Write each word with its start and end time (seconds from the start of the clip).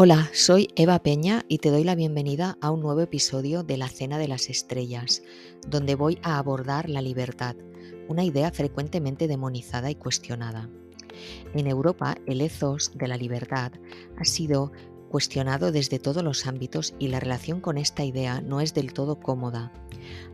Hola, 0.00 0.30
soy 0.32 0.68
Eva 0.76 1.02
Peña 1.02 1.44
y 1.48 1.58
te 1.58 1.72
doy 1.72 1.82
la 1.82 1.96
bienvenida 1.96 2.56
a 2.60 2.70
un 2.70 2.78
nuevo 2.78 3.00
episodio 3.00 3.64
de 3.64 3.76
La 3.76 3.88
Cena 3.88 4.16
de 4.16 4.28
las 4.28 4.48
Estrellas, 4.48 5.24
donde 5.66 5.96
voy 5.96 6.20
a 6.22 6.38
abordar 6.38 6.88
la 6.88 7.02
libertad, 7.02 7.56
una 8.06 8.22
idea 8.22 8.52
frecuentemente 8.52 9.26
demonizada 9.26 9.90
y 9.90 9.96
cuestionada. 9.96 10.70
En 11.52 11.66
Europa, 11.66 12.16
el 12.26 12.42
ethos 12.42 12.92
de 12.94 13.08
la 13.08 13.16
libertad 13.16 13.72
ha 14.16 14.24
sido 14.24 14.70
cuestionado 15.08 15.72
desde 15.72 15.98
todos 15.98 16.22
los 16.22 16.46
ámbitos 16.46 16.94
y 16.98 17.08
la 17.08 17.20
relación 17.20 17.60
con 17.60 17.78
esta 17.78 18.04
idea 18.04 18.40
no 18.40 18.60
es 18.60 18.74
del 18.74 18.92
todo 18.92 19.20
cómoda. 19.20 19.72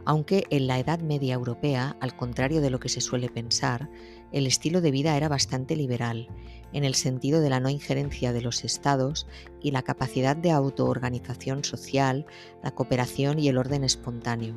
Aunque 0.04 0.44
en 0.50 0.66
la 0.66 0.78
Edad 0.78 1.00
Media 1.00 1.34
Europea, 1.34 1.96
al 2.00 2.16
contrario 2.16 2.60
de 2.60 2.70
lo 2.70 2.80
que 2.80 2.88
se 2.88 3.00
suele 3.00 3.28
pensar, 3.28 3.88
el 4.32 4.46
estilo 4.46 4.80
de 4.80 4.90
vida 4.90 5.16
era 5.16 5.28
bastante 5.28 5.76
liberal, 5.76 6.28
en 6.72 6.84
el 6.84 6.94
sentido 6.94 7.40
de 7.40 7.50
la 7.50 7.60
no 7.60 7.70
injerencia 7.70 8.32
de 8.32 8.42
los 8.42 8.64
estados 8.64 9.26
y 9.62 9.70
la 9.70 9.82
capacidad 9.82 10.36
de 10.36 10.50
autoorganización 10.50 11.64
social, 11.64 12.26
la 12.62 12.72
cooperación 12.72 13.38
y 13.38 13.48
el 13.48 13.58
orden 13.58 13.84
espontáneo. 13.84 14.56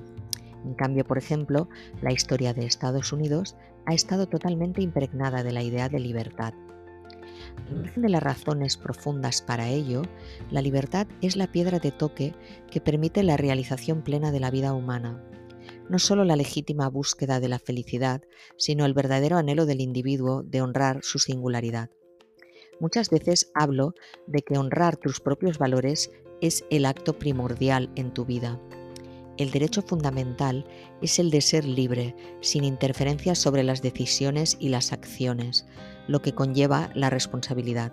En 0.66 0.74
cambio, 0.74 1.06
por 1.06 1.18
ejemplo, 1.18 1.70
la 2.02 2.12
historia 2.12 2.54
de 2.54 2.66
Estados 2.66 3.14
Unidos 3.14 3.56
ha 3.86 3.94
estado 3.94 4.28
totalmente 4.28 4.82
impregnada 4.82 5.44
de 5.44 5.54
la 5.54 5.64
idea 5.64 5.88
de 5.88 6.00
libertad. 6.00 6.54
Al 7.70 7.76
margen 7.76 8.04
de 8.04 8.10
las 8.10 8.24
razones 8.24 8.78
profundas 8.78 9.42
para 9.42 9.68
ello, 9.70 10.04
la 10.52 10.62
libertad 10.62 11.08
es 11.22 11.36
la 11.36 11.52
piedra 11.52 11.80
de 11.80 11.92
toque 11.92 12.34
que 12.72 12.82
permite 12.82 13.24
la 13.24 13.38
realización 13.38 14.04
plena 14.04 14.32
de 14.32 14.40
la 14.40 14.52
vida 14.52 14.74
humana. 14.74 15.24
No 15.90 16.00
solo 16.00 16.24
la 16.24 16.36
legítima 16.36 16.90
búsqueda 16.90 17.40
de 17.40 17.50
la 17.50 17.60
felicidad, 17.60 18.22
sino 18.58 18.86
el 18.86 18.94
verdadero 18.94 19.38
anhelo 19.38 19.66
del 19.66 19.82
individuo 19.82 20.44
de 20.44 20.62
honrar 20.62 21.00
su 21.02 21.20
singularidad. 21.20 21.90
Muchas 22.80 23.10
veces 23.10 23.52
hablo 23.56 23.96
de 24.28 24.42
que 24.44 24.58
honrar 24.58 24.98
tus 24.98 25.20
propios 25.20 25.58
valores 25.58 26.12
es 26.42 26.64
el 26.70 26.86
acto 26.86 27.18
primordial 27.18 27.90
en 27.96 28.14
tu 28.14 28.26
vida. 28.26 28.62
El 29.38 29.52
derecho 29.52 29.82
fundamental 29.82 30.66
es 31.02 31.20
el 31.20 31.30
de 31.30 31.42
ser 31.42 31.66
libre, 31.66 32.16
sin 32.42 32.64
interferencias 32.64 33.38
sobre 33.38 33.64
las 33.64 33.82
decisiones 33.82 34.58
y 34.60 34.70
las 34.70 34.92
acciones, 34.94 35.66
lo 36.08 36.22
que 36.22 36.34
conlleva 36.34 36.90
la 36.94 37.10
responsabilidad. 37.10 37.92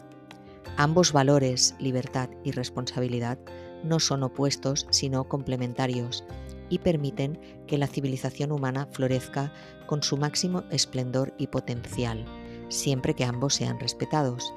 Ambos 0.76 1.12
valores, 1.12 1.74
libertad 1.78 2.30
y 2.42 2.50
responsabilidad, 2.52 3.38
no 3.84 4.00
son 4.00 4.22
opuestos, 4.22 4.86
sino 4.90 5.28
complementarios, 5.28 6.24
y 6.68 6.78
permiten 6.78 7.38
que 7.66 7.78
la 7.78 7.86
civilización 7.86 8.50
humana 8.50 8.88
florezca 8.90 9.52
con 9.86 10.02
su 10.02 10.16
máximo 10.16 10.64
esplendor 10.70 11.34
y 11.38 11.48
potencial, 11.48 12.24
siempre 12.68 13.14
que 13.14 13.24
ambos 13.24 13.54
sean 13.54 13.78
respetados. 13.78 14.54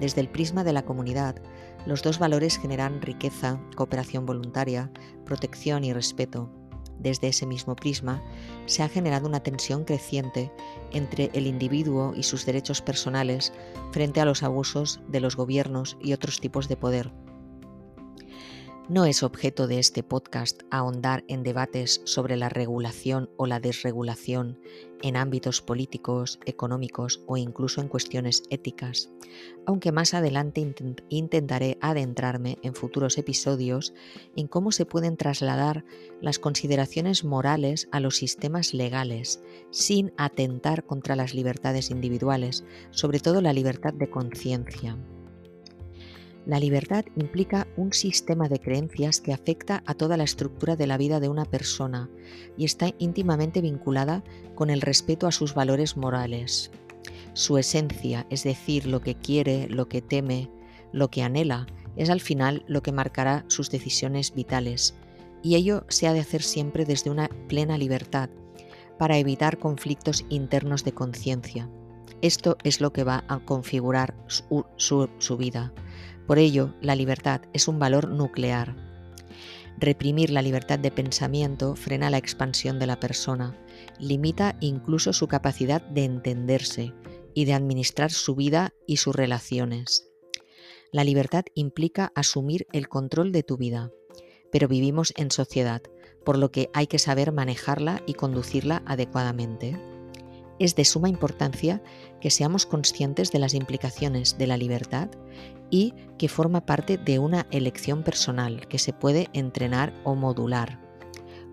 Desde 0.00 0.20
el 0.20 0.30
prisma 0.30 0.62
de 0.62 0.72
la 0.72 0.84
comunidad, 0.84 1.36
los 1.86 2.02
dos 2.02 2.18
valores 2.18 2.58
generan 2.58 3.02
riqueza, 3.02 3.60
cooperación 3.76 4.26
voluntaria, 4.26 4.90
protección 5.24 5.84
y 5.84 5.92
respeto. 5.92 6.50
Desde 6.98 7.28
ese 7.28 7.46
mismo 7.46 7.76
prisma, 7.76 8.22
se 8.66 8.82
ha 8.82 8.88
generado 8.88 9.28
una 9.28 9.40
tensión 9.40 9.84
creciente 9.84 10.52
entre 10.92 11.30
el 11.32 11.46
individuo 11.46 12.12
y 12.16 12.24
sus 12.24 12.44
derechos 12.44 12.82
personales 12.82 13.52
frente 13.92 14.20
a 14.20 14.24
los 14.24 14.42
abusos 14.42 15.00
de 15.08 15.20
los 15.20 15.36
gobiernos 15.36 15.96
y 16.02 16.12
otros 16.12 16.40
tipos 16.40 16.68
de 16.68 16.76
poder 16.76 17.12
no 18.88 19.04
es 19.04 19.22
objeto 19.22 19.66
de 19.66 19.78
este 19.78 20.02
podcast 20.02 20.62
ahondar 20.70 21.22
en 21.28 21.42
debates 21.42 22.00
sobre 22.04 22.38
la 22.38 22.48
regulación 22.48 23.28
o 23.36 23.46
la 23.46 23.60
desregulación 23.60 24.58
en 25.02 25.16
ámbitos 25.16 25.60
políticos, 25.60 26.40
económicos 26.46 27.22
o 27.26 27.36
incluso 27.36 27.82
en 27.82 27.88
cuestiones 27.88 28.44
éticas, 28.48 29.10
aunque 29.66 29.92
más 29.92 30.14
adelante 30.14 30.74
intentaré 31.10 31.76
adentrarme 31.82 32.56
en 32.62 32.74
futuros 32.74 33.18
episodios 33.18 33.92
en 34.36 34.48
cómo 34.48 34.72
se 34.72 34.86
pueden 34.86 35.18
trasladar 35.18 35.84
las 36.22 36.38
consideraciones 36.38 37.24
morales 37.24 37.88
a 37.92 38.00
los 38.00 38.16
sistemas 38.16 38.72
legales 38.72 39.42
sin 39.70 40.14
atentar 40.16 40.84
contra 40.84 41.14
las 41.14 41.34
libertades 41.34 41.90
individuales, 41.90 42.64
sobre 42.90 43.20
todo 43.20 43.42
la 43.42 43.52
libertad 43.52 43.92
de 43.92 44.08
conciencia. 44.08 44.96
La 46.48 46.58
libertad 46.58 47.04
implica 47.14 47.66
un 47.76 47.92
sistema 47.92 48.48
de 48.48 48.58
creencias 48.58 49.20
que 49.20 49.34
afecta 49.34 49.82
a 49.84 49.92
toda 49.92 50.16
la 50.16 50.24
estructura 50.24 50.76
de 50.76 50.86
la 50.86 50.96
vida 50.96 51.20
de 51.20 51.28
una 51.28 51.44
persona 51.44 52.08
y 52.56 52.64
está 52.64 52.94
íntimamente 52.98 53.60
vinculada 53.60 54.24
con 54.54 54.70
el 54.70 54.80
respeto 54.80 55.26
a 55.26 55.30
sus 55.30 55.52
valores 55.52 55.98
morales. 55.98 56.70
Su 57.34 57.58
esencia, 57.58 58.26
es 58.30 58.44
decir, 58.44 58.86
lo 58.86 59.02
que 59.02 59.14
quiere, 59.14 59.68
lo 59.68 59.90
que 59.90 60.00
teme, 60.00 60.50
lo 60.90 61.10
que 61.10 61.22
anhela, 61.22 61.66
es 61.96 62.08
al 62.08 62.22
final 62.22 62.64
lo 62.66 62.82
que 62.82 62.92
marcará 62.92 63.44
sus 63.48 63.70
decisiones 63.70 64.34
vitales, 64.34 64.94
y 65.42 65.56
ello 65.56 65.84
se 65.88 66.08
ha 66.08 66.14
de 66.14 66.20
hacer 66.20 66.42
siempre 66.42 66.86
desde 66.86 67.10
una 67.10 67.28
plena 67.48 67.76
libertad, 67.76 68.30
para 68.98 69.18
evitar 69.18 69.58
conflictos 69.58 70.24
internos 70.30 70.82
de 70.82 70.92
conciencia. 70.92 71.68
Esto 72.22 72.56
es 72.64 72.80
lo 72.80 72.90
que 72.90 73.04
va 73.04 73.24
a 73.28 73.38
configurar 73.38 74.16
su, 74.26 75.36
vida 75.36 75.74
por 76.28 76.38
ello, 76.38 76.74
la 76.82 76.94
libertad 76.94 77.40
es 77.54 77.68
un 77.68 77.78
valor 77.78 78.10
nuclear. 78.10 78.76
Reprimir 79.78 80.28
la 80.28 80.42
libertad 80.42 80.78
de 80.78 80.90
pensamiento 80.90 81.74
frena 81.74 82.10
la 82.10 82.18
expansión 82.18 82.78
de 82.78 82.86
la 82.86 83.00
persona, 83.00 83.56
limita 83.98 84.58
incluso 84.60 85.14
su 85.14 85.26
capacidad 85.26 85.80
de 85.80 86.04
entenderse 86.04 86.92
y 87.32 87.46
de 87.46 87.54
administrar 87.54 88.12
su 88.12 88.34
vida 88.34 88.74
y 88.86 88.98
sus 88.98 89.16
relaciones. 89.16 90.10
La 90.92 91.02
libertad 91.02 91.46
implica 91.54 92.12
asumir 92.14 92.66
el 92.72 92.88
control 92.88 93.32
de 93.32 93.42
tu 93.42 93.56
vida, 93.56 93.90
pero 94.52 94.68
vivimos 94.68 95.14
en 95.16 95.30
sociedad, 95.30 95.80
por 96.26 96.36
lo 96.36 96.50
que 96.50 96.68
hay 96.74 96.88
que 96.88 96.98
saber 96.98 97.32
manejarla 97.32 98.02
y 98.06 98.12
conducirla 98.12 98.82
adecuadamente. 98.84 99.78
Es 100.58 100.76
de 100.76 100.84
suma 100.84 101.08
importancia 101.08 101.82
que 102.20 102.30
seamos 102.30 102.66
conscientes 102.66 103.32
de 103.32 103.38
las 103.38 103.54
implicaciones 103.54 104.36
de 104.36 104.46
la 104.46 104.58
libertad 104.58 105.08
y 105.70 105.94
que 106.18 106.28
forma 106.28 106.64
parte 106.66 106.98
de 106.98 107.18
una 107.18 107.46
elección 107.50 108.02
personal 108.02 108.66
que 108.68 108.78
se 108.78 108.92
puede 108.92 109.28
entrenar 109.32 109.92
o 110.04 110.14
modular. 110.14 110.80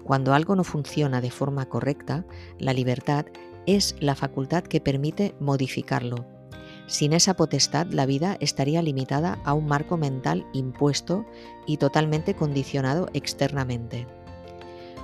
Cuando 0.04 0.34
algo 0.34 0.56
no 0.56 0.64
funciona 0.64 1.22
de 1.22 1.32
forma 1.32 1.66
correcta, 1.66 2.26
la 2.60 2.74
libertad 2.74 3.26
es 3.66 3.96
la 4.00 4.16
facultad 4.16 4.64
que 4.64 4.80
permite 4.80 5.36
modificarlo. 5.40 6.26
Sin 6.88 7.14
esa 7.14 7.34
potestad, 7.34 7.88
la 7.88 8.06
vida 8.06 8.38
estaría 8.40 8.82
limitada 8.84 9.40
a 9.44 9.54
un 9.54 9.66
marco 9.66 9.98
mental 9.98 10.46
impuesto 10.54 11.26
y 11.66 11.78
totalmente 11.78 12.36
condicionado 12.36 13.08
externamente. 13.14 14.06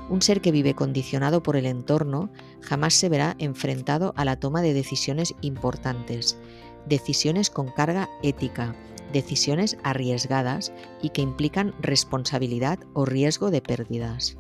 Un 0.10 0.22
ser 0.22 0.42
que 0.42 0.52
vive 0.52 0.76
condicionado 0.76 1.42
por 1.42 1.56
el 1.56 1.66
entorno 1.66 2.32
jamás 2.62 2.94
se 2.94 3.10
verá 3.10 3.36
enfrentado 3.40 4.14
a 4.16 4.26
la 4.26 4.40
toma 4.40 4.62
de 4.62 4.74
decisiones 4.74 5.34
importantes, 5.42 6.38
decisiones 6.86 7.50
con 7.50 7.70
carga 7.70 8.10
ética, 8.22 8.76
decisiones 9.12 9.78
arriesgadas 9.84 10.74
y 11.02 11.10
que 11.10 11.22
implican 11.22 11.74
responsabilidad 11.80 12.80
o 12.94 13.06
riesgo 13.06 13.52
de 13.52 13.62
pérdidas. 13.62 14.38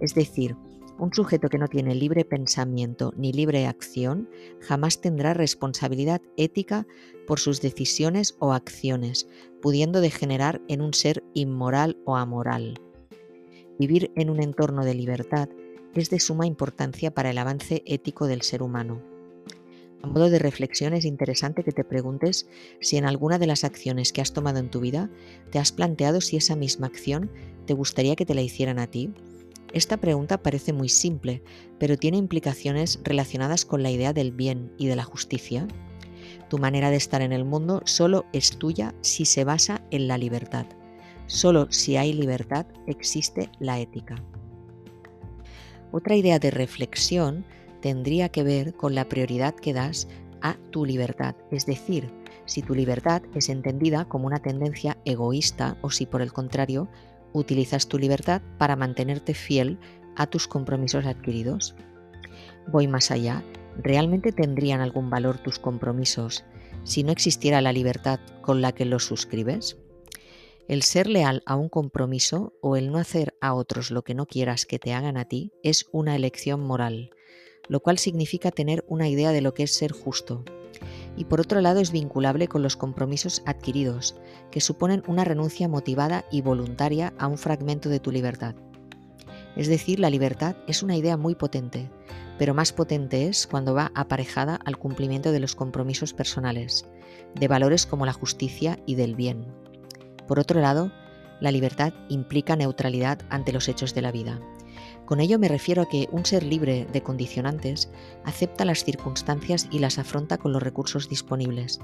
Es 0.00 0.14
decir, 0.14 0.56
un 0.98 1.12
sujeto 1.12 1.48
que 1.48 1.58
no 1.58 1.68
tiene 1.68 1.94
libre 1.94 2.24
pensamiento 2.24 3.12
ni 3.16 3.32
libre 3.32 3.66
acción 3.66 4.28
jamás 4.60 5.00
tendrá 5.00 5.34
responsabilidad 5.34 6.22
ética 6.36 6.86
por 7.26 7.38
sus 7.38 7.60
decisiones 7.60 8.36
o 8.38 8.52
acciones, 8.52 9.28
pudiendo 9.60 10.00
degenerar 10.00 10.62
en 10.68 10.80
un 10.80 10.94
ser 10.94 11.22
inmoral 11.34 11.98
o 12.06 12.16
amoral. 12.16 12.80
Vivir 13.78 14.10
en 14.16 14.30
un 14.30 14.42
entorno 14.42 14.84
de 14.84 14.94
libertad 14.94 15.50
es 15.94 16.08
de 16.08 16.20
suma 16.20 16.46
importancia 16.46 17.10
para 17.12 17.30
el 17.30 17.38
avance 17.38 17.82
ético 17.84 18.26
del 18.26 18.42
ser 18.42 18.62
humano. 18.62 19.15
A 20.02 20.06
modo 20.06 20.30
de 20.30 20.38
reflexión 20.38 20.94
es 20.94 21.04
interesante 21.04 21.64
que 21.64 21.72
te 21.72 21.84
preguntes 21.84 22.46
si 22.80 22.96
en 22.96 23.06
alguna 23.06 23.38
de 23.38 23.46
las 23.46 23.64
acciones 23.64 24.12
que 24.12 24.20
has 24.20 24.32
tomado 24.32 24.58
en 24.58 24.70
tu 24.70 24.80
vida 24.80 25.10
te 25.50 25.58
has 25.58 25.72
planteado 25.72 26.20
si 26.20 26.36
esa 26.36 26.56
misma 26.56 26.86
acción 26.86 27.30
te 27.66 27.74
gustaría 27.74 28.16
que 28.16 28.26
te 28.26 28.34
la 28.34 28.42
hicieran 28.42 28.78
a 28.78 28.86
ti. 28.86 29.12
Esta 29.72 29.96
pregunta 29.96 30.42
parece 30.42 30.72
muy 30.72 30.88
simple, 30.88 31.42
pero 31.78 31.96
tiene 31.96 32.18
implicaciones 32.18 33.00
relacionadas 33.02 33.64
con 33.64 33.82
la 33.82 33.90
idea 33.90 34.12
del 34.12 34.32
bien 34.32 34.72
y 34.78 34.86
de 34.86 34.96
la 34.96 35.04
justicia. 35.04 35.66
Tu 36.48 36.58
manera 36.58 36.90
de 36.90 36.96
estar 36.96 37.22
en 37.22 37.32
el 37.32 37.44
mundo 37.44 37.82
solo 37.84 38.26
es 38.32 38.58
tuya 38.58 38.94
si 39.00 39.24
se 39.24 39.44
basa 39.44 39.82
en 39.90 40.06
la 40.06 40.18
libertad. 40.18 40.66
Solo 41.26 41.66
si 41.70 41.96
hay 41.96 42.12
libertad 42.12 42.66
existe 42.86 43.50
la 43.58 43.80
ética. 43.80 44.22
Otra 45.90 46.14
idea 46.14 46.38
de 46.38 46.50
reflexión 46.50 47.44
tendría 47.86 48.30
que 48.30 48.42
ver 48.42 48.74
con 48.74 48.96
la 48.96 49.08
prioridad 49.08 49.54
que 49.54 49.72
das 49.72 50.08
a 50.40 50.56
tu 50.72 50.84
libertad, 50.84 51.36
es 51.52 51.66
decir, 51.66 52.10
si 52.44 52.60
tu 52.60 52.74
libertad 52.74 53.22
es 53.32 53.48
entendida 53.48 54.06
como 54.06 54.26
una 54.26 54.40
tendencia 54.40 54.98
egoísta 55.04 55.78
o 55.82 55.90
si 55.90 56.04
por 56.04 56.20
el 56.20 56.32
contrario 56.32 56.88
utilizas 57.32 57.86
tu 57.86 57.96
libertad 57.96 58.42
para 58.58 58.74
mantenerte 58.74 59.34
fiel 59.34 59.78
a 60.16 60.26
tus 60.26 60.48
compromisos 60.48 61.06
adquiridos. 61.06 61.76
Voy 62.66 62.88
más 62.88 63.12
allá, 63.12 63.44
¿realmente 63.80 64.32
tendrían 64.32 64.80
algún 64.80 65.08
valor 65.08 65.38
tus 65.38 65.60
compromisos 65.60 66.44
si 66.82 67.04
no 67.04 67.12
existiera 67.12 67.60
la 67.60 67.72
libertad 67.72 68.18
con 68.42 68.62
la 68.62 68.72
que 68.72 68.84
los 68.84 69.04
suscribes? 69.04 69.76
El 70.66 70.82
ser 70.82 71.06
leal 71.06 71.44
a 71.46 71.54
un 71.54 71.68
compromiso 71.68 72.52
o 72.60 72.74
el 72.74 72.90
no 72.90 72.98
hacer 72.98 73.36
a 73.40 73.54
otros 73.54 73.92
lo 73.92 74.02
que 74.02 74.16
no 74.16 74.26
quieras 74.26 74.66
que 74.66 74.80
te 74.80 74.92
hagan 74.92 75.16
a 75.16 75.26
ti 75.26 75.52
es 75.62 75.86
una 75.92 76.16
elección 76.16 76.60
moral, 76.66 77.10
lo 77.68 77.80
cual 77.80 77.98
significa 77.98 78.50
tener 78.50 78.84
una 78.88 79.08
idea 79.08 79.32
de 79.32 79.40
lo 79.40 79.54
que 79.54 79.64
es 79.64 79.74
ser 79.74 79.92
justo. 79.92 80.44
Y 81.16 81.24
por 81.24 81.40
otro 81.40 81.60
lado 81.60 81.80
es 81.80 81.92
vinculable 81.92 82.48
con 82.48 82.62
los 82.62 82.76
compromisos 82.76 83.42
adquiridos, 83.46 84.16
que 84.50 84.60
suponen 84.60 85.02
una 85.06 85.24
renuncia 85.24 85.68
motivada 85.68 86.24
y 86.30 86.42
voluntaria 86.42 87.14
a 87.18 87.26
un 87.26 87.38
fragmento 87.38 87.88
de 87.88 88.00
tu 88.00 88.10
libertad. 88.12 88.54
Es 89.56 89.68
decir, 89.68 89.98
la 89.98 90.10
libertad 90.10 90.56
es 90.66 90.82
una 90.82 90.96
idea 90.96 91.16
muy 91.16 91.34
potente, 91.34 91.90
pero 92.38 92.52
más 92.52 92.72
potente 92.72 93.26
es 93.26 93.46
cuando 93.46 93.74
va 93.74 93.90
aparejada 93.94 94.56
al 94.64 94.76
cumplimiento 94.76 95.32
de 95.32 95.40
los 95.40 95.54
compromisos 95.54 96.12
personales, 96.12 96.86
de 97.34 97.48
valores 97.48 97.86
como 97.86 98.04
la 98.04 98.12
justicia 98.12 98.78
y 98.84 98.94
del 98.94 99.14
bien. 99.14 99.46
Por 100.28 100.38
otro 100.38 100.60
lado, 100.60 100.92
la 101.40 101.50
libertad 101.50 101.94
implica 102.08 102.56
neutralidad 102.56 103.20
ante 103.30 103.52
los 103.52 103.68
hechos 103.68 103.94
de 103.94 104.02
la 104.02 104.12
vida. 104.12 104.40
Con 105.06 105.20
ello 105.20 105.38
me 105.38 105.48
refiero 105.48 105.82
a 105.82 105.88
que 105.88 106.08
un 106.10 106.26
ser 106.26 106.42
libre 106.42 106.86
de 106.92 107.00
condicionantes 107.00 107.88
acepta 108.24 108.64
las 108.64 108.84
circunstancias 108.84 109.68
y 109.70 109.78
las 109.78 109.98
afronta 109.98 110.36
con 110.36 110.52
los 110.52 110.62
recursos 110.62 111.08
disponibles, 111.08 111.78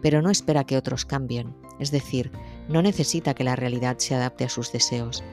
pero 0.00 0.22
no 0.22 0.30
espera 0.30 0.64
que 0.64 0.76
otros 0.76 1.04
cambien, 1.04 1.56
es 1.80 1.90
decir, 1.90 2.30
no 2.68 2.80
necesita 2.80 3.34
que 3.34 3.42
la 3.42 3.56
realidad 3.56 3.98
se 3.98 4.14
adapte 4.14 4.44
a 4.44 4.48
sus 4.48 4.70
deseos, 4.70 5.24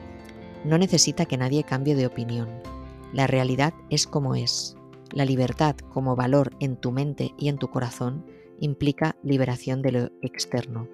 no 0.64 0.76
necesita 0.76 1.26
que 1.26 1.36
nadie 1.36 1.62
cambie 1.62 1.94
de 1.94 2.06
opinión. 2.06 2.48
La 3.12 3.28
realidad 3.28 3.72
es 3.90 4.08
como 4.08 4.34
es. 4.34 4.76
La 5.12 5.24
libertad 5.24 5.76
como 5.76 6.16
valor 6.16 6.50
en 6.58 6.76
tu 6.76 6.90
mente 6.90 7.32
y 7.38 7.48
en 7.48 7.58
tu 7.58 7.68
corazón 7.70 8.26
implica 8.58 9.16
liberación 9.22 9.82
de 9.82 9.92
lo 9.92 10.10
externo. 10.22 10.88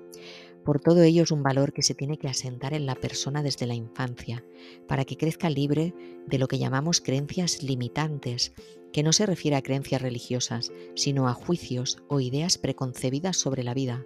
Por 0.64 0.78
todo 0.78 1.02
ello 1.02 1.24
es 1.24 1.32
un 1.32 1.42
valor 1.42 1.72
que 1.72 1.82
se 1.82 1.94
tiene 1.94 2.18
que 2.18 2.28
asentar 2.28 2.72
en 2.72 2.86
la 2.86 2.94
persona 2.94 3.42
desde 3.42 3.66
la 3.66 3.74
infancia, 3.74 4.44
para 4.86 5.04
que 5.04 5.16
crezca 5.16 5.50
libre 5.50 5.92
de 6.26 6.38
lo 6.38 6.46
que 6.46 6.58
llamamos 6.58 7.00
creencias 7.00 7.64
limitantes, 7.64 8.52
que 8.92 9.02
no 9.02 9.12
se 9.12 9.26
refiere 9.26 9.56
a 9.56 9.62
creencias 9.62 10.00
religiosas, 10.00 10.72
sino 10.94 11.28
a 11.28 11.34
juicios 11.34 11.98
o 12.08 12.20
ideas 12.20 12.58
preconcebidas 12.58 13.36
sobre 13.36 13.64
la 13.64 13.74
vida. 13.74 14.04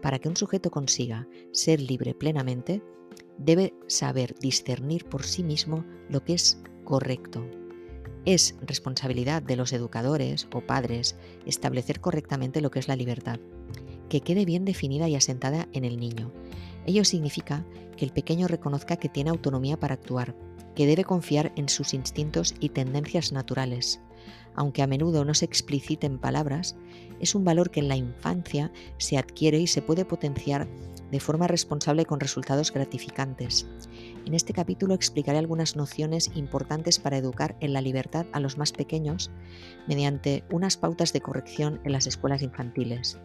Para 0.00 0.20
que 0.20 0.28
un 0.28 0.36
sujeto 0.36 0.70
consiga 0.70 1.26
ser 1.50 1.80
libre 1.80 2.14
plenamente, 2.14 2.80
debe 3.36 3.74
saber 3.88 4.36
discernir 4.38 5.04
por 5.04 5.24
sí 5.24 5.42
mismo 5.42 5.84
lo 6.08 6.22
que 6.22 6.34
es 6.34 6.60
correcto. 6.84 7.44
Es 8.24 8.56
responsabilidad 8.60 9.42
de 9.42 9.56
los 9.56 9.72
educadores 9.72 10.46
o 10.52 10.60
padres 10.60 11.16
establecer 11.44 12.00
correctamente 12.00 12.60
lo 12.60 12.70
que 12.70 12.78
es 12.78 12.86
la 12.86 12.96
libertad 12.96 13.40
que 14.08 14.20
quede 14.20 14.44
bien 14.44 14.64
definida 14.64 15.08
y 15.08 15.16
asentada 15.16 15.68
en 15.72 15.84
el 15.84 15.98
niño. 15.98 16.32
Ello 16.86 17.04
significa 17.04 17.64
que 17.96 18.04
el 18.04 18.12
pequeño 18.12 18.48
reconozca 18.48 18.96
que 18.96 19.08
tiene 19.08 19.30
autonomía 19.30 19.78
para 19.78 19.94
actuar, 19.94 20.34
que 20.74 20.86
debe 20.86 21.04
confiar 21.04 21.52
en 21.56 21.68
sus 21.68 21.92
instintos 21.92 22.54
y 22.60 22.70
tendencias 22.70 23.32
naturales. 23.32 24.00
Aunque 24.54 24.82
a 24.82 24.86
menudo 24.86 25.24
no 25.24 25.34
se 25.34 25.44
explicite 25.44 26.06
en 26.06 26.18
palabras, 26.18 26.76
es 27.20 27.34
un 27.34 27.44
valor 27.44 27.70
que 27.70 27.80
en 27.80 27.88
la 27.88 27.96
infancia 27.96 28.72
se 28.96 29.18
adquiere 29.18 29.58
y 29.58 29.66
se 29.66 29.82
puede 29.82 30.04
potenciar 30.04 30.68
de 31.10 31.20
forma 31.20 31.46
responsable 31.46 32.04
con 32.04 32.20
resultados 32.20 32.72
gratificantes. 32.72 33.66
En 34.26 34.34
este 34.34 34.52
capítulo 34.52 34.94
explicaré 34.94 35.38
algunas 35.38 35.76
nociones 35.76 36.30
importantes 36.34 36.98
para 36.98 37.16
educar 37.16 37.56
en 37.60 37.72
la 37.72 37.80
libertad 37.80 38.26
a 38.32 38.40
los 38.40 38.58
más 38.58 38.72
pequeños 38.72 39.30
mediante 39.86 40.44
unas 40.50 40.76
pautas 40.76 41.12
de 41.12 41.20
corrección 41.20 41.80
en 41.84 41.92
las 41.92 42.06
escuelas 42.06 42.42
infantiles. 42.42 43.18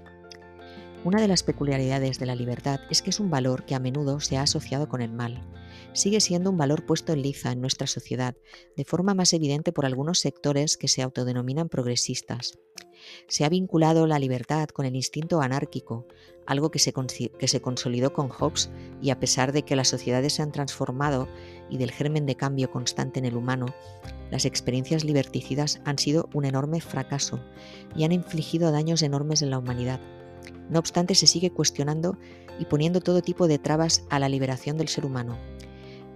Una 1.05 1.19
de 1.19 1.27
las 1.27 1.43
peculiaridades 1.43 2.17
de 2.17 2.25
la 2.25 2.33
libertad 2.33 2.79
es 2.89 3.01
que 3.01 3.09
es 3.09 3.19
un 3.19 3.29
valor 3.29 3.65
que 3.65 3.75
a 3.75 3.79
menudo 3.79 4.21
se 4.21 4.37
ha 4.37 4.43
asociado 4.43 4.87
con 4.87 5.01
el 5.01 5.11
mal. 5.11 5.45
Sigue 5.91 6.21
siendo 6.21 6.49
un 6.49 6.57
valor 6.57 6.85
puesto 6.85 7.11
en 7.11 7.21
liza 7.21 7.51
en 7.51 7.59
nuestra 7.59 7.87
sociedad, 7.87 8.37
de 8.77 8.85
forma 8.85 9.13
más 9.13 9.33
evidente 9.33 9.73
por 9.73 9.85
algunos 9.85 10.19
sectores 10.19 10.77
que 10.77 10.87
se 10.87 11.01
autodenominan 11.01 11.67
progresistas. 11.67 12.57
Se 13.27 13.43
ha 13.43 13.49
vinculado 13.49 14.07
la 14.07 14.17
libertad 14.17 14.69
con 14.69 14.85
el 14.85 14.95
instinto 14.95 15.41
anárquico, 15.41 16.07
algo 16.45 16.71
que 16.71 16.79
se, 16.79 16.93
consolidó 17.61 18.13
con 18.13 18.29
Hobbes 18.29 18.69
y 19.01 19.09
a 19.09 19.19
pesar 19.19 19.51
de 19.51 19.63
que 19.63 19.75
las 19.75 19.89
sociedades 19.89 20.35
se 20.35 20.41
han 20.41 20.53
transformado 20.53 21.27
y 21.69 21.79
del 21.79 21.91
germen 21.91 22.25
de 22.25 22.35
cambio 22.35 22.71
constante 22.71 23.19
en 23.19 23.25
el 23.25 23.35
humano, 23.35 23.65
las 24.31 24.45
experiencias 24.45 25.03
liberticidas 25.03 25.81
han 25.83 25.99
sido 25.99 26.29
un 26.33 26.45
enorme 26.45 26.79
fracaso 26.79 27.41
y 27.93 28.05
han 28.05 28.13
infligido 28.13 28.71
daños 28.71 29.01
enormes 29.01 29.41
en 29.41 29.49
la 29.49 29.57
humanidad. 29.57 29.99
No 30.69 30.79
obstante, 30.79 31.15
se 31.15 31.27
sigue 31.27 31.51
cuestionando 31.51 32.17
y 32.59 32.65
poniendo 32.65 33.01
todo 33.01 33.21
tipo 33.21 33.47
de 33.47 33.59
trabas 33.59 34.03
a 34.09 34.19
la 34.19 34.29
liberación 34.29 34.77
del 34.77 34.87
ser 34.87 35.05
humano. 35.05 35.37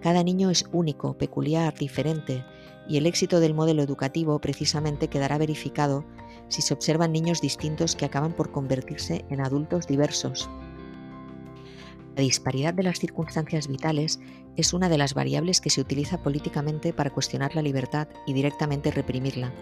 Cada 0.02 0.24
niño 0.24 0.50
es 0.50 0.66
único, 0.72 1.18
peculiar, 1.18 1.74
diferente, 1.74 2.44
y 2.88 2.98
el 2.98 3.06
éxito 3.06 3.40
del 3.40 3.54
modelo 3.54 3.84
educativo 3.84 4.40
precisamente 4.40 5.08
quedará 5.08 5.38
verificado 5.38 6.06
si 6.48 6.62
se 6.62 6.74
observan 6.74 7.12
niños 7.12 7.42
distintos 7.42 7.96
que 7.96 8.06
acaban 8.06 8.34
por 8.34 8.52
convertirse 8.52 9.26
en 9.30 9.42
adultos 9.42 9.88
diversos. 9.88 10.50
La 12.16 12.24
disparidad 12.24 12.74
de 12.74 12.84
las 12.84 13.00
circunstancias 13.00 13.68
vitales 13.68 14.20
es 14.56 14.74
una 14.74 14.90
de 14.90 14.98
las 14.98 15.14
variables 15.14 15.62
que 15.62 15.70
se 15.70 15.82
utiliza 15.82 16.24
políticamente 16.24 16.92
para 16.92 17.12
cuestionar 17.12 17.56
la 17.56 17.62
libertad 17.62 18.08
y 18.26 18.34
directamente 18.34 18.90
reprimirla. 18.90 19.54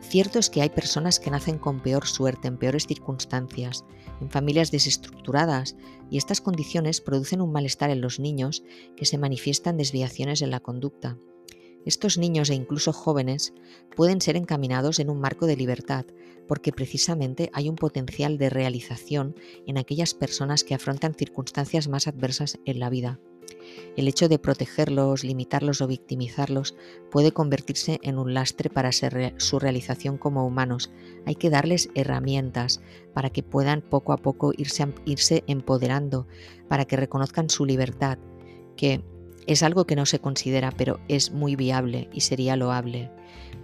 Cierto 0.00 0.38
es 0.38 0.50
que 0.50 0.62
hay 0.62 0.70
personas 0.70 1.18
que 1.18 1.30
nacen 1.30 1.58
con 1.58 1.80
peor 1.80 2.06
suerte, 2.06 2.48
en 2.48 2.58
peores 2.58 2.86
circunstancias, 2.86 3.84
en 4.20 4.30
familias 4.30 4.70
desestructuradas, 4.70 5.76
y 6.10 6.18
estas 6.18 6.40
condiciones 6.40 7.00
producen 7.00 7.40
un 7.40 7.52
malestar 7.52 7.90
en 7.90 8.00
los 8.00 8.20
niños 8.20 8.62
que 8.96 9.04
se 9.04 9.18
manifiestan 9.18 9.76
desviaciones 9.76 10.42
en 10.42 10.50
la 10.50 10.60
conducta. 10.60 11.18
Estos 11.84 12.18
niños 12.18 12.50
e 12.50 12.54
incluso 12.54 12.92
jóvenes 12.92 13.54
pueden 13.94 14.20
ser 14.20 14.36
encaminados 14.36 14.98
en 14.98 15.08
un 15.08 15.20
marco 15.20 15.46
de 15.46 15.56
libertad, 15.56 16.04
porque 16.48 16.72
precisamente 16.72 17.50
hay 17.52 17.68
un 17.68 17.76
potencial 17.76 18.38
de 18.38 18.50
realización 18.50 19.36
en 19.66 19.78
aquellas 19.78 20.14
personas 20.14 20.64
que 20.64 20.74
afrontan 20.74 21.14
circunstancias 21.14 21.88
más 21.88 22.08
adversas 22.08 22.58
en 22.64 22.80
la 22.80 22.90
vida. 22.90 23.20
El 23.96 24.08
hecho 24.08 24.28
de 24.28 24.38
protegerlos, 24.38 25.24
limitarlos 25.24 25.80
o 25.80 25.86
victimizarlos 25.86 26.76
puede 27.10 27.32
convertirse 27.32 27.98
en 28.02 28.18
un 28.18 28.34
lastre 28.34 28.68
para 28.68 28.90
su 28.92 29.58
realización 29.58 30.18
como 30.18 30.46
humanos. 30.46 30.90
Hay 31.24 31.34
que 31.34 31.50
darles 31.50 31.88
herramientas 31.94 32.80
para 33.14 33.30
que 33.30 33.42
puedan 33.42 33.80
poco 33.80 34.12
a 34.12 34.18
poco 34.18 34.52
irse, 34.56 35.44
empoderando, 35.46 36.26
para 36.68 36.84
que 36.84 36.96
reconozcan 36.96 37.48
su 37.48 37.64
libertad, 37.64 38.18
que 38.76 39.02
es 39.46 39.62
algo 39.62 39.86
que 39.86 39.96
no 39.96 40.04
se 40.06 40.18
considera, 40.18 40.72
pero 40.76 41.00
es 41.08 41.30
muy 41.30 41.56
viable 41.56 42.10
y 42.12 42.20
sería 42.20 42.56
loable. 42.56 43.10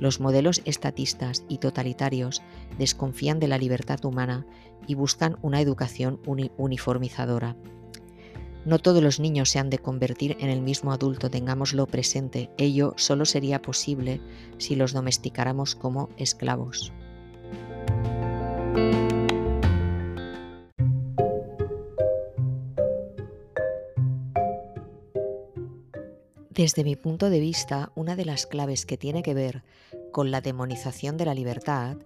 Los 0.01 0.21
modelos 0.21 0.63
estatistas 0.65 1.45
y 1.49 1.59
totalitarios 1.59 2.43
desconfían 2.79 3.39
de 3.39 3.49
la 3.49 3.59
libertad 3.59 4.05
humana 4.05 4.47
y 4.87 4.95
buscan 4.95 5.37
una 5.43 5.61
educación 5.61 6.21
uniformizadora. 6.57 7.57
No 8.65 8.79
todos 8.79 9.03
los 9.03 9.19
niños 9.19 9.51
se 9.51 9.59
han 9.59 9.71
de 9.71 9.79
convertir 9.79 10.37
en 10.39 10.49
el 10.49 10.61
mismo 10.61 10.93
adulto, 10.93 11.29
tengámoslo 11.29 11.87
presente. 11.87 12.49
Ello 12.59 12.95
solo 12.97 13.25
sería 13.25 13.61
posible 13.61 14.21
si 14.59 14.77
los 14.77 14.93
domesticáramos 14.93 15.75
como 15.75 16.11
esclavos. 16.17 16.93
Desde 26.51 26.85
mi 26.85 26.95
punto 26.97 27.31
de 27.31 27.41
vista, 27.41 27.91
una 27.97 28.15
de 28.15 28.27
las 28.27 28.47
claves 28.47 28.87
que 28.87 28.97
tiene 28.97 29.23
que 29.23 29.35
ver 29.35 29.65
con 30.13 30.31
la 30.31 30.41
demonización 30.41 31.17
de 31.17 31.25
la 31.25 31.35
libertad 31.35 31.97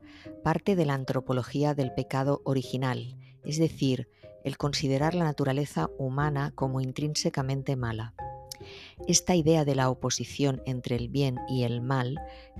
parte 0.42 0.76
de 0.76 0.86
la 0.86 0.94
antropología 0.94 1.74
del 1.74 1.92
pecado 1.92 2.40
original, 2.44 3.16
es 3.44 3.58
decir, 3.58 4.08
el 4.46 4.56
considerar 4.58 5.16
la 5.16 5.24
naturaleza 5.24 5.90
humana 5.98 6.52
como 6.54 6.80
intrínsecamente 6.80 7.74
mala. 7.74 8.14
Esta 9.08 9.34
idea 9.34 9.64
de 9.64 9.74
la 9.74 9.90
oposición 9.90 10.62
entre 10.66 10.94
el 10.94 11.08
bien 11.08 11.36
y 11.48 11.64
el 11.64 11.82
mal 11.82 12.14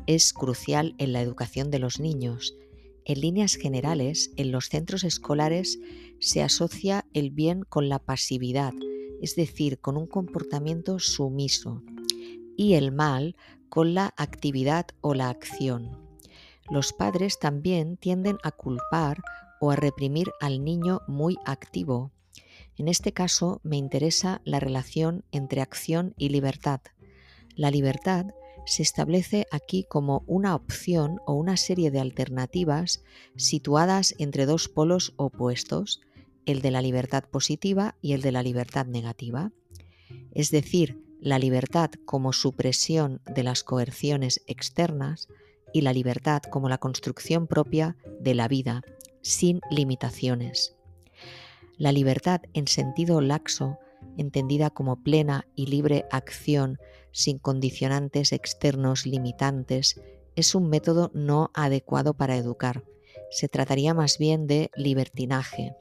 es 0.08 0.32
crucial 0.32 0.96
en 0.98 1.12
la 1.12 1.22
educación 1.22 1.70
de 1.70 1.78
los 1.78 2.00
niños. 2.00 2.56
En 3.04 3.20
líneas 3.20 3.54
generales, 3.54 4.32
en 4.36 4.50
los 4.50 4.68
centros 4.68 5.04
escolares 5.04 5.78
se 6.18 6.42
asocia 6.42 7.06
el 7.14 7.30
bien 7.30 7.62
con 7.62 7.88
la 7.88 8.00
pasividad, 8.00 8.72
es 9.22 9.36
decir, 9.36 9.78
con 9.78 9.96
un 9.96 10.08
comportamiento 10.08 10.98
sumiso, 10.98 11.84
y 12.56 12.74
el 12.74 12.90
mal 12.90 13.36
con 13.68 13.94
la 13.94 14.12
actividad 14.16 14.86
o 15.02 15.14
la 15.14 15.30
acción. 15.30 16.04
Los 16.68 16.92
padres 16.92 17.38
también 17.38 17.96
tienden 17.96 18.38
a 18.42 18.50
culpar 18.50 19.22
o 19.60 19.70
a 19.70 19.76
reprimir 19.76 20.30
al 20.40 20.64
niño 20.64 21.02
muy 21.06 21.36
activo. 21.44 22.12
En 22.76 22.88
este 22.88 23.12
caso 23.12 23.60
me 23.62 23.76
interesa 23.76 24.40
la 24.44 24.60
relación 24.60 25.24
entre 25.32 25.60
acción 25.60 26.14
y 26.18 26.28
libertad. 26.28 26.80
La 27.54 27.70
libertad 27.70 28.26
se 28.66 28.82
establece 28.82 29.46
aquí 29.50 29.86
como 29.88 30.24
una 30.26 30.54
opción 30.54 31.20
o 31.26 31.34
una 31.34 31.56
serie 31.56 31.90
de 31.90 32.00
alternativas 32.00 33.02
situadas 33.36 34.14
entre 34.18 34.44
dos 34.44 34.68
polos 34.68 35.14
opuestos, 35.16 36.00
el 36.44 36.60
de 36.60 36.70
la 36.70 36.82
libertad 36.82 37.24
positiva 37.24 37.96
y 38.02 38.12
el 38.12 38.22
de 38.22 38.32
la 38.32 38.42
libertad 38.42 38.86
negativa, 38.86 39.52
es 40.32 40.50
decir, 40.50 41.02
la 41.20 41.38
libertad 41.38 41.90
como 42.04 42.32
supresión 42.32 43.20
de 43.26 43.42
las 43.42 43.64
coerciones 43.64 44.42
externas 44.46 45.28
y 45.72 45.80
la 45.80 45.92
libertad 45.92 46.42
como 46.42 46.68
la 46.68 46.78
construcción 46.78 47.46
propia 47.46 47.96
de 48.20 48.34
la 48.34 48.48
vida, 48.48 48.82
sin 49.26 49.60
limitaciones. 49.70 50.76
La 51.76 51.90
libertad 51.90 52.42
en 52.54 52.68
sentido 52.68 53.20
laxo, 53.20 53.78
entendida 54.16 54.70
como 54.70 55.02
plena 55.02 55.48
y 55.56 55.66
libre 55.66 56.04
acción 56.12 56.78
sin 57.10 57.38
condicionantes 57.38 58.32
externos 58.32 59.04
limitantes, 59.04 60.00
es 60.36 60.54
un 60.54 60.68
método 60.68 61.10
no 61.12 61.50
adecuado 61.54 62.14
para 62.14 62.36
educar. 62.36 62.84
Se 63.30 63.48
trataría 63.48 63.94
más 63.94 64.18
bien 64.18 64.46
de 64.46 64.70
libertinaje. 64.76 65.74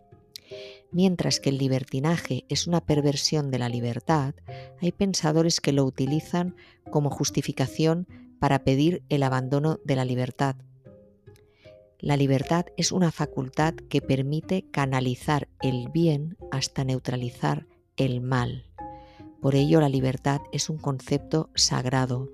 Mientras 0.92 1.40
que 1.40 1.50
el 1.50 1.60
libertinaje 1.60 2.46
es 2.50 2.66
una 2.66 2.82
perversión 2.82 3.52
de 3.52 3.60
la 3.60 3.70
libertad, 3.70 4.34
hay 4.82 4.92
pensadores 4.92 5.62
que 5.62 5.72
lo 5.72 5.86
utilizan 5.86 6.56
como 6.90 7.12
justificación 7.12 8.08
para 8.40 8.64
pedir 8.64 9.04
el 9.10 9.22
abandono 9.22 9.80
de 9.86 9.96
la 9.96 10.06
libertad. 10.06 10.56
La 12.06 12.18
libertad 12.18 12.68
es 12.78 12.92
una 12.92 13.12
facultad 13.12 13.74
que 13.74 14.00
permite 14.00 14.70
canalizar 14.70 15.50
el 15.62 15.90
bien 15.90 16.38
hasta 16.52 16.84
neutralizar 16.84 17.66
el 17.98 18.22
mal. 18.22 18.70
Por 19.42 19.56
ello 19.56 19.82
la 19.82 19.90
libertad 19.90 20.40
es 20.52 20.70
un 20.70 20.78
concepto 20.78 21.50
sagrado. 21.56 22.30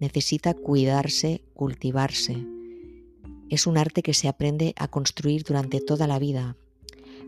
Necesita 0.00 0.54
cuidarse, 0.54 1.44
cultivarse. 1.52 2.42
Es 3.50 3.66
un 3.66 3.76
arte 3.76 4.02
que 4.02 4.14
se 4.14 4.28
aprende 4.28 4.74
a 4.78 4.88
construir 4.88 5.44
durante 5.44 5.80
toda 5.80 6.06
la 6.06 6.18
vida, 6.18 6.56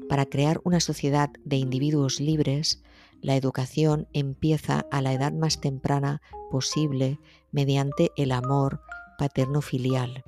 para 0.08 0.24
crear 0.24 0.60
una 0.64 0.80
sociedad 0.80 1.30
de 1.44 1.56
individuos 1.56 2.18
libres, 2.18 2.82
la 3.20 3.36
educación 3.36 4.08
empieza 4.14 4.86
a 4.90 5.02
la 5.02 5.12
edad 5.12 5.32
más 5.32 5.60
temprana 5.60 6.22
posible 6.50 7.20
mediante 7.52 8.10
el 8.16 8.32
amor 8.32 8.80
paterno-filial. 9.18 10.24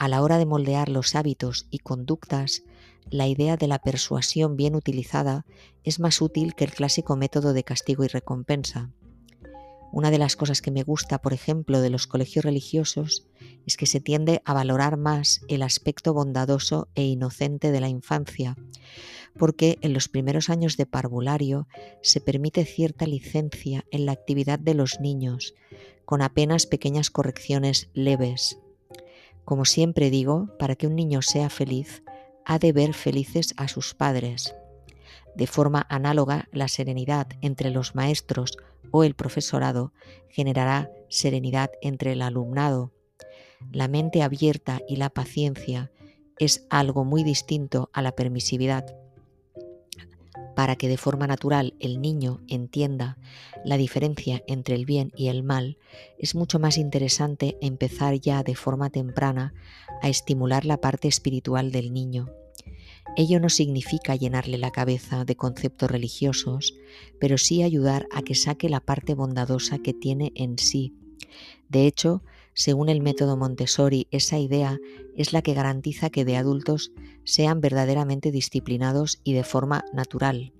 A 0.00 0.08
la 0.08 0.22
hora 0.22 0.38
de 0.38 0.46
moldear 0.46 0.88
los 0.88 1.14
hábitos 1.14 1.66
y 1.70 1.80
conductas, 1.80 2.62
la 3.10 3.28
idea 3.28 3.58
de 3.58 3.66
la 3.66 3.80
persuasión 3.80 4.56
bien 4.56 4.74
utilizada 4.74 5.44
es 5.84 6.00
más 6.00 6.22
útil 6.22 6.54
que 6.54 6.64
el 6.64 6.72
clásico 6.72 7.16
método 7.16 7.52
de 7.52 7.64
castigo 7.64 8.02
y 8.02 8.08
recompensa. 8.08 8.88
Una 9.92 10.10
de 10.10 10.16
las 10.16 10.36
cosas 10.36 10.62
que 10.62 10.70
me 10.70 10.84
gusta, 10.84 11.18
por 11.18 11.34
ejemplo, 11.34 11.82
de 11.82 11.90
los 11.90 12.06
colegios 12.06 12.46
religiosos 12.46 13.26
es 13.66 13.76
que 13.76 13.84
se 13.84 14.00
tiende 14.00 14.40
a 14.46 14.54
valorar 14.54 14.96
más 14.96 15.42
el 15.48 15.60
aspecto 15.60 16.14
bondadoso 16.14 16.88
e 16.94 17.04
inocente 17.04 17.70
de 17.70 17.80
la 17.80 17.90
infancia, 17.90 18.56
porque 19.38 19.76
en 19.82 19.92
los 19.92 20.08
primeros 20.08 20.48
años 20.48 20.78
de 20.78 20.86
parvulario 20.86 21.68
se 22.00 22.22
permite 22.22 22.64
cierta 22.64 23.04
licencia 23.04 23.84
en 23.90 24.06
la 24.06 24.12
actividad 24.12 24.58
de 24.58 24.72
los 24.72 24.98
niños, 24.98 25.52
con 26.06 26.22
apenas 26.22 26.64
pequeñas 26.64 27.10
correcciones 27.10 27.90
leves. 27.92 28.56
Como 29.44 29.64
siempre 29.64 30.10
digo, 30.10 30.48
para 30.58 30.76
que 30.76 30.86
un 30.86 30.96
niño 30.96 31.22
sea 31.22 31.50
feliz, 31.50 32.02
ha 32.44 32.58
de 32.58 32.72
ver 32.72 32.94
felices 32.94 33.54
a 33.56 33.68
sus 33.68 33.94
padres. 33.94 34.54
De 35.34 35.46
forma 35.46 35.86
análoga, 35.88 36.48
la 36.52 36.68
serenidad 36.68 37.28
entre 37.40 37.70
los 37.70 37.94
maestros 37.94 38.56
o 38.90 39.04
el 39.04 39.14
profesorado 39.14 39.92
generará 40.28 40.90
serenidad 41.08 41.70
entre 41.82 42.12
el 42.12 42.22
alumnado. 42.22 42.92
La 43.70 43.88
mente 43.88 44.22
abierta 44.22 44.80
y 44.88 44.96
la 44.96 45.10
paciencia 45.10 45.92
es 46.38 46.66
algo 46.70 47.04
muy 47.04 47.22
distinto 47.22 47.90
a 47.92 48.02
la 48.02 48.12
permisividad. 48.12 48.96
Para 50.60 50.76
que 50.76 50.88
de 50.88 50.98
forma 50.98 51.26
natural 51.26 51.72
el 51.80 52.02
niño 52.02 52.42
entienda 52.46 53.16
la 53.64 53.78
diferencia 53.78 54.42
entre 54.46 54.74
el 54.74 54.84
bien 54.84 55.10
y 55.16 55.28
el 55.28 55.42
mal, 55.42 55.78
es 56.18 56.34
mucho 56.34 56.58
más 56.58 56.76
interesante 56.76 57.56
empezar 57.62 58.20
ya 58.20 58.42
de 58.42 58.54
forma 58.54 58.90
temprana 58.90 59.54
a 60.02 60.10
estimular 60.10 60.66
la 60.66 60.76
parte 60.76 61.08
espiritual 61.08 61.72
del 61.72 61.94
niño. 61.94 62.28
Ello 63.16 63.40
no 63.40 63.48
significa 63.48 64.16
llenarle 64.16 64.58
la 64.58 64.70
cabeza 64.70 65.24
de 65.24 65.34
conceptos 65.34 65.90
religiosos, 65.90 66.74
pero 67.18 67.38
sí 67.38 67.62
ayudar 67.62 68.06
a 68.12 68.20
que 68.20 68.34
saque 68.34 68.68
la 68.68 68.80
parte 68.80 69.14
bondadosa 69.14 69.78
que 69.78 69.94
tiene 69.94 70.30
en 70.34 70.58
sí. 70.58 70.92
De 71.70 71.86
hecho, 71.86 72.22
según 72.54 72.88
el 72.88 73.00
método 73.00 73.36
Montessori, 73.36 74.08
esa 74.10 74.38
idea 74.38 74.78
es 75.16 75.32
la 75.32 75.42
que 75.42 75.54
garantiza 75.54 76.10
que 76.10 76.24
de 76.24 76.36
adultos 76.36 76.92
sean 77.24 77.60
verdaderamente 77.60 78.30
disciplinados 78.30 79.20
y 79.24 79.32
de 79.32 79.44
forma 79.44 79.84
natural. 79.92 80.52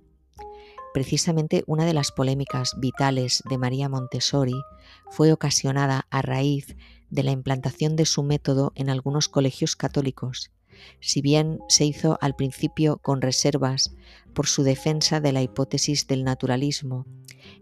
Precisamente 0.93 1.63
una 1.67 1.85
de 1.85 1.93
las 1.93 2.11
polémicas 2.11 2.75
vitales 2.77 3.43
de 3.49 3.57
María 3.57 3.87
Montessori 3.87 4.61
fue 5.09 5.31
ocasionada 5.31 6.05
a 6.09 6.21
raíz 6.21 6.75
de 7.09 7.23
la 7.23 7.31
implantación 7.31 7.95
de 7.95 8.05
su 8.05 8.23
método 8.23 8.73
en 8.75 8.89
algunos 8.89 9.29
colegios 9.29 9.75
católicos 9.75 10.51
si 10.99 11.21
bien 11.21 11.59
se 11.67 11.85
hizo 11.85 12.17
al 12.21 12.35
principio 12.35 12.97
con 12.97 13.21
reservas 13.21 13.93
por 14.33 14.47
su 14.47 14.63
defensa 14.63 15.19
de 15.19 15.31
la 15.31 15.41
hipótesis 15.41 16.07
del 16.07 16.23
naturalismo, 16.23 17.05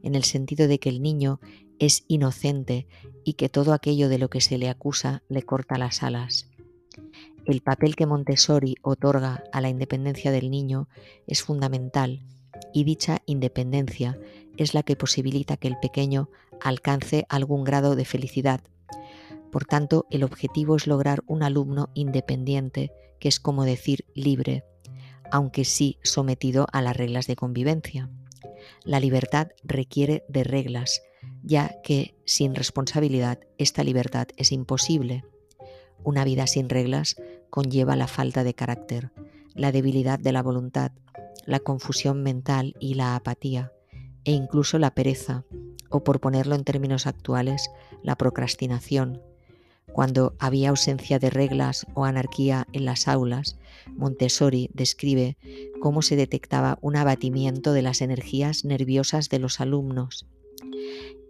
en 0.04 0.16
el 0.16 0.24
sentido 0.24 0.68
de 0.68 0.80
que 0.80 0.90
el 0.90 1.02
niño 1.02 1.40
es 1.80 2.04
inocente 2.08 2.88
y 3.24 3.34
que 3.34 3.50
todo 3.50 3.74
aquello 3.74 4.10
de 4.10 4.18
lo 4.18 4.30
que 4.30 4.42
se 4.42 4.58
le 4.58 4.70
acusa 4.70 5.24
le 5.30 5.44
corta 5.44 5.78
las 5.78 6.04
alas. 6.04 6.50
El 7.46 7.62
papel 7.62 7.96
que 7.96 8.06
Montessori 8.06 8.76
otorga 8.82 9.44
a 9.52 9.62
la 9.62 9.70
independencia 9.70 10.32
del 10.32 10.52
niño 10.52 10.88
es 11.26 11.42
fundamental 11.42 12.22
y 12.74 12.84
dicha 12.84 13.22
independencia 13.26 14.20
es 14.58 14.74
la 14.74 14.84
que 14.84 14.96
posibilita 14.96 15.58
que 15.58 15.68
el 15.68 15.80
pequeño 15.80 16.30
alcance 16.62 17.26
algún 17.30 17.64
grado 17.64 17.96
de 17.96 18.06
felicidad. 18.06 18.62
Por 19.52 19.66
tanto, 19.66 20.06
el 20.12 20.24
objetivo 20.24 20.76
es 20.76 20.86
lograr 20.86 21.24
un 21.28 21.42
alumno 21.42 21.90
independiente 21.94 22.92
que 23.20 23.30
es 23.30 23.40
como 23.40 23.66
decir 23.66 24.06
libre, 24.14 24.64
aunque 25.32 25.66
sí 25.66 25.98
sometido 26.04 26.68
a 26.72 26.82
las 26.82 26.96
reglas 26.96 27.28
de 27.28 27.36
convivencia. 27.36 28.10
La 28.84 29.00
libertad 29.00 29.50
requiere 29.64 30.24
de 30.28 30.44
reglas, 30.44 31.02
ya 31.44 31.82
que 31.84 32.16
sin 32.26 32.56
responsabilidad 32.56 33.40
esta 33.58 33.84
libertad 33.84 34.28
es 34.38 34.52
imposible. 34.52 35.24
Una 36.04 36.24
vida 36.24 36.48
sin 36.48 36.70
reglas 36.70 37.16
conlleva 37.50 37.96
la 37.96 38.08
falta 38.08 38.44
de 38.44 38.54
carácter, 38.54 39.12
la 39.54 39.72
debilidad 39.72 40.20
de 40.20 40.32
la 40.32 40.44
voluntad, 40.44 40.92
la 41.46 41.60
confusión 41.60 42.24
mental 42.24 42.76
y 42.80 42.94
la 42.94 43.16
apatía, 43.16 43.74
e 44.24 44.32
incluso 44.32 44.80
la 44.80 44.94
pereza, 44.94 45.46
o 45.90 46.04
por 46.04 46.20
ponerlo 46.20 46.56
en 46.56 46.64
términos 46.64 47.08
actuales, 47.08 47.70
la 48.04 48.16
procrastinación, 48.16 49.22
cuando 49.94 50.36
había 50.40 50.70
ausencia 50.70 51.20
de 51.20 51.30
reglas 51.30 51.86
o 51.94 52.06
anarquía 52.06 52.68
en 52.74 52.86
las 52.86 53.08
aulas, 53.08 53.58
Montessori 53.96 54.70
describe 54.74 55.38
cómo 55.80 56.02
se 56.02 56.16
detectaba 56.16 56.78
un 56.82 56.96
abatimiento 56.96 57.74
de 57.74 57.82
las 57.82 58.02
energías 58.02 58.66
nerviosas 58.66 59.30
de 59.30 59.40
los 59.40 59.60
alumnos. 59.60 60.28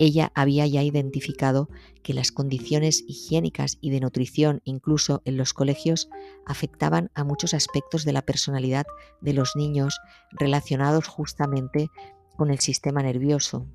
Ella 0.01 0.31
había 0.33 0.65
ya 0.65 0.81
identificado 0.81 1.69
que 2.03 2.13
las 2.13 2.31
condiciones 2.31 3.03
higiénicas 3.05 3.77
y 3.81 3.89
de 3.89 3.99
nutrición, 3.99 4.61
incluso 4.63 5.21
en 5.25 5.35
los 5.35 5.53
colegios, 5.53 6.09
afectaban 6.45 7.11
a 7.15 7.25
muchos 7.25 7.53
aspectos 7.53 8.05
de 8.05 8.13
la 8.13 8.21
personalidad 8.21 8.85
de 9.19 9.33
los 9.33 9.57
niños 9.57 9.99
relacionados 10.31 11.07
justamente 11.07 11.89
con 12.37 12.49
el 12.49 12.59
sistema 12.59 13.03
nervioso. 13.03 13.67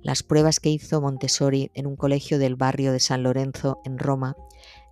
Las 0.00 0.22
pruebas 0.22 0.60
que 0.60 0.70
hizo 0.70 1.00
Montessori 1.00 1.70
en 1.74 1.86
un 1.86 1.96
colegio 1.96 2.38
del 2.38 2.54
barrio 2.54 2.92
de 2.92 3.00
San 3.00 3.24
Lorenzo, 3.24 3.80
en 3.84 3.98
Roma, 3.98 4.36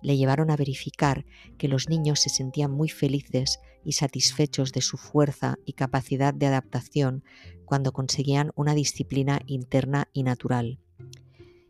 le 0.01 0.17
llevaron 0.17 0.51
a 0.51 0.57
verificar 0.57 1.25
que 1.57 1.69
los 1.69 1.87
niños 1.87 2.19
se 2.19 2.29
sentían 2.29 2.71
muy 2.71 2.89
felices 2.89 3.59
y 3.85 3.93
satisfechos 3.93 4.73
de 4.73 4.81
su 4.81 4.97
fuerza 4.97 5.55
y 5.65 5.73
capacidad 5.73 6.33
de 6.33 6.47
adaptación 6.47 7.23
cuando 7.65 7.93
conseguían 7.93 8.51
una 8.55 8.73
disciplina 8.73 9.39
interna 9.45 10.09
y 10.11 10.23
natural. 10.23 10.79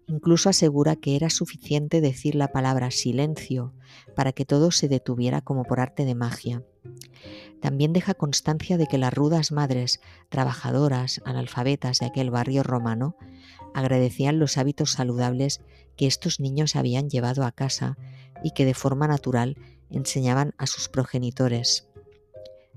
Incluso 0.08 0.50
asegura 0.50 0.96
que 0.96 1.16
era 1.16 1.30
suficiente 1.30 2.00
decir 2.02 2.36
la 2.36 2.48
palabra 2.48 2.92
silencio 2.92 3.74
para 4.16 4.32
que 4.32 4.46
todo 4.46 4.72
se 4.72 4.88
detuviera 4.88 5.42
como 5.42 5.64
por 5.64 5.80
arte 5.80 6.06
de 6.06 6.16
magia. 6.16 6.64
También 7.62 7.92
deja 7.92 8.14
constancia 8.14 8.78
de 8.78 8.88
que 8.88 8.98
las 8.98 9.14
rudas 9.14 9.52
madres, 9.52 10.00
trabajadoras, 10.30 11.22
analfabetas 11.26 12.00
de 12.00 12.06
aquel 12.06 12.30
barrio 12.30 12.64
romano, 12.64 13.16
agradecían 13.74 14.40
los 14.40 14.58
hábitos 14.58 14.92
saludables 14.92 15.62
que 15.98 16.08
estos 16.08 16.40
niños 16.40 16.76
habían 16.76 17.10
llevado 17.10 17.44
a 17.44 17.52
casa 17.52 17.98
y 18.44 18.52
que 18.52 18.66
de 18.66 18.74
forma 18.74 19.08
natural 19.08 19.58
enseñaban 19.90 20.54
a 20.58 20.68
sus 20.68 20.88
progenitores. 20.88 21.88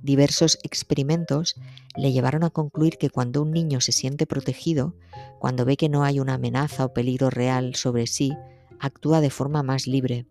Diversos 0.02 0.59
experimentos 0.62 1.57
le 1.97 2.12
llevaron 2.12 2.45
a 2.45 2.50
concluir 2.50 2.97
que 2.97 3.11
cuando 3.11 3.42
un 3.42 3.50
niño 3.50 3.80
se 3.80 3.92
siente 3.92 4.26
protegido, 4.26 4.95
cuando 5.38 5.64
ve 5.64 5.76
que 5.76 5.88
no 5.88 6.04
hay 6.04 6.21
una 6.21 6.35
amenaza 6.35 6.87
o 6.87 6.92
peligro 6.95 7.28
real 7.28 7.75
sobre 7.75 8.07
sí, 8.07 8.33
actúa 8.78 9.21
de 9.21 9.30
forma 9.30 9.62
más 9.62 9.87
libre. 9.87 10.26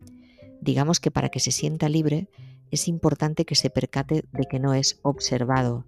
Digamos 0.62 1.00
que 1.00 1.12
para 1.12 1.30
que 1.30 1.40
se 1.40 1.52
sienta 1.52 1.88
libre 1.88 2.30
es 2.72 2.88
importante 2.88 3.46
que 3.46 3.56
se 3.56 3.70
percate 3.70 4.26
de 4.32 4.46
que 4.50 4.60
no 4.60 4.74
es 4.74 5.00
observado. 5.04 5.86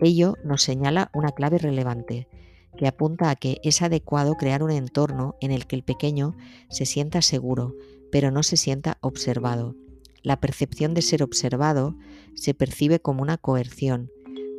Ello 0.00 0.36
nos 0.44 0.62
señala 0.62 1.10
una 1.14 1.30
clave 1.30 1.58
relevante, 1.58 2.28
que 2.76 2.86
apunta 2.86 3.30
a 3.30 3.36
que 3.36 3.60
es 3.62 3.82
adecuado 3.82 4.34
crear 4.34 4.62
un 4.62 4.70
entorno 4.70 5.36
en 5.40 5.50
el 5.50 5.66
que 5.66 5.76
el 5.76 5.82
pequeño 5.82 6.36
se 6.68 6.86
sienta 6.86 7.22
seguro, 7.22 7.74
pero 8.10 8.30
no 8.30 8.42
se 8.42 8.56
sienta 8.56 8.98
observado. 9.00 9.76
La 10.22 10.40
percepción 10.40 10.94
de 10.94 11.02
ser 11.02 11.22
observado 11.22 11.96
se 12.34 12.54
percibe 12.54 13.00
como 13.00 13.22
una 13.22 13.38
coerción, 13.38 14.10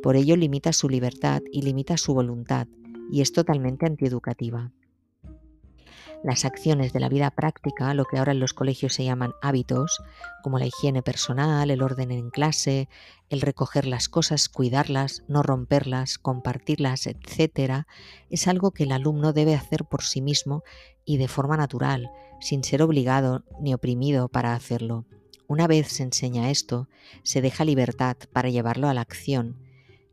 por 0.02 0.16
ello 0.16 0.36
limita 0.36 0.72
su 0.72 0.88
libertad 0.88 1.42
y 1.52 1.62
limita 1.62 1.96
su 1.96 2.12
voluntad, 2.14 2.66
y 3.10 3.20
es 3.20 3.32
totalmente 3.32 3.86
antieducativa. 3.86 4.72
Las 6.24 6.44
acciones 6.44 6.92
de 6.92 7.00
la 7.00 7.08
vida 7.08 7.30
práctica, 7.32 7.94
lo 7.94 8.04
que 8.04 8.18
ahora 8.18 8.32
en 8.32 8.38
los 8.38 8.54
colegios 8.54 8.94
se 8.94 9.04
llaman 9.04 9.32
hábitos, 9.42 10.00
como 10.42 10.58
la 10.58 10.66
higiene 10.66 11.02
personal, 11.02 11.70
el 11.70 11.82
orden 11.82 12.12
en 12.12 12.30
clase, 12.30 12.88
el 13.28 13.40
recoger 13.40 13.86
las 13.86 14.08
cosas, 14.08 14.48
cuidarlas, 14.48 15.24
no 15.26 15.42
romperlas, 15.42 16.18
compartirlas, 16.18 17.06
etc., 17.06 17.86
es 18.30 18.46
algo 18.46 18.70
que 18.70 18.84
el 18.84 18.92
alumno 18.92 19.32
debe 19.32 19.54
hacer 19.54 19.84
por 19.84 20.02
sí 20.02 20.20
mismo 20.20 20.62
y 21.04 21.16
de 21.16 21.28
forma 21.28 21.56
natural, 21.56 22.10
sin 22.40 22.62
ser 22.62 22.82
obligado 22.82 23.44
ni 23.60 23.74
oprimido 23.74 24.28
para 24.28 24.54
hacerlo. 24.54 25.06
Una 25.52 25.66
vez 25.66 25.88
se 25.88 26.02
enseña 26.02 26.50
esto, 26.50 26.88
se 27.24 27.42
deja 27.42 27.66
libertad 27.66 28.16
para 28.32 28.48
llevarlo 28.48 28.88
a 28.88 28.94
la 28.94 29.02
acción. 29.02 29.58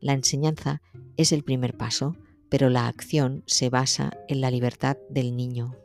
La 0.01 0.11
enseñanza 0.11 0.81
es 1.15 1.31
el 1.31 1.45
primer 1.45 1.77
paso, 1.77 2.17
pero 2.49 2.69
la 2.69 2.87
acción 2.87 3.43
se 3.45 3.69
basa 3.69 4.11
en 4.27 4.41
la 4.41 4.51
libertad 4.51 4.97
del 5.09 5.37
niño. 5.37 5.77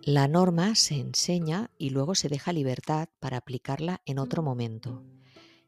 La 0.00 0.28
norma 0.28 0.76
se 0.76 0.94
enseña 0.94 1.70
y 1.76 1.90
luego 1.90 2.14
se 2.14 2.30
deja 2.30 2.54
libertad 2.54 3.10
para 3.18 3.36
aplicarla 3.36 4.00
en 4.06 4.18
otro 4.18 4.42
momento. 4.42 5.02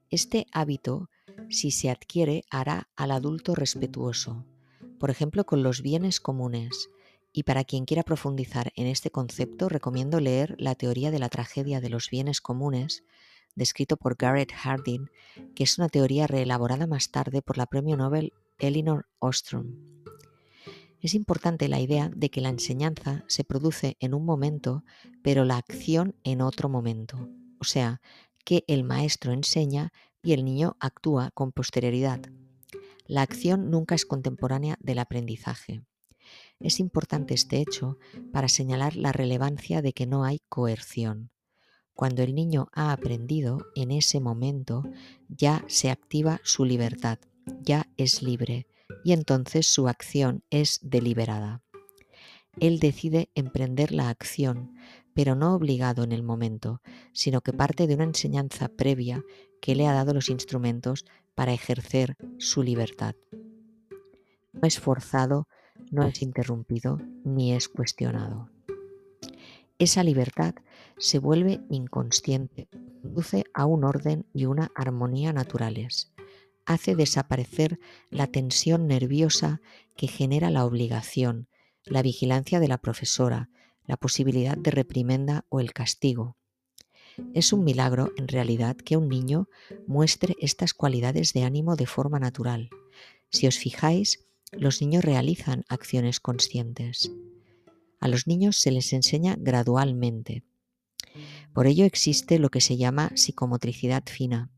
Este 0.09 0.47
hábito, 0.53 1.11
si 1.49 1.71
se 1.71 1.91
adquiere, 1.91 2.45
hará 2.51 2.89
al 2.97 3.11
adulto 3.11 3.55
respetuoso, 3.55 4.45
por 4.99 5.11
ejemplo, 5.11 5.45
con 5.45 5.63
los 5.63 5.83
bienes 5.83 6.21
comunes. 6.21 6.89
Y 7.33 7.45
para 7.45 7.65
quien 7.65 7.87
quiera 7.87 8.03
profundizar 8.03 8.73
en 8.77 8.87
este 8.87 9.11
concepto, 9.11 9.69
recomiendo 9.69 10.21
leer 10.21 10.55
La 10.59 10.75
teoría 10.75 11.11
de 11.11 11.19
la 11.19 11.29
tragedia 11.29 11.81
de 11.81 11.89
los 11.89 12.11
bienes 12.11 12.41
comunes, 12.41 13.05
descrito 13.55 13.97
por 13.97 14.17
Garrett 14.17 14.53
Hardin, 14.53 15.11
que 15.55 15.65
es 15.65 15.79
una 15.79 15.89
teoría 15.89 16.27
reelaborada 16.27 16.87
más 16.87 17.11
tarde 17.11 17.43
por 17.43 17.59
la 17.59 17.67
premio 17.67 17.97
Nobel 17.97 18.33
Elinor 18.59 19.07
Ostrom. 19.19 19.75
Es 21.01 21.15
importante 21.15 21.67
la 21.69 21.81
idea 21.81 22.11
de 22.15 22.31
que 22.31 22.41
la 22.41 22.49
enseñanza 22.49 23.25
se 23.27 23.43
produce 23.43 23.97
en 23.99 24.15
un 24.15 24.25
momento, 24.25 24.85
pero 25.23 25.45
la 25.45 25.57
acción 25.57 26.15
en 26.23 26.41
otro 26.41 26.69
momento. 26.69 27.29
O 27.59 27.65
sea, 27.65 28.01
que 28.45 28.65
el 28.69 28.85
maestro 28.85 29.33
enseña 29.33 29.93
y 30.23 30.33
el 30.33 30.45
niño 30.45 30.77
actúa 30.81 31.31
con 31.33 31.53
posterioridad. 31.53 32.21
La 33.07 33.23
acción 33.23 33.71
nunca 33.71 33.95
es 33.95 34.07
contemporánea 34.07 34.77
del 34.81 34.99
aprendizaje. 34.99 35.83
Es 36.61 36.79
importante 36.79 37.35
este 37.35 37.61
hecho 37.61 37.99
para 38.33 38.49
señalar 38.49 38.97
la 38.97 39.13
relevancia 39.13 39.83
de 39.83 39.93
que 39.93 40.07
no 40.07 40.25
hay 40.25 40.41
coerción. 40.49 41.31
Cuando 41.95 42.23
el 42.23 42.35
niño 42.35 42.69
ha 42.73 42.93
aprendido, 42.93 43.67
en 43.75 43.91
ese 43.91 44.21
momento 44.21 44.85
ya 45.29 45.65
se 45.69 45.91
activa 45.91 46.41
su 46.45 46.65
libertad, 46.65 47.19
ya 47.61 47.87
es 47.97 48.23
libre, 48.23 48.67
y 49.05 49.13
entonces 49.13 49.67
su 49.67 49.89
acción 49.89 50.45
es 50.51 50.79
deliberada. 50.83 51.63
Él 52.61 52.79
decide 52.79 53.31
emprender 53.35 53.93
la 53.93 54.09
acción, 54.09 54.75
pero 55.15 55.35
no 55.35 55.55
obligado 55.55 56.05
en 56.05 56.13
el 56.13 56.23
momento, 56.23 56.81
sino 57.13 57.41
que 57.41 57.53
parte 57.53 57.87
de 57.87 57.95
una 57.95 58.05
enseñanza 58.05 58.69
previa 58.69 59.23
que 59.61 59.75
le 59.75 59.87
ha 59.87 59.93
dado 59.93 60.15
los 60.15 60.29
instrumentos 60.29 61.05
para 61.35 61.53
ejercer 61.53 62.17
su 62.39 62.63
libertad. 62.63 63.15
No 64.53 64.61
es 64.63 64.79
forzado, 64.79 65.49
no 65.91 66.05
es 66.05 66.23
interrumpido, 66.23 66.99
ni 67.25 67.53
es 67.53 67.69
cuestionado. 67.69 68.51
Esa 69.79 70.05
libertad 70.05 70.55
se 70.99 71.19
vuelve 71.19 71.61
inconsciente, 71.71 72.69
conduce 73.03 73.45
a 73.55 73.67
un 73.67 73.85
orden 73.85 74.27
y 74.33 74.45
una 74.45 74.71
armonía 74.75 75.33
naturales 75.33 76.13
hace 76.67 76.95
desaparecer 76.95 77.79
la 78.11 78.27
tensión 78.27 78.87
nerviosa 78.87 79.61
que 79.97 80.07
genera 80.07 80.51
la 80.51 80.65
obligación, 80.65 81.49
la 81.85 82.03
vigilancia 82.03 82.61
de 82.61 82.69
la 82.69 82.79
profesora, 82.79 83.49
la 83.87 83.97
posibilidad 83.97 84.57
de 84.57 84.71
reprimenda 84.71 85.45
o 85.49 85.61
el 85.61 85.73
castigo. 85.73 86.37
Es 87.35 87.53
un 87.53 87.65
milagro, 87.65 88.13
en 88.17 88.29
realidad, 88.29 88.77
que 88.77 88.97
un 88.97 89.09
niño 89.09 89.49
muestre 89.87 90.37
estas 90.41 90.73
cualidades 90.73 91.33
de 91.33 91.45
ánimo 91.45 91.77
de 91.77 91.87
forma 91.87 92.19
natural. 92.19 92.71
Si 93.31 93.47
os 93.47 93.59
fijáis, 93.59 94.27
los 94.51 94.81
niños 94.81 95.05
realizan 95.05 95.65
acciones 95.69 96.21
conscientes. 96.21 97.13
A 98.01 98.09
los 98.09 98.27
niños 98.27 98.59
se 98.59 98.71
les 98.71 98.93
enseña 98.93 99.37
gradualmente. 99.39 100.43
Por 101.53 101.67
ello 101.67 101.85
existe 101.85 102.39
lo 102.39 102.49
que 102.49 102.61
se 102.61 102.77
llama 102.77 103.13
psicomotricidad 103.15 104.05
fina, 104.07 104.51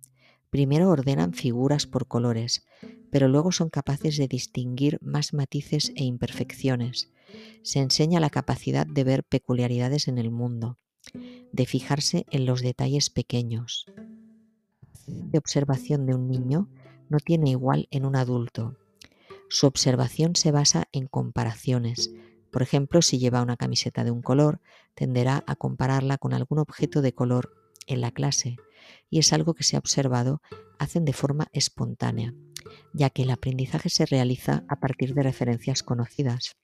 Primero 0.55 0.89
ordenan 0.91 1.35
figuras 1.35 1.89
por 1.89 2.07
colores, 2.07 2.65
pero 3.11 3.27
luego 3.27 3.51
son 3.51 3.71
capaces 3.71 4.17
de 4.17 4.29
distinguir 4.29 5.01
más 5.03 5.33
matices 5.33 5.93
e 5.97 6.05
imperfecciones. 6.05 7.11
Se 7.63 7.81
enseña 7.81 8.21
la 8.21 8.31
capacidad 8.31 8.87
de 8.87 9.05
ver 9.05 9.25
peculiaridades 9.25 10.09
en 10.09 10.19
el 10.19 10.31
mundo, 10.31 10.79
de 11.53 11.67
fijarse 11.67 12.27
en 12.31 12.47
los 12.47 12.63
detalles 12.63 13.11
pequeños. 13.11 13.87
La 15.07 15.39
observación 15.39 16.07
de 16.07 16.15
un 16.15 16.29
niño 16.29 16.69
no 17.09 17.19
tiene 17.19 17.51
igual 17.51 17.89
en 17.91 18.07
un 18.07 18.17
adulto. 18.17 18.77
Su 19.49 19.67
observación 19.67 20.37
se 20.37 20.51
basa 20.51 20.89
en 20.93 21.07
comparaciones. 21.07 22.13
Por 22.51 22.63
ejemplo, 22.63 23.03
si 23.03 23.19
lleva 23.19 23.43
una 23.43 23.57
camiseta 23.57 24.05
de 24.05 24.11
un 24.11 24.23
color, 24.23 24.61
tenderá 24.95 25.45
a 25.47 25.57
compararla 25.57 26.19
con 26.19 26.33
algún 26.33 26.59
objeto 26.59 27.03
de 27.03 27.13
color 27.13 27.53
en 27.87 28.01
la 28.01 28.11
clase 28.11 28.57
y 29.11 29.19
es 29.19 29.33
algo 29.33 29.55
que 29.55 29.65
se 29.65 29.77
ha 29.77 29.79
observado 29.79 30.41
hacen 30.79 31.05
de 31.05 31.13
forma 31.13 31.49
espontánea, 31.53 32.35
ya 32.93 33.11
que 33.11 33.23
el 33.23 33.31
aprendizaje 33.31 33.89
se 33.89 34.07
realiza 34.07 34.65
a 34.69 34.81
partir 34.81 35.15
de 35.15 35.23
referencias 35.23 35.83
conocidas. 35.83 36.57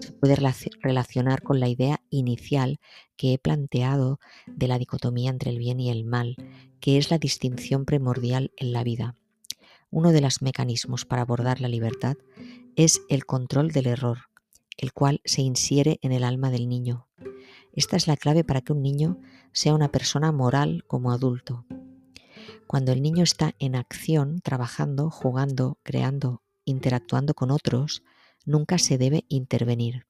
Se 0.00 0.12
puede 0.12 0.36
relacionar 0.80 1.42
con 1.42 1.60
la 1.60 1.68
idea 1.68 2.00
inicial 2.10 2.78
que 3.16 3.32
he 3.32 3.38
planteado 3.38 4.20
de 4.46 4.68
la 4.68 4.78
dicotomía 4.78 5.30
entre 5.30 5.50
el 5.50 5.58
bien 5.58 5.80
y 5.80 5.90
el 5.90 6.04
mal, 6.04 6.36
que 6.80 6.98
es 6.98 7.10
la 7.10 7.18
distinción 7.18 7.84
primordial 7.84 8.52
en 8.56 8.72
la 8.72 8.84
vida. 8.84 9.16
Uno 9.90 10.12
de 10.12 10.20
los 10.20 10.42
mecanismos 10.42 11.06
para 11.06 11.22
abordar 11.22 11.60
la 11.60 11.68
libertad 11.68 12.16
es 12.76 13.00
el 13.08 13.24
control 13.24 13.72
del 13.72 13.86
error, 13.86 14.18
el 14.76 14.92
cual 14.92 15.20
se 15.24 15.40
insiere 15.42 15.98
en 16.02 16.12
el 16.12 16.22
alma 16.22 16.50
del 16.50 16.68
niño. 16.68 17.08
Esta 17.72 17.96
es 17.96 18.06
la 18.06 18.16
clave 18.16 18.44
para 18.44 18.60
que 18.60 18.72
un 18.72 18.82
niño 18.82 19.18
sea 19.52 19.74
una 19.74 19.90
persona 19.90 20.32
moral 20.32 20.84
como 20.86 21.12
adulto. 21.12 21.64
Cuando 22.66 22.92
el 22.92 23.00
niño 23.00 23.24
está 23.24 23.54
en 23.58 23.74
acción, 23.74 24.40
trabajando, 24.42 25.10
jugando, 25.10 25.78
creando, 25.82 26.42
interactuando 26.66 27.32
con 27.32 27.50
otros, 27.50 28.02
nunca 28.48 28.78
se 28.78 28.98
debe 28.98 29.24
intervenir. 29.28 30.06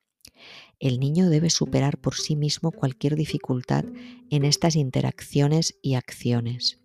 El 0.78 1.00
niño 1.00 1.28
debe 1.28 1.50
superar 1.50 1.98
por 1.98 2.14
sí 2.14 2.36
mismo 2.36 2.70
cualquier 2.70 3.16
dificultad 3.16 3.84
en 4.30 4.44
estas 4.44 4.76
interacciones 4.76 5.76
y 5.82 5.94
acciones. 5.94 6.78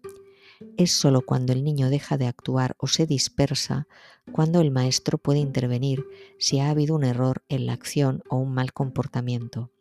Es 0.78 0.92
sólo 0.92 1.22
cuando 1.22 1.54
el 1.54 1.64
niño 1.64 1.90
deja 1.90 2.18
de 2.18 2.26
actuar 2.26 2.76
o 2.80 2.88
se 2.88 3.06
dispersa 3.06 3.88
cuando 4.32 4.62
el 4.62 4.72
maestro 4.72 5.18
puede 5.18 5.40
intervenir 5.40 6.04
si 6.40 6.60
ha 6.60 6.70
habido 6.70 6.96
un 6.96 7.04
error 7.04 7.44
en 7.50 7.68
la 7.68 7.74
acción 7.74 8.24
o 8.30 8.38
un 8.38 8.54
mal 8.54 8.74
comportamiento. 8.74 9.72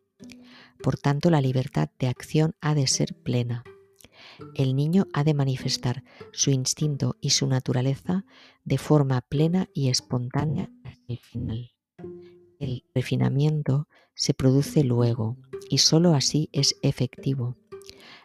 Por 0.83 0.99
tanto, 0.99 1.31
la 1.31 1.41
libertad 1.41 1.89
de 1.99 2.09
acción 2.09 2.55
ha 2.61 2.75
de 2.75 2.87
ser 2.87 3.15
plena. 3.15 3.65
El 4.55 4.77
niño 4.77 5.07
ha 5.13 5.25
de 5.25 5.35
manifestar 5.35 6.05
su 6.33 6.51
instinto 6.51 7.17
y 7.21 7.31
su 7.31 7.47
naturaleza 7.47 8.25
de 8.65 8.79
forma 8.79 9.21
plena 9.21 9.69
y 9.75 9.89
espontánea 9.89 10.71
hasta 10.85 11.05
el 11.13 11.19
final. 11.19 11.73
El 12.59 12.85
refinamiento 12.95 13.89
se 14.15 14.35
produce 14.35 14.85
luego 14.85 15.37
y 15.69 15.79
sólo 15.79 16.15
así 16.15 16.49
es 16.53 16.77
efectivo. 16.83 17.57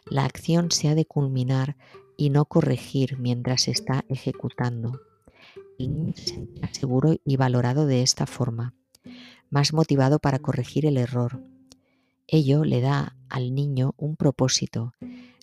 La 0.06 0.26
acción 0.26 0.71
se 0.71 0.89
ha 0.89 0.95
de 0.95 1.06
culminar 1.06 1.76
y 2.17 2.30
no 2.30 2.45
corregir 2.45 3.17
mientras 3.19 3.63
se 3.63 3.71
está 3.71 4.06
ejecutando. 4.10 5.02
El 5.80 5.93
niño 5.93 6.13
se 6.15 6.47
seguro 6.71 7.15
y 7.23 7.38
valorado 7.38 7.86
de 7.86 8.02
esta 8.02 8.26
forma, 8.26 8.73
más 9.50 9.73
motivado 9.73 10.19
para 10.19 10.39
corregir 10.39 10.86
el 10.86 10.97
error. 10.97 11.41
Ello 12.28 12.63
le 12.63 12.82
da 12.82 13.15
al 13.30 13.56
niño 13.56 13.93
un 13.97 14.15
propósito, 14.15 14.93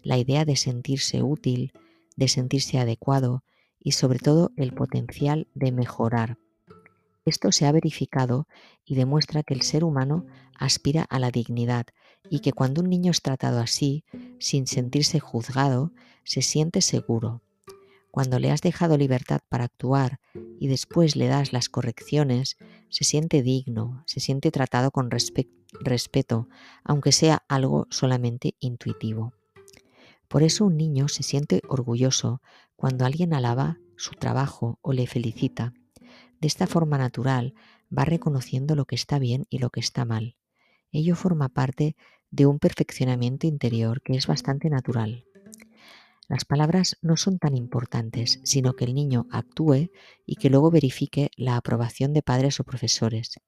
la 0.02 0.18
idea 0.18 0.44
de 0.44 0.56
sentirse 0.56 1.22
útil, 1.22 1.72
de 2.16 2.28
sentirse 2.28 2.78
adecuado 2.78 3.42
y 3.84 3.92
sobre 3.92 4.18
todo 4.18 4.50
el 4.56 4.72
potencial 4.72 5.46
de 5.54 5.70
mejorar. 5.70 6.38
Esto 7.24 7.52
se 7.52 7.66
ha 7.66 7.72
verificado 7.72 8.48
y 8.84 8.96
demuestra 8.96 9.44
que 9.44 9.54
el 9.54 9.62
ser 9.62 9.84
humano 9.84 10.26
aspira 10.58 11.02
a 11.02 11.18
la 11.18 11.30
dignidad 11.30 11.86
y 12.28 12.40
que 12.40 12.52
cuando 12.52 12.80
un 12.82 12.90
niño 12.90 13.12
es 13.12 13.22
tratado 13.22 13.60
así, 13.60 14.04
sin 14.38 14.66
sentirse 14.66 15.20
juzgado, 15.20 15.92
se 16.24 16.42
siente 16.42 16.80
seguro. 16.80 17.42
Cuando 18.10 18.38
le 18.38 18.50
has 18.50 18.60
dejado 18.60 18.96
libertad 18.96 19.40
para 19.48 19.64
actuar 19.64 20.20
y 20.58 20.68
después 20.68 21.16
le 21.16 21.26
das 21.26 21.52
las 21.52 21.68
correcciones, 21.68 22.56
se 22.88 23.04
siente 23.04 23.42
digno, 23.42 24.02
se 24.06 24.20
siente 24.20 24.50
tratado 24.50 24.90
con 24.90 25.10
respeto, 25.10 26.48
aunque 26.84 27.12
sea 27.12 27.42
algo 27.48 27.86
solamente 27.90 28.54
intuitivo. 28.60 29.32
Por 30.34 30.42
eso 30.42 30.64
un 30.64 30.76
niño 30.76 31.06
se 31.06 31.22
siente 31.22 31.60
orgulloso 31.68 32.42
cuando 32.74 33.04
alguien 33.04 33.34
alaba 33.34 33.78
su 33.96 34.16
trabajo 34.16 34.80
o 34.82 34.92
le 34.92 35.06
felicita 35.06 35.74
de 36.40 36.48
esta 36.48 36.66
forma 36.66 36.98
natural 36.98 37.54
va 37.96 38.04
reconociendo 38.04 38.74
lo 38.74 38.84
que 38.84 38.96
está 38.96 39.20
bien 39.20 39.46
y 39.48 39.58
lo 39.58 39.70
que 39.70 39.78
está 39.78 40.04
mal. 40.04 40.34
Ello 40.90 41.14
forma 41.14 41.50
parte 41.50 41.94
de 42.32 42.46
un 42.46 42.58
perfeccionamiento 42.58 43.46
interior 43.46 44.02
que 44.02 44.14
es 44.16 44.26
bastante 44.26 44.70
natural. 44.70 45.24
Las 46.26 46.44
palabras 46.44 46.96
no 47.00 47.16
son 47.16 47.38
tan 47.38 47.56
importantes, 47.56 48.40
sino 48.42 48.72
que 48.72 48.86
el 48.86 48.94
niño 48.94 49.28
actúe 49.30 49.92
y 50.26 50.34
que 50.34 50.50
luego 50.50 50.72
verifique 50.72 51.30
la 51.36 51.56
aprobación 51.56 52.12
de 52.12 52.22
padres 52.22 52.58
o 52.58 52.64
profesores. 52.64 53.38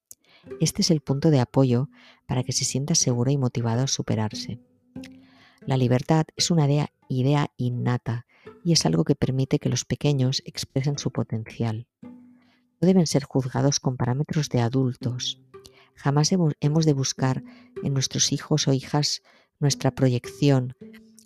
Este 0.61 0.83
es 0.83 0.93
el 0.93 1.01
punto 1.01 1.31
de 1.31 1.41
apoyo 1.41 1.89
para 2.29 2.45
que 2.45 2.53
se 2.53 2.65
sienta 2.65 2.95
seguro 2.95 3.33
y 3.33 3.39
motivado 3.39 3.83
a 3.83 3.89
superarse. 3.89 4.61
La 5.67 5.77
libertad 5.77 6.25
es 6.37 6.51
una 6.51 6.67
idea, 7.09 7.51
innata 7.57 8.27
y 8.65 8.73
es 8.73 8.87
algo 8.87 9.05
que 9.05 9.15
permite 9.15 9.59
que 9.59 9.69
los 9.69 9.85
pequeños 9.85 10.43
expresen 10.45 10.99
su 10.99 11.11
potencial 11.11 11.87
no 12.81 12.87
deben 12.87 13.07
ser 13.07 13.25
juzgados 13.25 13.81
con 13.81 13.97
parámetros 13.97 14.49
de 14.49 14.61
adultos. 14.61 15.41
Jamás 15.95 16.31
hemos 16.33 16.87
de 16.87 16.93
buscar 16.93 17.43
en 17.83 17.95
nuestros 17.95 18.33
hijos 18.33 18.69
o 18.69 18.73
hijas 18.73 19.23
nuestra 19.59 19.91
proyección. 19.91 20.75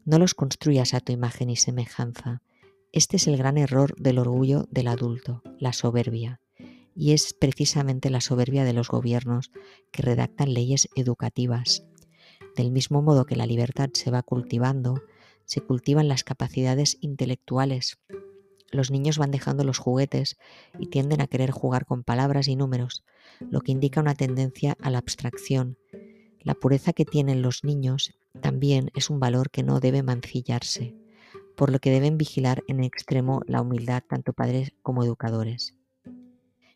No 0.05 0.19
los 0.19 0.35
construyas 0.35 0.95
a 0.95 1.01
tu 1.01 1.13
imagen 1.13 1.51
y 1.51 1.57
semejanza. 1.57 2.43
Este 2.93 3.17
es 3.17 3.27
el 3.27 3.37
gran 3.37 3.59
error 3.59 3.95
del 3.97 4.19
orgullo 4.19 4.67
del 4.71 4.89
adulto, 4.89 5.43
la 5.59 5.73
soberbia. 5.73 6.41
Y 6.95 7.13
es 7.13 7.35
precisamente 7.35 8.11
la 8.11 8.21
soberbia 8.21 8.65
de 8.65 8.73
los 8.73 8.89
gobiernos 8.89 9.51
que 9.91 10.03
redactan 10.03 10.55
leyes 10.55 10.89
educativas. 10.95 11.85
Del 12.61 12.73
mismo 12.73 13.01
modo 13.01 13.25
que 13.25 13.37
la 13.37 13.47
libertad 13.47 13.89
se 13.95 14.11
va 14.11 14.23
cultivando, 14.23 15.03
se 15.47 15.63
cultivan 15.63 16.09
las 16.09 16.25
capacidades 16.25 16.99
intelectuales 17.01 17.99
los 18.71 18.91
niños 18.91 19.17
van 19.17 19.31
dejando 19.31 19.65
los 19.65 19.79
juguetes 19.79 20.37
y 20.79 20.89
tienden 20.89 21.23
a 21.23 21.27
querer 21.27 21.51
jugar 21.51 21.87
con 21.87 22.05
palabras 22.05 22.49
y 22.49 22.57
números, 22.57 23.03
lo 23.41 23.63
que 23.63 23.73
indica 23.73 24.01
una 24.01 24.15
tendencia 24.15 24.77
a 24.83 24.91
la 24.91 24.99
abstracción. 24.99 25.79
La 26.41 26.55
pureza 26.55 26.93
que 26.93 27.07
tienen 27.07 27.41
los 27.41 27.65
niños 27.65 28.13
también 28.43 28.91
es 28.95 29.09
un 29.09 29.21
valor 29.21 29.51
que 29.51 29.63
no 29.63 29.81
debe 29.81 30.03
mancillarse, 30.03 30.95
por 31.57 31.73
lo 31.73 31.79
que 31.79 31.91
deben 31.91 32.19
vigilar 32.19 32.63
en 32.69 32.85
extremo 32.85 33.41
la 33.47 33.63
humildad 33.63 34.03
tanto 34.07 34.35
padres 34.35 34.73
como 34.83 35.03
educadores. 35.03 35.75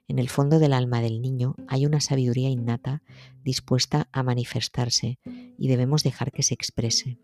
En 0.07 0.19
el 0.19 0.29
fondo 0.29 0.59
del 0.59 0.75
alma 0.75 1.01
del 1.01 1.23
niño 1.23 1.55
hay 1.67 1.87
una 1.87 2.01
sabiduría 2.01 2.51
innata 2.51 3.03
dispuesta 3.43 4.09
a 4.13 4.23
manifestarse 4.23 5.19
y 5.59 5.69
debemos 5.69 6.03
dejar 6.03 6.31
que 6.31 6.43
se 6.43 6.55
exprese. 6.55 7.19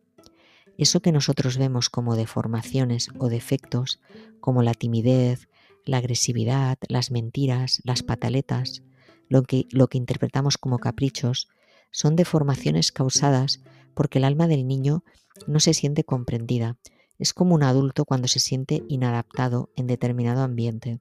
Eso 0.79 1.01
que 1.01 1.13
nosotros 1.13 1.59
vemos 1.59 1.91
como 1.91 2.17
deformaciones 2.17 3.11
o 3.19 3.29
defectos, 3.29 4.01
como 4.41 4.63
la 4.63 4.73
timidez, 4.73 5.49
la 5.85 5.99
agresividad, 5.99 6.79
las 6.89 7.11
mentiras, 7.11 7.83
las 7.85 8.03
pataletas, 8.03 8.83
lo 9.29 9.43
que, 9.43 9.67
lo 9.71 9.89
que 9.89 9.99
interpretamos 9.99 10.57
como 10.57 10.79
caprichos, 10.79 11.49
son 11.91 12.17
deformaciones 12.17 12.93
causadas 12.93 13.61
porque 13.95 14.19
el 14.19 14.25
alma 14.25 14.47
del 14.47 14.67
niño 14.67 15.05
no 15.47 15.61
se 15.61 15.75
siente 15.75 16.05
comprendida. 16.05 16.79
Es 17.19 17.35
como 17.35 17.55
un 17.55 17.63
adulto 17.63 18.07
cuando 18.07 18.29
se 18.29 18.41
siente 18.41 18.83
inadaptado 18.89 19.71
en 19.77 19.87
determinado 19.87 20.43
ambiente. 20.43 21.01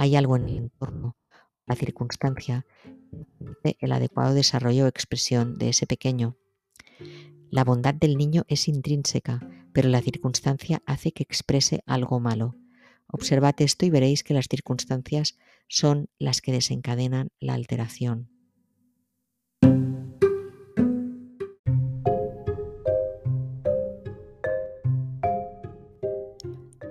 Hay 0.00 0.14
algo 0.14 0.36
en 0.36 0.48
el 0.48 0.56
entorno, 0.58 1.16
la 1.66 1.74
circunstancia, 1.74 2.64
el 3.80 3.90
adecuado 3.90 4.32
desarrollo 4.32 4.84
o 4.84 4.86
expresión 4.86 5.58
de 5.58 5.70
ese 5.70 5.88
pequeño. 5.88 6.36
La 7.50 7.64
bondad 7.64 7.94
del 7.94 8.16
niño 8.16 8.44
es 8.46 8.68
intrínseca, 8.68 9.40
pero 9.72 9.88
la 9.88 10.00
circunstancia 10.00 10.84
hace 10.86 11.10
que 11.10 11.24
exprese 11.24 11.82
algo 11.84 12.20
malo. 12.20 12.54
Observad 13.08 13.56
esto 13.58 13.86
y 13.86 13.90
veréis 13.90 14.22
que 14.22 14.34
las 14.34 14.46
circunstancias 14.48 15.36
son 15.66 16.08
las 16.20 16.42
que 16.42 16.52
desencadenan 16.52 17.30
la 17.40 17.54
alteración. 17.54 18.30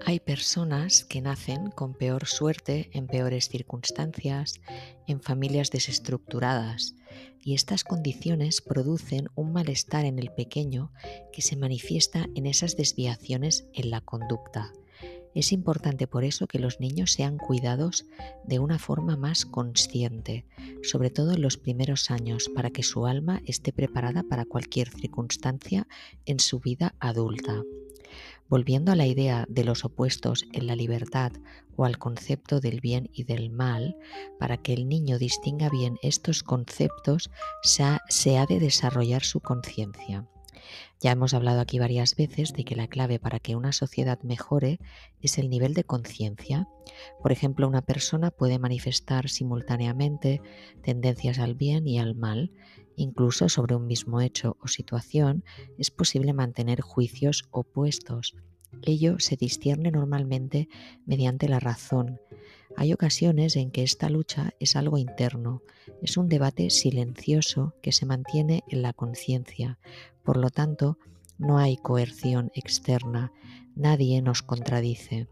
Hay 0.07 0.21
personas 0.21 1.03
que 1.03 1.19
nacen 1.19 1.69
con 1.69 1.93
peor 1.93 2.27
suerte, 2.27 2.89
en 2.93 3.07
peores 3.07 3.49
circunstancias, 3.49 4.61
en 5.05 5.19
familias 5.19 5.69
desestructuradas, 5.69 6.95
y 7.41 7.55
estas 7.55 7.83
condiciones 7.83 8.61
producen 8.61 9.27
un 9.35 9.51
malestar 9.51 10.05
en 10.05 10.17
el 10.17 10.31
pequeño 10.31 10.93
que 11.33 11.41
se 11.41 11.57
manifiesta 11.57 12.29
en 12.35 12.45
esas 12.45 12.77
desviaciones 12.77 13.67
en 13.73 13.89
la 13.89 13.99
conducta. 13.99 14.71
Es 15.35 15.51
importante 15.51 16.07
por 16.07 16.23
eso 16.23 16.47
que 16.47 16.59
los 16.59 16.79
niños 16.79 17.11
sean 17.11 17.37
cuidados 17.37 18.05
de 18.45 18.59
una 18.59 18.79
forma 18.79 19.17
más 19.17 19.45
consciente, 19.45 20.45
sobre 20.83 21.09
todo 21.09 21.33
en 21.33 21.41
los 21.41 21.57
primeros 21.57 22.11
años, 22.11 22.49
para 22.55 22.69
que 22.69 22.83
su 22.83 23.07
alma 23.07 23.41
esté 23.45 23.73
preparada 23.73 24.23
para 24.23 24.45
cualquier 24.45 24.89
circunstancia 24.89 25.85
en 26.25 26.39
su 26.39 26.61
vida 26.61 26.95
adulta. 27.01 27.61
Volviendo 28.49 28.91
a 28.91 28.95
la 28.95 29.05
idea 29.05 29.45
de 29.49 29.63
los 29.63 29.85
opuestos 29.85 30.45
en 30.53 30.67
la 30.67 30.75
libertad 30.75 31.31
o 31.75 31.85
al 31.85 31.97
concepto 31.97 32.59
del 32.59 32.81
bien 32.81 33.09
y 33.13 33.23
del 33.23 33.49
mal, 33.49 33.95
para 34.39 34.57
que 34.57 34.73
el 34.73 34.87
niño 34.87 35.19
distinga 35.19 35.69
bien 35.69 35.97
estos 36.01 36.43
conceptos, 36.43 37.29
se 37.61 37.83
ha, 38.37 38.45
de 38.45 38.59
desarrollar 38.59 39.23
su 39.23 39.39
conciencia. 39.39 40.27
Ya 40.99 41.11
hemos 41.11 41.33
hablado 41.33 41.61
aquí 41.61 41.77
varias 41.77 42.15
veces 42.15 42.53
de 42.53 42.65
que 42.65 42.75
la 42.75 42.87
clave 42.87 43.19
para 43.19 43.39
que 43.39 43.55
una 43.55 43.71
sociedad 43.71 44.19
mejore 44.23 44.79
es 45.21 45.37
el 45.37 45.49
nivel 45.49 45.73
de 45.73 45.83
conciencia. 45.83 46.67
Por 47.21 47.31
ejemplo, 47.31 47.67
una 47.67 47.83
persona 47.83 48.31
puede 48.31 48.57
manifestar 48.57 49.29
simultáneamente 49.29 50.41
tendencias 50.81 51.37
al 51.37 51.53
bien 51.53 51.87
y 51.87 51.99
al 51.99 52.15
mal 52.15 52.51
Incluso 52.99 53.47
sobre 53.47 53.75
un 53.75 53.85
mismo 53.85 54.21
hecho 54.21 54.57
o 54.59 54.67
situación 54.67 55.45
es 55.77 55.91
posible 55.91 56.33
mantener 56.33 56.81
juicios 56.81 57.45
opuestos. 57.51 58.35
Ello 58.81 59.19
se 59.19 59.37
discierne 59.37 59.91
normalmente 59.91 60.67
mediante 61.05 61.47
la 61.47 61.59
razón. 61.59 62.19
Hay 62.75 62.93
ocasiones 62.93 63.55
en 63.55 63.69
que 63.69 63.83
esta 63.83 64.09
lucha 64.09 64.55
es 64.59 64.75
algo 64.75 64.97
interno, 64.97 65.61
es 66.01 66.17
un 66.17 66.27
debate 66.27 66.71
silencioso 66.71 67.75
que 67.83 67.91
se 67.91 68.07
mantiene 68.07 68.63
en 68.67 68.81
la 68.81 68.93
conciencia. 68.93 69.77
Por 70.23 70.37
lo 70.37 70.49
tanto, 70.49 70.97
no 71.37 71.59
hay 71.59 71.77
coerción 71.77 72.51
externa, 72.55 73.31
nadie 73.75 74.23
nos 74.23 74.41
contradice. 74.41 75.27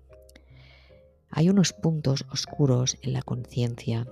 Hay 1.31 1.49
unos 1.49 1.73
puntos 1.73 2.27
oscuros 2.31 2.99
en 3.01 3.13
la 3.13 3.23
conciencia. 3.23 4.07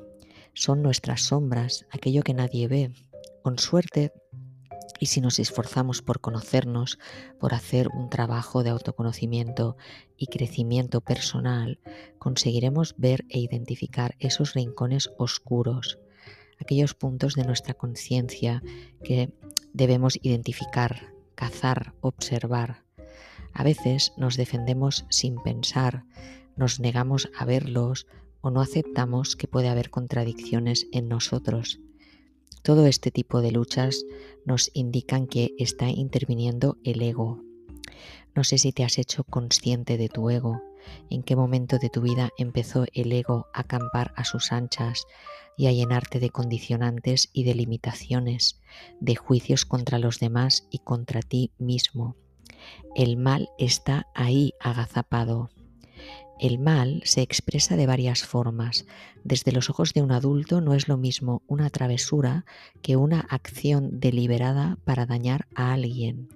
Son 0.56 0.82
nuestras 0.82 1.22
sombras, 1.22 1.86
aquello 1.92 2.24
que 2.24 2.34
nadie 2.34 2.68
ve, 2.68 2.92
con 3.44 3.60
suerte, 3.60 4.12
y 5.00 5.08
si 5.08 5.22
nos 5.22 5.38
esforzamos 5.38 6.02
por 6.02 6.22
conocernos, 6.22 6.98
por 7.40 7.54
hacer 7.54 7.90
un 7.90 8.10
trabajo 8.10 8.64
de 8.64 8.70
autoconocimiento 8.70 9.76
y 10.18 10.28
crecimiento 10.28 11.02
personal, 11.02 11.80
conseguiremos 12.20 12.96
ver 12.98 13.26
e 13.30 13.40
identificar 13.40 14.16
esos 14.20 14.54
rincones 14.54 15.12
oscuros, 15.18 16.00
aquellos 16.60 16.94
puntos 16.94 17.36
de 17.36 17.44
nuestra 17.44 17.74
conciencia 17.74 18.64
que 19.04 19.34
debemos 19.74 20.18
identificar, 20.22 21.14
cazar, 21.36 21.94
observar. 22.00 22.84
A 23.52 23.64
veces 23.64 24.14
nos 24.18 24.38
defendemos 24.38 25.06
sin 25.10 25.36
pensar, 25.44 26.06
nos 26.56 26.80
negamos 26.80 27.30
a 27.38 27.44
verlos 27.46 28.08
o 28.40 28.52
no 28.52 28.62
aceptamos 28.62 29.36
que 29.36 29.48
puede 29.48 29.70
haber 29.70 29.90
contradicciones 29.90 30.88
en 30.92 31.10
nosotros. 31.10 31.80
Todo 32.64 32.86
este 32.86 33.12
tipo 33.12 33.42
de 33.42 33.52
luchas 33.52 34.06
nos 34.46 34.72
indican 34.74 35.28
que 35.28 35.52
está 35.58 35.90
interviniendo 35.90 36.78
el 36.86 37.02
ego. 37.02 37.44
No 38.36 38.46
sé 38.46 38.58
si 38.58 38.72
te 38.72 38.86
has 38.86 38.98
hecho 38.98 39.26
consciente 39.26 39.98
de 39.98 40.08
tu 40.08 40.30
ego, 40.30 40.62
en 41.10 41.24
qué 41.24 41.36
momento 41.36 41.78
de 41.78 41.90
tu 41.90 42.02
vida 42.02 42.30
empezó 42.38 42.86
el 42.94 43.12
ego 43.12 43.48
a 43.54 43.62
acampar 43.62 44.14
a 44.16 44.24
sus 44.24 44.54
anchas 44.54 45.06
y 45.58 45.68
a 45.68 45.74
llenarte 45.74 46.22
de 46.22 46.30
condicionantes 46.30 47.30
y 47.34 47.44
de 47.44 47.54
limitaciones, 47.54 48.62
de 49.02 49.16
juicios 49.16 49.66
contra 49.66 50.00
los 50.00 50.20
demás 50.20 50.66
y 50.72 50.80
contra 50.80 51.22
ti 51.22 51.52
mismo. 51.58 52.16
El 52.96 53.18
mal 53.18 53.50
está 53.58 54.08
ahí 54.16 54.54
agazapado. 54.62 55.50
El 56.40 56.60
mal 56.60 57.02
se 57.06 57.22
expresa 57.22 57.76
de 57.78 57.86
varias 57.86 58.24
formas. 58.24 58.86
Desde 59.24 59.52
los 59.52 59.70
ojos 59.70 59.94
de 59.94 60.02
un 60.02 60.12
adulto 60.12 60.62
no 60.62 60.74
es 60.74 60.88
lo 60.88 60.98
mismo 60.98 61.42
una 61.48 61.70
travesura 61.70 62.46
que 62.82 62.96
una 62.96 63.22
acción 63.22 64.00
deliberada 64.00 64.78
para 64.84 65.06
dañar 65.06 65.48
a 65.56 65.74
alguien. 65.74 66.30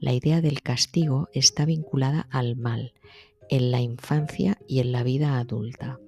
La 0.00 0.12
idea 0.12 0.40
del 0.40 0.60
castigo 0.60 1.28
está 1.32 1.64
vinculada 1.64 2.26
al 2.30 2.56
mal 2.56 2.92
en 3.48 3.70
la 3.70 3.80
infancia 3.80 4.58
y 4.66 4.80
en 4.80 4.92
la 4.92 5.02
vida 5.02 5.38
adulta. 5.38 5.98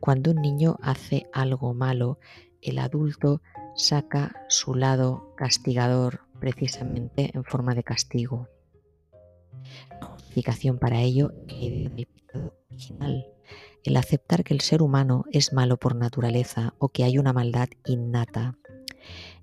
Cuando 0.00 0.30
un 0.30 0.40
niño 0.40 0.78
hace 0.80 1.26
algo 1.32 1.74
malo, 1.74 2.18
el 2.62 2.78
adulto 2.78 3.42
saca 3.74 4.44
su 4.48 4.74
lado 4.74 5.34
castigador 5.36 6.20
precisamente 6.38 7.30
en 7.34 7.44
forma 7.44 7.74
de 7.74 7.82
castigo. 7.82 8.48
Para 10.80 11.00
ello 11.00 11.32
el 11.48 12.06
original, 12.70 13.26
el 13.84 13.96
aceptar 13.96 14.44
que 14.44 14.52
el 14.52 14.60
ser 14.60 14.82
humano 14.82 15.24
es 15.32 15.54
malo 15.54 15.78
por 15.78 15.96
naturaleza 15.96 16.74
o 16.78 16.90
que 16.90 17.04
hay 17.04 17.16
una 17.16 17.32
maldad 17.32 17.68
innata. 17.86 18.58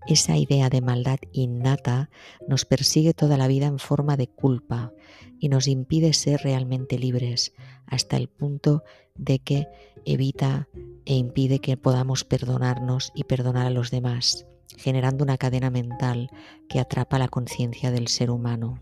Esa 0.05 0.37
idea 0.37 0.69
de 0.69 0.81
maldad 0.81 1.17
innata 1.31 2.11
nos 2.47 2.65
persigue 2.65 3.15
toda 3.15 3.37
la 3.37 3.47
vida 3.47 3.65
en 3.65 3.79
forma 3.79 4.17
de 4.17 4.27
culpa 4.27 4.93
y 5.39 5.49
nos 5.49 5.67
impide 5.67 6.13
ser 6.13 6.41
realmente 6.41 6.99
libres 6.99 7.53
hasta 7.87 8.15
el 8.15 8.27
punto 8.27 8.83
de 9.15 9.39
que 9.39 9.67
evita 10.05 10.67
e 11.05 11.15
impide 11.15 11.57
que 11.57 11.75
podamos 11.75 12.23
perdonarnos 12.23 13.11
y 13.15 13.23
perdonar 13.23 13.65
a 13.65 13.71
los 13.71 13.89
demás, 13.89 14.45
generando 14.77 15.23
una 15.23 15.39
cadena 15.39 15.71
mental 15.71 16.29
que 16.69 16.79
atrapa 16.79 17.17
la 17.17 17.29
conciencia 17.29 17.89
del 17.89 18.09
ser 18.09 18.29
humano. 18.29 18.79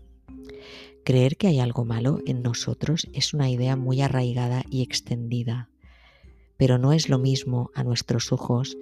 Creer 1.04 1.36
que 1.36 1.48
hay 1.48 1.58
algo 1.58 1.84
malo 1.84 2.20
en 2.26 2.42
nosotros 2.42 3.08
es 3.12 3.34
una 3.34 3.50
idea 3.50 3.76
muy 3.76 4.02
arraigada 4.02 4.62
y 4.70 4.82
extendida, 4.82 5.68
pero 6.56 6.78
no 6.78 6.92
es 6.92 7.08
lo 7.08 7.18
mismo 7.18 7.70
a 7.74 7.82
nuestros 7.82 8.32
ojos 8.32 8.76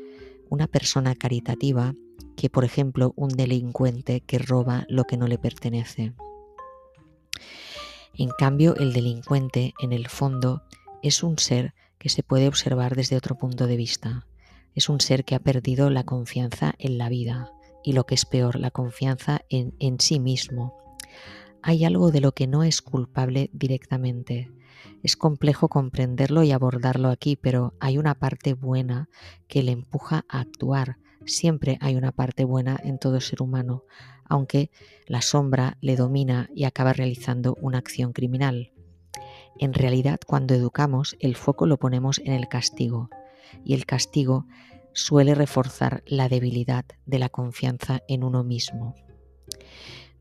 una 0.50 0.66
persona 0.66 1.14
caritativa 1.14 1.94
que, 2.36 2.50
por 2.50 2.64
ejemplo, 2.64 3.14
un 3.16 3.30
delincuente 3.30 4.20
que 4.20 4.38
roba 4.38 4.84
lo 4.88 5.04
que 5.04 5.16
no 5.16 5.26
le 5.28 5.38
pertenece. 5.38 6.12
En 8.14 8.28
cambio, 8.38 8.76
el 8.76 8.92
delincuente, 8.92 9.72
en 9.80 9.92
el 9.92 10.08
fondo, 10.08 10.62
es 11.02 11.22
un 11.22 11.38
ser 11.38 11.72
que 11.98 12.10
se 12.10 12.22
puede 12.22 12.48
observar 12.48 12.96
desde 12.96 13.16
otro 13.16 13.38
punto 13.38 13.66
de 13.66 13.76
vista. 13.76 14.26
Es 14.74 14.88
un 14.88 15.00
ser 15.00 15.24
que 15.24 15.34
ha 15.34 15.38
perdido 15.40 15.88
la 15.88 16.04
confianza 16.04 16.74
en 16.78 16.98
la 16.98 17.08
vida 17.08 17.50
y 17.82 17.94
lo 17.94 18.04
que 18.04 18.14
es 18.14 18.26
peor, 18.26 18.58
la 18.58 18.70
confianza 18.70 19.40
en, 19.48 19.74
en 19.78 20.00
sí 20.00 20.20
mismo. 20.20 20.74
Hay 21.62 21.84
algo 21.84 22.10
de 22.10 22.20
lo 22.20 22.32
que 22.32 22.46
no 22.46 22.64
es 22.64 22.80
culpable 22.80 23.50
directamente. 23.52 24.50
Es 25.02 25.16
complejo 25.16 25.68
comprenderlo 25.68 26.42
y 26.42 26.52
abordarlo 26.52 27.08
aquí, 27.08 27.36
pero 27.36 27.74
hay 27.80 27.98
una 27.98 28.14
parte 28.14 28.54
buena 28.54 29.08
que 29.46 29.62
le 29.62 29.72
empuja 29.72 30.24
a 30.28 30.40
actuar. 30.40 30.96
Siempre 31.26 31.76
hay 31.80 31.96
una 31.96 32.12
parte 32.12 32.44
buena 32.44 32.78
en 32.82 32.98
todo 32.98 33.20
ser 33.20 33.42
humano, 33.42 33.84
aunque 34.24 34.70
la 35.06 35.20
sombra 35.20 35.76
le 35.80 35.96
domina 35.96 36.48
y 36.54 36.64
acaba 36.64 36.92
realizando 36.92 37.56
una 37.60 37.78
acción 37.78 38.12
criminal. 38.12 38.72
En 39.58 39.74
realidad, 39.74 40.18
cuando 40.26 40.54
educamos, 40.54 41.16
el 41.20 41.36
foco 41.36 41.66
lo 41.66 41.78
ponemos 41.78 42.18
en 42.20 42.32
el 42.32 42.48
castigo 42.48 43.10
y 43.64 43.74
el 43.74 43.84
castigo 43.84 44.46
suele 44.92 45.34
reforzar 45.34 46.02
la 46.06 46.28
debilidad 46.28 46.84
de 47.04 47.18
la 47.18 47.28
confianza 47.28 48.00
en 48.08 48.24
uno 48.24 48.44
mismo. 48.44 48.94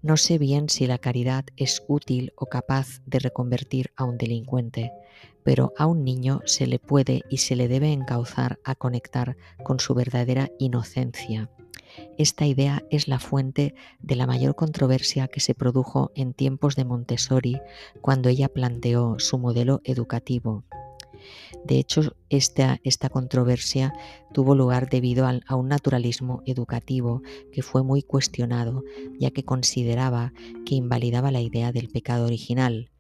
No 0.02 0.18
sé 0.18 0.38
bien 0.38 0.70
si 0.70 0.88
la 0.88 0.98
caridad 0.98 1.46
es 1.58 1.84
útil 1.88 2.34
o 2.36 2.46
capaz 2.46 3.02
de 3.06 3.20
reconvertir 3.20 3.92
a 3.96 4.06
un 4.06 4.18
delincuente, 4.18 4.92
pero 5.44 5.74
a 5.78 5.86
un 5.88 6.04
niño 6.04 6.42
se 6.46 6.68
le 6.68 6.80
puede 6.80 7.24
y 7.30 7.38
se 7.38 7.56
le 7.56 7.68
debe 7.68 7.92
encauzar 7.92 8.60
a 8.64 8.76
conectar 8.76 9.38
con 9.64 9.80
su 9.80 9.94
verdadera 9.94 10.50
inocencia 10.58 11.50
esta 12.18 12.46
idea 12.46 12.84
es 12.90 13.08
la 13.08 13.20
fuente 13.20 13.74
de 14.00 14.16
la 14.16 14.28
mayor 14.28 14.56
controversia 14.56 15.28
que 15.28 15.40
se 15.40 15.56
produjo 15.56 16.12
en 16.16 16.34
tiempos 16.34 16.76
de 16.76 16.86
Montessori 16.86 17.62
cuando 18.02 18.30
ella 18.30 18.50
planteó 18.50 19.20
su 19.20 19.38
modelo 19.38 19.82
educativo. 19.84 20.64
De 21.66 21.80
hecho, 21.80 22.16
esta, 22.30 22.80
esta 22.84 23.10
controversia 23.10 23.94
tuvo 24.34 24.56
lugar 24.56 24.90
debido 24.90 25.28
a 25.28 25.56
un 25.56 25.68
naturalismo 25.68 26.42
educativo 26.46 27.22
que 27.52 27.62
fue 27.62 27.84
muy 27.84 28.02
cuestionado, 28.04 28.84
ya 29.20 29.32
que 29.32 29.44
consideraba 29.44 30.34
que 30.66 30.76
invalidaba 30.76 31.32
la 31.32 31.42
idea 31.42 31.72
del 31.72 31.90
pecado 31.90 32.26
original. 32.26 32.92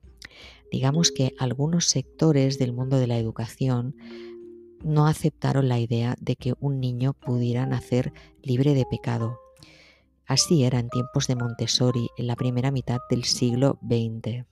Digamos 0.71 1.11
que 1.11 1.33
algunos 1.39 1.85
sectores 1.85 2.59
del 2.59 2.73
mundo 2.73 2.99
de 2.99 3.07
la 3.07 3.17
educación 3.17 3.95
no 4.83 5.07
aceptaron 5.07 5.67
la 5.67 5.79
idea 5.79 6.15
de 6.19 6.35
que 6.35 6.53
un 6.59 6.79
niño 6.79 7.13
pudiera 7.13 7.65
nacer 7.65 8.13
libre 8.41 8.73
de 8.73 8.85
pecado. 8.85 9.39
Así 10.25 10.63
era 10.63 10.79
en 10.79 10.89
tiempos 10.89 11.27
de 11.27 11.35
Montessori, 11.35 12.09
en 12.17 12.27
la 12.27 12.35
primera 12.35 12.71
mitad 12.71 12.99
del 13.09 13.23
siglo 13.23 13.79
XX. 13.81 14.45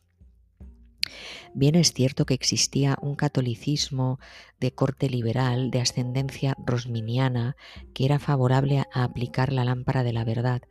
Bien 1.54 1.76
es 1.76 1.94
cierto 1.94 2.26
que 2.26 2.34
existía 2.34 2.98
un 3.02 3.16
catolicismo 3.16 4.20
de 4.60 4.72
corte 4.72 5.10
liberal, 5.10 5.72
de 5.72 5.82
ascendencia 5.82 6.56
rosminiana, 6.66 7.56
que 7.94 8.06
era 8.06 8.20
favorable 8.20 8.84
a 8.94 9.04
aplicar 9.04 9.52
la 9.54 9.66
lámpara 9.66 10.04
de 10.04 10.14
la 10.14 10.24
verdad, 10.24 10.62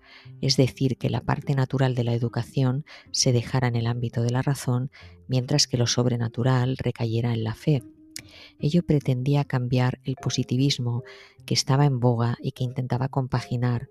es 0.40 0.56
decir, 0.56 0.96
que 0.96 1.10
la 1.10 1.20
parte 1.20 1.54
natural 1.54 1.94
de 1.94 2.04
la 2.04 2.14
educación 2.14 2.84
se 3.10 3.32
dejara 3.32 3.68
en 3.68 3.76
el 3.76 3.86
ámbito 3.86 4.22
de 4.22 4.30
la 4.30 4.42
razón, 4.42 4.90
mientras 5.28 5.66
que 5.66 5.76
lo 5.76 5.86
sobrenatural 5.86 6.76
recayera 6.76 7.32
en 7.32 7.44
la 7.44 7.54
fe. 7.54 7.82
Ello 8.58 8.82
pretendía 8.82 9.44
cambiar 9.44 10.00
el 10.04 10.16
positivismo 10.16 11.02
que 11.44 11.54
estaba 11.54 11.84
en 11.84 12.00
boga 12.00 12.36
y 12.40 12.52
que 12.52 12.64
intentaba 12.64 13.08
compaginar 13.08 13.88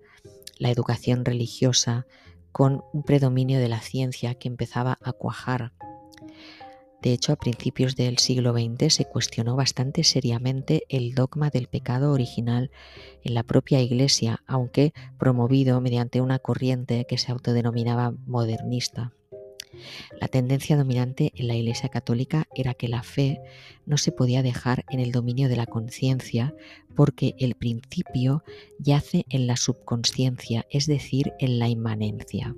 la 0.58 0.70
educación 0.70 1.24
religiosa 1.24 2.06
con 2.52 2.82
un 2.92 3.02
predominio 3.02 3.58
de 3.58 3.68
la 3.68 3.80
ciencia 3.80 4.34
que 4.34 4.48
empezaba 4.48 4.98
a 5.02 5.12
cuajar. 5.12 5.72
De 7.02 7.12
hecho, 7.12 7.32
a 7.32 7.36
principios 7.36 7.94
del 7.94 8.18
siglo 8.18 8.52
XX 8.52 8.92
se 8.92 9.04
cuestionó 9.04 9.54
bastante 9.54 10.02
seriamente 10.02 10.84
el 10.88 11.14
dogma 11.14 11.50
del 11.50 11.68
pecado 11.68 12.12
original 12.12 12.70
en 13.22 13.34
la 13.34 13.42
propia 13.42 13.80
Iglesia, 13.80 14.42
aunque 14.46 14.92
promovido 15.18 15.80
mediante 15.80 16.20
una 16.20 16.38
corriente 16.38 17.06
que 17.08 17.18
se 17.18 17.30
autodenominaba 17.30 18.14
modernista. 18.26 19.12
La 20.20 20.28
tendencia 20.28 20.76
dominante 20.76 21.32
en 21.34 21.48
la 21.48 21.54
Iglesia 21.54 21.90
Católica 21.90 22.48
era 22.54 22.74
que 22.74 22.88
la 22.88 23.02
fe 23.02 23.40
no 23.84 23.98
se 23.98 24.12
podía 24.12 24.42
dejar 24.42 24.84
en 24.90 25.00
el 25.00 25.12
dominio 25.12 25.48
de 25.48 25.56
la 25.56 25.66
conciencia 25.66 26.54
porque 26.94 27.34
el 27.38 27.54
principio 27.54 28.42
yace 28.78 29.26
en 29.28 29.46
la 29.46 29.56
subconsciencia, 29.56 30.66
es 30.70 30.86
decir, 30.86 31.32
en 31.38 31.58
la 31.58 31.68
inmanencia. 31.68 32.54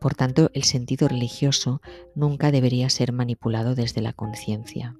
Por 0.00 0.14
tanto, 0.14 0.50
el 0.54 0.64
sentido 0.64 1.08
religioso 1.08 1.80
nunca 2.14 2.50
debería 2.50 2.90
ser 2.90 3.12
manipulado 3.12 3.74
desde 3.74 4.00
la 4.00 4.12
conciencia. 4.12 4.96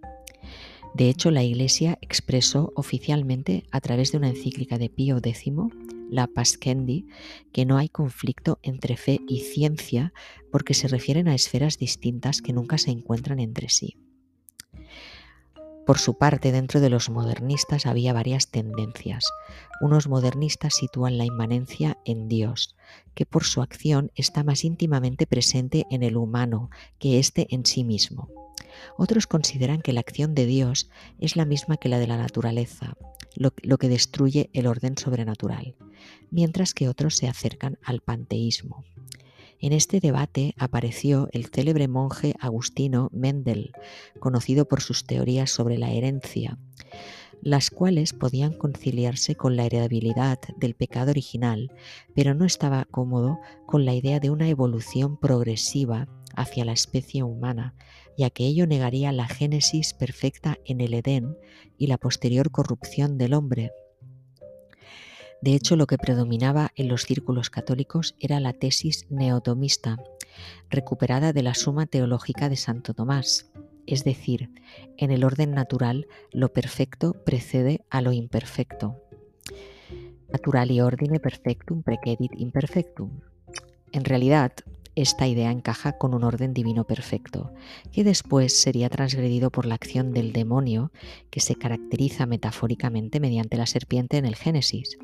De 0.95 1.09
hecho, 1.09 1.31
la 1.31 1.43
Iglesia 1.43 1.99
expresó 2.01 2.73
oficialmente 2.75 3.65
a 3.71 3.81
través 3.81 4.13
de 4.13 4.19
una 4.19 4.29
encíclica 4.29 4.77
de 4.77 4.91
Pío 4.91 5.19
X 5.19 5.53
la 6.11 6.27
Pascendi, 6.27 7.07
que 7.53 7.65
no 7.65 7.79
hay 7.79 7.89
conflicto 7.89 8.59
entre 8.63 8.97
fe 8.97 9.21
y 9.29 9.41
ciencia 9.41 10.13
porque 10.51 10.75
se 10.75 10.89
refieren 10.89 11.29
a 11.29 11.35
esferas 11.35 11.79
distintas 11.79 12.43
que 12.43 12.53
nunca 12.53 12.79
se 12.79 12.91
encuentran 12.91 13.39
entre 13.39 13.69
sí. 13.69 13.97
Por 15.87 15.99
su 15.99 16.19
parte, 16.19 16.53
dentro 16.53 16.81
de 16.81 16.90
los 16.90 17.11
modernistas 17.11 17.87
había 17.87 18.12
varias 18.12 18.51
tendencias. 18.51 19.25
Unos 19.81 20.09
modernistas 20.09 20.75
sitúan 20.75 21.19
la 21.19 21.25
inmanencia 21.25 21.99
en 22.05 22.29
Dios, 22.29 22.77
que 23.14 23.27
por 23.27 23.45
su 23.45 23.62
acción 23.62 24.12
está 24.14 24.45
más 24.45 24.64
íntimamente 24.64 25.27
presente 25.27 25.87
en 25.90 26.03
el 26.03 26.16
humano 26.16 26.71
que 26.99 27.19
éste 27.19 27.47
en 27.51 27.66
sí 27.66 27.83
mismo. 27.83 28.29
Otros 28.97 29.27
consideran 29.27 29.81
que 29.81 29.93
la 29.93 30.01
acción 30.01 30.35
de 30.35 30.47
Dios 30.47 30.90
es 31.19 31.37
la 31.37 31.45
misma 31.45 31.77
que 31.77 31.88
la 31.88 31.99
de 31.99 32.07
la 32.07 32.16
naturaleza, 32.16 32.97
lo, 33.35 33.79
que 33.79 33.88
destruye 33.88 34.51
el 34.53 34.66
orden 34.66 34.97
sobrenatural, 34.99 35.77
mientras 36.31 36.75
que 36.75 36.88
otros 36.88 37.16
se 37.16 37.29
acercan 37.29 37.79
al 37.85 38.01
panteísmo. 38.01 38.85
En 39.62 39.75
este 39.75 40.01
debate 40.01 40.55
apareció 40.57 41.29
el 41.33 41.46
célebre 41.46 41.87
monje 41.87 42.35
agustino 42.40 43.11
Mendel, 43.12 43.73
conocido 44.18 44.66
por 44.66 44.81
sus 44.81 45.05
teorías 45.05 45.51
sobre 45.51 45.77
la 45.77 45.90
herencia, 45.90 46.59
las 47.42 47.68
cuales 47.68 48.14
podían 48.14 48.55
conciliarse 48.55 49.35
con 49.35 49.57
la 49.57 49.66
heredabilidad 49.66 50.38
del 50.57 50.75
pecado 50.75 51.11
original, 51.11 51.70
pero 52.14 52.35
no 52.35 52.46
estaba 52.46 52.87
cómodo 52.87 53.38
con 53.66 53.85
la 53.85 53.94
idea 53.94 54.18
de 54.18 54.31
una 54.31 54.49
evolución 54.49 55.18
progresiva 55.18 56.09
hacia 56.35 56.64
la 56.64 56.73
especie 56.73 57.23
humana, 57.23 57.75
ya 58.16 58.31
que 58.31 58.46
ello 58.46 58.66
negaría 58.66 59.12
la 59.12 59.29
génesis 59.29 59.92
perfecta 59.92 60.57
en 60.64 60.81
el 60.81 60.94
Edén 60.94 61.37
y 61.77 61.88
la 61.88 61.99
posterior 61.99 62.51
corrupción 62.51 63.18
del 63.18 63.35
hombre. 63.35 63.73
De 65.42 65.55
hecho, 65.55 65.76
lo 65.76 65.87
que 65.87 65.96
predominaba 65.96 66.70
en 66.76 66.88
los 66.88 67.03
círculos 67.03 67.48
católicos 67.48 68.14
era 68.18 68.40
la 68.40 68.53
tesis 68.53 69.07
neotomista, 69.11 69.96
recuperada 70.68 71.33
de 71.33 71.42
la 71.42 71.55
Suma 71.55 71.87
Teológica 71.87 72.48
de 72.48 72.57
Santo 72.57 72.94
Tomás. 72.94 73.50
es 73.87 74.05
decir, 74.05 74.50
en 74.98 75.11
el 75.11 75.24
orden 75.24 75.53
natural 75.53 76.07
lo 76.31 76.53
perfecto 76.53 77.14
precede 77.24 77.81
a 77.90 78.03
lo 78.03 78.12
imperfecto. 78.12 79.03
Naturali 80.31 80.81
ordine 80.81 81.18
perfectum 81.18 81.83
precedit 81.83 82.31
imperfectum. 82.37 83.20
En 83.90 84.05
realidad, 84.05 84.53
esta 84.94 85.26
idea 85.26 85.50
encaja 85.50 85.98
con 85.98 86.14
un 86.14 86.22
orden 86.22 86.53
divino 86.55 86.85
perfecto, 86.85 87.53
que 87.90 88.05
después 88.05 88.61
sería 88.61 88.88
transgredido 88.88 89.50
por 89.50 89.66
la 89.66 89.74
acción 89.74 90.12
del 90.12 90.33
demonio, 90.33 90.92
que 91.31 91.40
se 91.40 91.57
caracteriza 91.57 92.26
metafóricamente 92.26 93.18
mediante 93.18 93.57
la 93.57 93.66
serpiente 93.66 94.18
en 94.18 94.26
el 94.26 94.37
Génesis. 94.37 94.98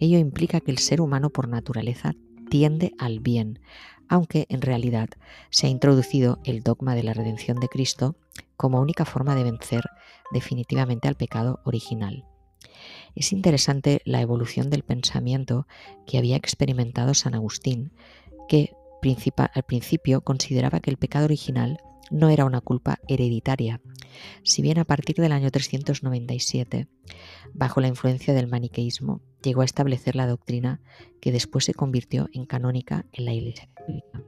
Ello 0.00 0.18
implica 0.18 0.60
que 0.60 0.70
el 0.70 0.78
ser 0.78 1.00
humano 1.00 1.30
por 1.30 1.46
naturaleza 1.46 2.14
tiende 2.48 2.94
al 2.98 3.20
bien, 3.20 3.60
aunque 4.08 4.46
en 4.48 4.62
realidad 4.62 5.10
se 5.50 5.66
ha 5.66 5.70
introducido 5.70 6.40
el 6.44 6.62
dogma 6.62 6.94
de 6.94 7.04
la 7.04 7.12
redención 7.12 7.60
de 7.60 7.68
Cristo 7.68 8.16
como 8.56 8.80
única 8.80 9.04
forma 9.04 9.34
de 9.36 9.44
vencer 9.44 9.84
definitivamente 10.32 11.06
al 11.06 11.14
pecado 11.14 11.60
original. 11.64 12.24
Es 13.14 13.32
interesante 13.32 14.00
la 14.04 14.20
evolución 14.20 14.70
del 14.70 14.82
pensamiento 14.82 15.66
que 16.06 16.18
había 16.18 16.36
experimentado 16.36 17.14
San 17.14 17.34
Agustín, 17.34 17.92
que 18.48 18.72
al 19.36 19.62
principio 19.64 20.20
consideraba 20.22 20.80
que 20.80 20.90
el 20.90 20.96
pecado 20.96 21.24
original 21.24 21.78
no 22.10 22.28
era 22.28 22.44
una 22.44 22.60
culpa 22.60 22.98
hereditaria, 23.08 23.80
si 24.42 24.62
bien 24.62 24.78
a 24.78 24.84
partir 24.84 25.16
del 25.16 25.32
año 25.32 25.50
397, 25.50 26.88
bajo 27.52 27.80
la 27.80 27.88
influencia 27.88 28.34
del 28.34 28.48
maniqueísmo, 28.48 29.20
llegó 29.42 29.62
a 29.62 29.64
establecer 29.64 30.16
la 30.16 30.26
doctrina 30.26 30.80
que 31.20 31.32
después 31.32 31.64
se 31.64 31.74
convirtió 31.74 32.28
en 32.32 32.46
canónica 32.46 33.06
en 33.12 33.24
la 33.24 33.32
Iglesia 33.32 33.68
Católica. 33.74 34.22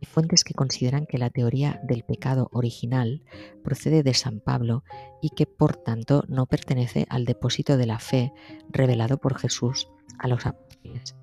Hay 0.00 0.06
fuentes 0.06 0.44
que 0.44 0.54
consideran 0.54 1.06
que 1.06 1.18
la 1.18 1.30
teoría 1.30 1.80
del 1.82 2.04
pecado 2.04 2.48
original 2.52 3.22
procede 3.64 4.04
de 4.04 4.14
San 4.14 4.40
Pablo 4.40 4.84
y 5.20 5.30
que 5.30 5.46
por 5.46 5.76
tanto 5.76 6.24
no 6.28 6.46
pertenece 6.46 7.06
al 7.08 7.24
depósito 7.24 7.76
de 7.76 7.86
la 7.86 7.98
fe 7.98 8.32
revelado 8.70 9.18
por 9.18 9.36
Jesús 9.38 9.88
a 10.18 10.28
los 10.28 10.46
apóstoles. 10.46 11.16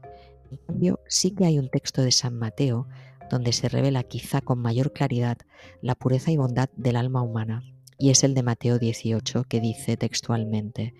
En 0.51 0.57
cambio, 0.57 0.99
sí 1.07 1.31
que 1.31 1.45
hay 1.45 1.57
un 1.57 1.69
texto 1.69 2.01
de 2.01 2.11
San 2.11 2.37
Mateo 2.37 2.87
donde 3.29 3.53
se 3.53 3.69
revela 3.69 4.03
quizá 4.03 4.41
con 4.41 4.59
mayor 4.59 4.93
claridad 4.93 5.37
la 5.81 5.95
pureza 5.95 6.31
y 6.31 6.37
bondad 6.37 6.69
del 6.75 6.95
alma 6.95 7.21
humana, 7.21 7.63
y 7.97 8.09
es 8.09 8.23
el 8.23 8.33
de 8.33 8.43
Mateo 8.43 8.79
18 8.79 9.45
que 9.45 9.61
dice 9.61 9.97
textualmente, 9.97 10.93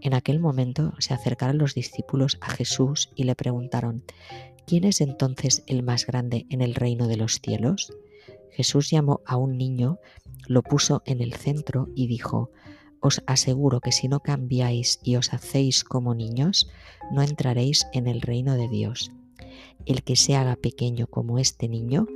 en 0.00 0.14
aquel 0.14 0.40
momento 0.40 0.94
se 0.98 1.14
acercaron 1.14 1.58
los 1.58 1.74
discípulos 1.74 2.38
a 2.40 2.50
Jesús 2.50 3.10
y 3.14 3.24
le 3.24 3.36
preguntaron, 3.36 4.02
¿quién 4.66 4.84
es 4.84 5.00
entonces 5.00 5.62
el 5.66 5.84
más 5.84 6.06
grande 6.06 6.46
en 6.50 6.60
el 6.60 6.74
reino 6.74 7.06
de 7.06 7.16
los 7.16 7.40
cielos? 7.40 7.92
Jesús 8.50 8.90
llamó 8.90 9.20
a 9.26 9.36
un 9.36 9.56
niño, 9.56 9.98
lo 10.48 10.62
puso 10.62 11.02
en 11.06 11.20
el 11.20 11.34
centro 11.34 11.88
y 11.94 12.08
dijo, 12.08 12.50
os 13.00 13.22
aseguro 13.26 13.80
que 13.80 13.92
si 13.92 14.08
no 14.08 14.20
cambiáis 14.20 15.00
y 15.02 15.16
os 15.16 15.32
hacéis 15.32 15.84
como 15.84 16.14
niños, 16.14 16.68
no 17.12 17.22
entraréis 17.22 17.86
en 17.92 18.06
el 18.06 18.20
reino 18.20 18.54
de 18.54 18.68
Dios. 18.68 19.12
El 19.86 20.02
que 20.02 20.16
se 20.16 20.36
haga 20.36 20.56
pequeño 20.56 21.06
como 21.06 21.38
este 21.38 21.68
niño, 21.68 22.06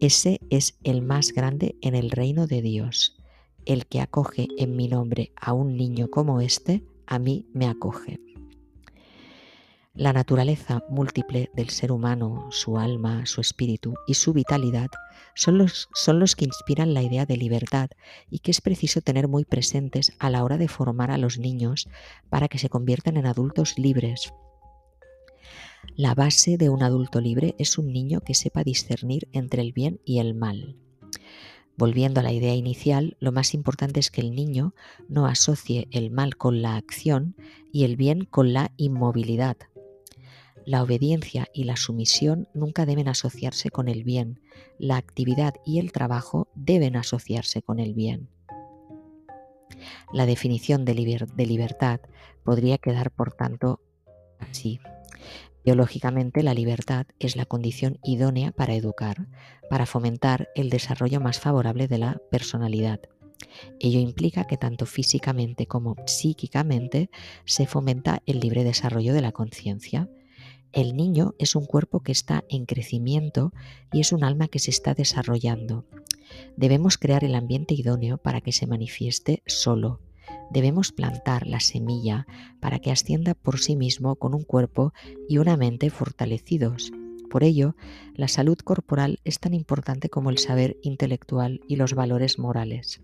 ese 0.00 0.40
es 0.50 0.78
el 0.84 1.02
más 1.02 1.32
grande 1.32 1.76
en 1.80 1.94
el 1.94 2.10
reino 2.10 2.46
de 2.46 2.62
Dios. 2.62 3.16
El 3.64 3.86
que 3.86 4.00
acoge 4.00 4.48
en 4.58 4.76
mi 4.76 4.88
nombre 4.88 5.32
a 5.36 5.52
un 5.52 5.76
niño 5.76 6.08
como 6.08 6.40
este, 6.40 6.84
a 7.06 7.18
mí 7.18 7.46
me 7.52 7.66
acoge. 7.66 8.20
La 9.96 10.12
naturaleza 10.12 10.84
múltiple 10.90 11.50
del 11.54 11.70
ser 11.70 11.90
humano, 11.90 12.48
su 12.50 12.76
alma, 12.76 13.24
su 13.24 13.40
espíritu 13.40 13.94
y 14.06 14.12
su 14.12 14.34
vitalidad 14.34 14.88
son 15.34 15.56
los, 15.56 15.88
son 15.94 16.20
los, 16.20 16.36
que 16.36 16.44
inspiran 16.44 16.92
la 16.92 17.02
idea 17.02 17.24
de 17.24 17.38
libertad 17.38 17.88
y 18.30 18.40
que 18.40 18.50
es 18.50 18.60
preciso 18.60 19.00
tener 19.00 19.26
muy 19.26 19.46
presentes 19.46 20.12
a 20.18 20.28
la 20.28 20.44
hora 20.44 20.58
de 20.58 20.68
formar 20.68 21.10
a 21.10 21.16
los 21.16 21.38
niños 21.38 21.88
para 22.28 22.48
que 22.48 22.58
se 22.58 22.68
conviertan 22.68 23.16
en 23.16 23.24
adultos 23.24 23.78
libres. 23.78 24.34
La 25.94 26.14
base 26.14 26.56
de 26.56 26.68
un 26.68 26.82
adulto 26.82 27.20
libre 27.20 27.54
es 27.58 27.78
un 27.78 27.92
niño 27.92 28.20
que 28.20 28.34
sepa 28.34 28.64
discernir 28.64 29.28
entre 29.32 29.62
el 29.62 29.72
bien 29.72 30.00
y 30.04 30.18
el 30.18 30.34
mal. 30.34 30.76
Volviendo 31.78 32.20
a 32.20 32.22
la 32.22 32.32
idea 32.32 32.54
inicial, 32.54 33.16
lo 33.20 33.32
más 33.32 33.52
importante 33.52 34.00
es 34.00 34.10
que 34.10 34.22
el 34.22 34.34
niño 34.34 34.74
no 35.08 35.26
asocie 35.26 35.88
el 35.90 36.10
mal 36.10 36.36
con 36.36 36.62
la 36.62 36.76
acción 36.76 37.36
y 37.72 37.84
el 37.84 37.96
bien 37.96 38.24
con 38.24 38.52
la 38.52 38.72
inmovilidad. 38.76 39.56
La 40.64 40.82
obediencia 40.82 41.48
y 41.54 41.64
la 41.64 41.76
sumisión 41.76 42.48
nunca 42.52 42.86
deben 42.86 43.08
asociarse 43.08 43.70
con 43.70 43.88
el 43.88 44.02
bien. 44.02 44.40
La 44.78 44.96
actividad 44.96 45.54
y 45.64 45.78
el 45.78 45.92
trabajo 45.92 46.48
deben 46.54 46.96
asociarse 46.96 47.62
con 47.62 47.78
el 47.78 47.94
bien. 47.94 48.28
La 50.12 50.26
definición 50.26 50.84
de, 50.84 50.94
libertad 50.94 52.00
podría 52.42 52.78
quedar, 52.78 53.10
por 53.10 53.32
tanto, 53.32 53.80
así. 54.38 54.80
Biológicamente, 55.66 56.44
la 56.44 56.54
libertad 56.54 57.06
es 57.18 57.34
la 57.34 57.44
condición 57.44 57.98
idónea 58.04 58.52
para 58.52 58.76
educar, 58.76 59.26
para 59.68 59.84
fomentar 59.84 60.48
el 60.54 60.70
desarrollo 60.70 61.20
más 61.20 61.40
favorable 61.40 61.88
de 61.88 61.98
la 61.98 62.22
personalidad. 62.30 63.00
Ello 63.80 63.98
implica 63.98 64.44
que 64.44 64.56
tanto 64.56 64.86
físicamente 64.86 65.66
como 65.66 65.96
psíquicamente 66.06 67.10
se 67.46 67.66
fomenta 67.66 68.22
el 68.26 68.38
libre 68.38 68.62
desarrollo 68.62 69.12
de 69.12 69.22
la 69.22 69.32
conciencia. 69.32 70.08
El 70.72 70.94
niño 70.94 71.34
es 71.40 71.56
un 71.56 71.66
cuerpo 71.66 71.98
que 71.98 72.12
está 72.12 72.44
en 72.48 72.64
crecimiento 72.64 73.52
y 73.92 73.98
es 73.98 74.12
un 74.12 74.22
alma 74.22 74.46
que 74.46 74.60
se 74.60 74.70
está 74.70 74.94
desarrollando. 74.94 75.84
Debemos 76.56 76.96
crear 76.96 77.24
el 77.24 77.34
ambiente 77.34 77.74
idóneo 77.74 78.18
para 78.18 78.40
que 78.40 78.52
se 78.52 78.68
manifieste 78.68 79.42
solo, 79.46 80.00
debemos 80.50 80.92
plantar 80.92 81.46
la 81.46 81.60
semilla 81.60 82.26
para 82.60 82.78
que 82.78 82.90
ascienda 82.90 83.34
por 83.34 83.58
sí 83.58 83.76
mismo 83.76 84.16
con 84.16 84.34
un 84.34 84.42
cuerpo 84.42 84.92
y 85.28 85.38
una 85.38 85.56
mente 85.56 85.90
fortalecidos. 85.90 86.92
Por 87.30 87.44
ello, 87.44 87.76
la 88.14 88.28
salud 88.28 88.56
corporal 88.58 89.18
es 89.24 89.40
tan 89.40 89.54
importante 89.54 90.08
como 90.08 90.30
el 90.30 90.38
saber 90.38 90.76
intelectual 90.82 91.60
y 91.68 91.76
los 91.76 91.94
valores 91.94 92.38
morales. 92.38 93.02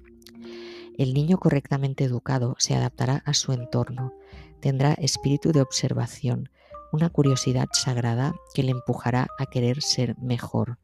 El 0.96 1.14
niño 1.14 1.38
correctamente 1.38 2.04
educado 2.04 2.54
se 2.58 2.74
adaptará 2.74 3.22
a 3.24 3.34
su 3.34 3.52
entorno, 3.52 4.12
tendrá 4.60 4.92
espíritu 4.94 5.52
de 5.52 5.62
observación, 5.62 6.50
una 6.92 7.08
curiosidad 7.08 7.68
sagrada 7.72 8.34
que 8.54 8.62
le 8.62 8.70
empujará 8.72 9.28
a 9.38 9.46
querer 9.46 9.82
ser 9.82 10.16
mejor. 10.18 10.78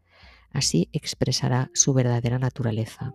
Así 0.51 0.89
expresará 0.93 1.71
su 1.75 1.93
verdadera 1.93 2.39
naturaleza. 2.39 3.15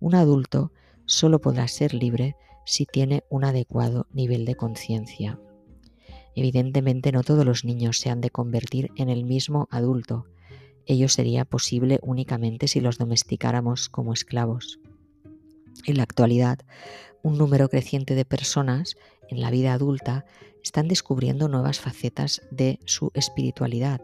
Un 0.00 0.14
adulto 0.14 0.72
solo 1.10 1.40
podrá 1.40 1.66
ser 1.66 1.92
libre 1.92 2.36
si 2.64 2.86
tiene 2.86 3.24
un 3.30 3.44
adecuado 3.44 4.06
nivel 4.12 4.44
de 4.44 4.54
conciencia. 4.54 5.40
Evidentemente 6.36 7.10
no 7.10 7.24
todos 7.24 7.44
los 7.44 7.64
niños 7.64 7.98
se 7.98 8.10
han 8.10 8.20
de 8.20 8.30
convertir 8.30 8.92
en 8.94 9.08
el 9.08 9.24
mismo 9.24 9.66
adulto. 9.72 10.26
Ello 10.86 11.08
sería 11.08 11.44
posible 11.44 11.98
únicamente 12.02 12.68
si 12.68 12.80
los 12.80 12.96
domesticáramos 12.96 13.88
como 13.88 14.12
esclavos. 14.12 14.78
En 15.84 15.96
la 15.96 16.04
actualidad, 16.04 16.60
un 17.24 17.38
número 17.38 17.68
creciente 17.68 18.14
de 18.14 18.24
personas 18.24 18.94
en 19.28 19.40
la 19.40 19.50
vida 19.50 19.72
adulta 19.72 20.24
están 20.62 20.86
descubriendo 20.86 21.48
nuevas 21.48 21.80
facetas 21.80 22.40
de 22.52 22.78
su 22.84 23.10
espiritualidad. 23.14 24.00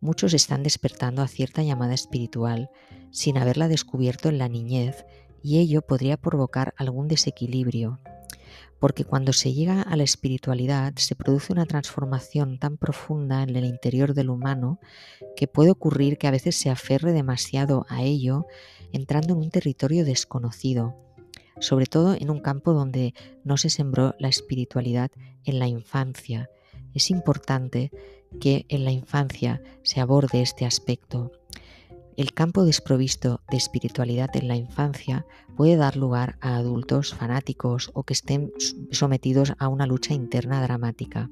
Muchos 0.00 0.34
están 0.34 0.62
despertando 0.62 1.22
a 1.22 1.28
cierta 1.28 1.62
llamada 1.62 1.94
espiritual 1.94 2.68
sin 3.10 3.38
haberla 3.38 3.68
descubierto 3.68 4.28
en 4.28 4.36
la 4.36 4.50
niñez 4.50 5.06
y 5.44 5.58
ello 5.58 5.82
podría 5.82 6.16
provocar 6.16 6.74
algún 6.78 7.06
desequilibrio, 7.06 8.00
porque 8.80 9.04
cuando 9.04 9.34
se 9.34 9.52
llega 9.52 9.82
a 9.82 9.94
la 9.94 10.02
espiritualidad 10.02 10.94
se 10.96 11.14
produce 11.14 11.52
una 11.52 11.66
transformación 11.66 12.58
tan 12.58 12.78
profunda 12.78 13.42
en 13.42 13.54
el 13.54 13.66
interior 13.66 14.14
del 14.14 14.30
humano 14.30 14.80
que 15.36 15.46
puede 15.46 15.70
ocurrir 15.70 16.16
que 16.16 16.26
a 16.26 16.30
veces 16.30 16.56
se 16.56 16.70
aferre 16.70 17.12
demasiado 17.12 17.84
a 17.90 18.02
ello 18.02 18.46
entrando 18.92 19.34
en 19.34 19.40
un 19.40 19.50
territorio 19.50 20.06
desconocido, 20.06 20.96
sobre 21.60 21.86
todo 21.86 22.14
en 22.14 22.30
un 22.30 22.40
campo 22.40 22.72
donde 22.72 23.12
no 23.44 23.58
se 23.58 23.68
sembró 23.68 24.14
la 24.18 24.28
espiritualidad 24.28 25.10
en 25.44 25.58
la 25.58 25.68
infancia. 25.68 26.48
Es 26.94 27.10
importante 27.10 27.90
que 28.40 28.64
en 28.70 28.84
la 28.84 28.92
infancia 28.92 29.62
se 29.82 30.00
aborde 30.00 30.40
este 30.40 30.64
aspecto 30.64 31.32
el 32.16 32.32
campo 32.32 32.64
desprovisto 32.64 33.40
de 33.50 33.56
espiritualidad 33.56 34.34
en 34.36 34.48
la 34.48 34.56
infancia 34.56 35.26
puede 35.56 35.76
dar 35.76 35.96
lugar 35.96 36.38
a 36.40 36.56
adultos 36.56 37.14
fanáticos 37.14 37.90
o 37.94 38.04
que 38.04 38.12
estén 38.12 38.52
sometidos 38.90 39.54
a 39.58 39.68
una 39.68 39.86
lucha 39.86 40.14
interna 40.14 40.62
dramática. 40.62 41.30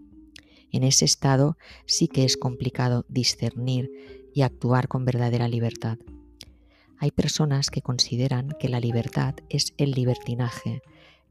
En 0.71 0.83
ese 0.83 1.05
estado 1.05 1.57
sí 1.87 2.09
que 2.09 2.25
es 2.25 2.37
complicado 2.37 3.05
discernir 3.09 3.91
y 4.35 4.43
actuar 4.43 4.89
con 4.89 5.05
verdadera 5.05 5.47
libertad. 5.47 5.99
Hay 6.99 7.11
personas 7.11 7.71
que 7.71 7.83
consideran 7.83 8.51
que 8.59 8.69
la 8.69 8.81
libertad 8.81 9.35
es 9.49 9.75
el 9.77 9.93
libertinaje, 9.93 10.83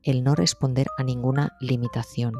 el 0.03 0.23
no 0.23 0.35
responder 0.35 0.87
a 0.97 1.03
ninguna 1.03 1.57
limitación, 1.59 2.35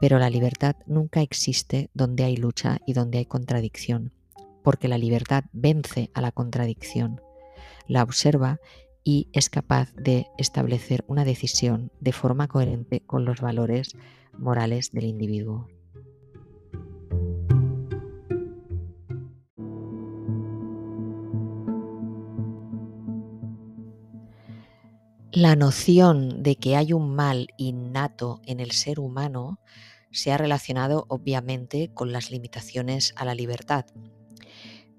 pero 0.00 0.18
la 0.18 0.30
libertad 0.30 0.76
nunca 0.86 1.20
existe 1.20 1.90
donde 1.94 2.24
hay 2.24 2.36
lucha 2.36 2.78
y 2.86 2.92
donde 2.94 3.18
hay 3.18 3.26
contradicción 3.26 4.12
porque 4.62 4.88
la 4.88 4.98
libertad 4.98 5.44
vence 5.52 6.10
a 6.14 6.20
la 6.20 6.32
contradicción, 6.32 7.20
la 7.86 8.02
observa 8.02 8.60
y 9.04 9.28
es 9.32 9.50
capaz 9.50 9.92
de 9.94 10.26
establecer 10.38 11.04
una 11.08 11.24
decisión 11.24 11.90
de 12.00 12.12
forma 12.12 12.48
coherente 12.48 13.00
con 13.00 13.24
los 13.24 13.40
valores 13.40 13.96
morales 14.38 14.92
del 14.92 15.04
individuo. 15.04 15.68
La 25.32 25.56
noción 25.56 26.42
de 26.42 26.56
que 26.56 26.76
hay 26.76 26.92
un 26.92 27.14
mal 27.14 27.48
innato 27.56 28.42
en 28.44 28.60
el 28.60 28.72
ser 28.72 29.00
humano 29.00 29.58
se 30.10 30.30
ha 30.30 30.36
relacionado 30.36 31.06
obviamente 31.08 31.90
con 31.94 32.12
las 32.12 32.30
limitaciones 32.30 33.14
a 33.16 33.24
la 33.24 33.34
libertad. 33.34 33.86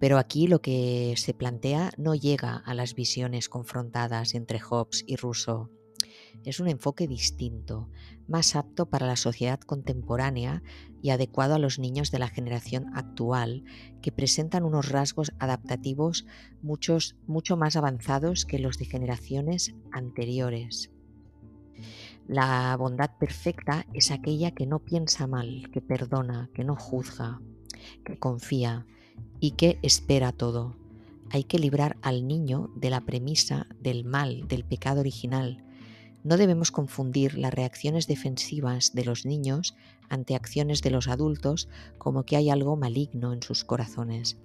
Pero 0.04 0.18
aquí 0.18 0.47
lo 0.47 0.60
que 0.60 1.14
se 1.16 1.34
plantea 1.34 1.91
no 1.95 2.14
llega 2.14 2.58
a 2.58 2.74
las 2.74 2.93
visiones 2.93 3.47
confrontadas 3.47 4.36
entre 4.36 4.60
Hobbes 4.60 5.06
y 5.08 5.16
Rousseau. 5.16 5.70
Es 6.43 6.60
un 6.60 6.68
enfoque 6.68 7.08
distinto, 7.08 7.88
más 8.28 8.58
apto 8.58 8.89
para 8.89 9.08
la 9.08 9.16
sociedad 9.16 9.62
contemporánea 9.62 10.62
y 11.01 11.12
adecuado 11.12 11.56
a 11.56 11.58
los 11.58 11.80
niños 11.80 12.12
de 12.12 12.20
la 12.20 12.28
generación 12.28 12.88
actual, 12.95 13.64
que 14.01 14.12
presentan 14.12 14.66
unos 14.66 14.89
rasgos 14.89 15.32
adaptativos 15.39 16.26
muchos, 16.62 17.16
mucho 17.26 17.56
más 17.56 17.78
avanzados 17.78 18.43
que 18.43 18.60
los 18.60 18.78
de 18.80 18.84
generaciones 18.84 19.74
anteriores. 19.93 20.91
La 22.28 22.76
bondad 22.76 23.12
perfecta 23.18 23.86
es 23.93 24.12
aquella 24.12 24.51
que 24.51 24.66
no 24.66 24.80
piensa 24.80 25.28
mal, 25.28 25.70
que 25.72 25.80
perdona, 25.80 26.49
que 26.54 26.66
no 26.66 26.76
juzga, 26.76 27.39
que 28.04 28.20
confía 28.20 28.86
y 29.39 29.51
que 29.51 29.80
espera 29.82 30.32
todo. 30.32 30.76
Hay 31.30 31.43
que 31.43 31.59
librar 31.59 31.97
al 32.01 32.28
niño 32.28 32.70
de 32.76 32.89
la 32.89 33.01
premisa 33.01 33.68
del 33.82 34.05
mal, 34.05 34.47
del 34.47 34.64
pecado 34.64 34.99
original. 34.99 35.64
No 36.24 36.38
debemos 36.38 36.72
confundir 36.72 37.38
las 37.38 37.53
reacciones 37.53 38.07
defensivas 38.07 38.93
de 38.93 39.03
los 39.03 39.26
niños 39.26 39.76
ante 40.09 40.36
acciones 40.36 40.82
de 40.82 40.91
los 40.91 41.07
adultos 41.07 41.68
como 41.97 42.24
que 42.24 42.38
hay 42.38 42.49
algo 42.49 42.76
maligno 42.76 43.34
en 43.34 43.41
sus 43.41 43.64
corazones. 43.64 44.38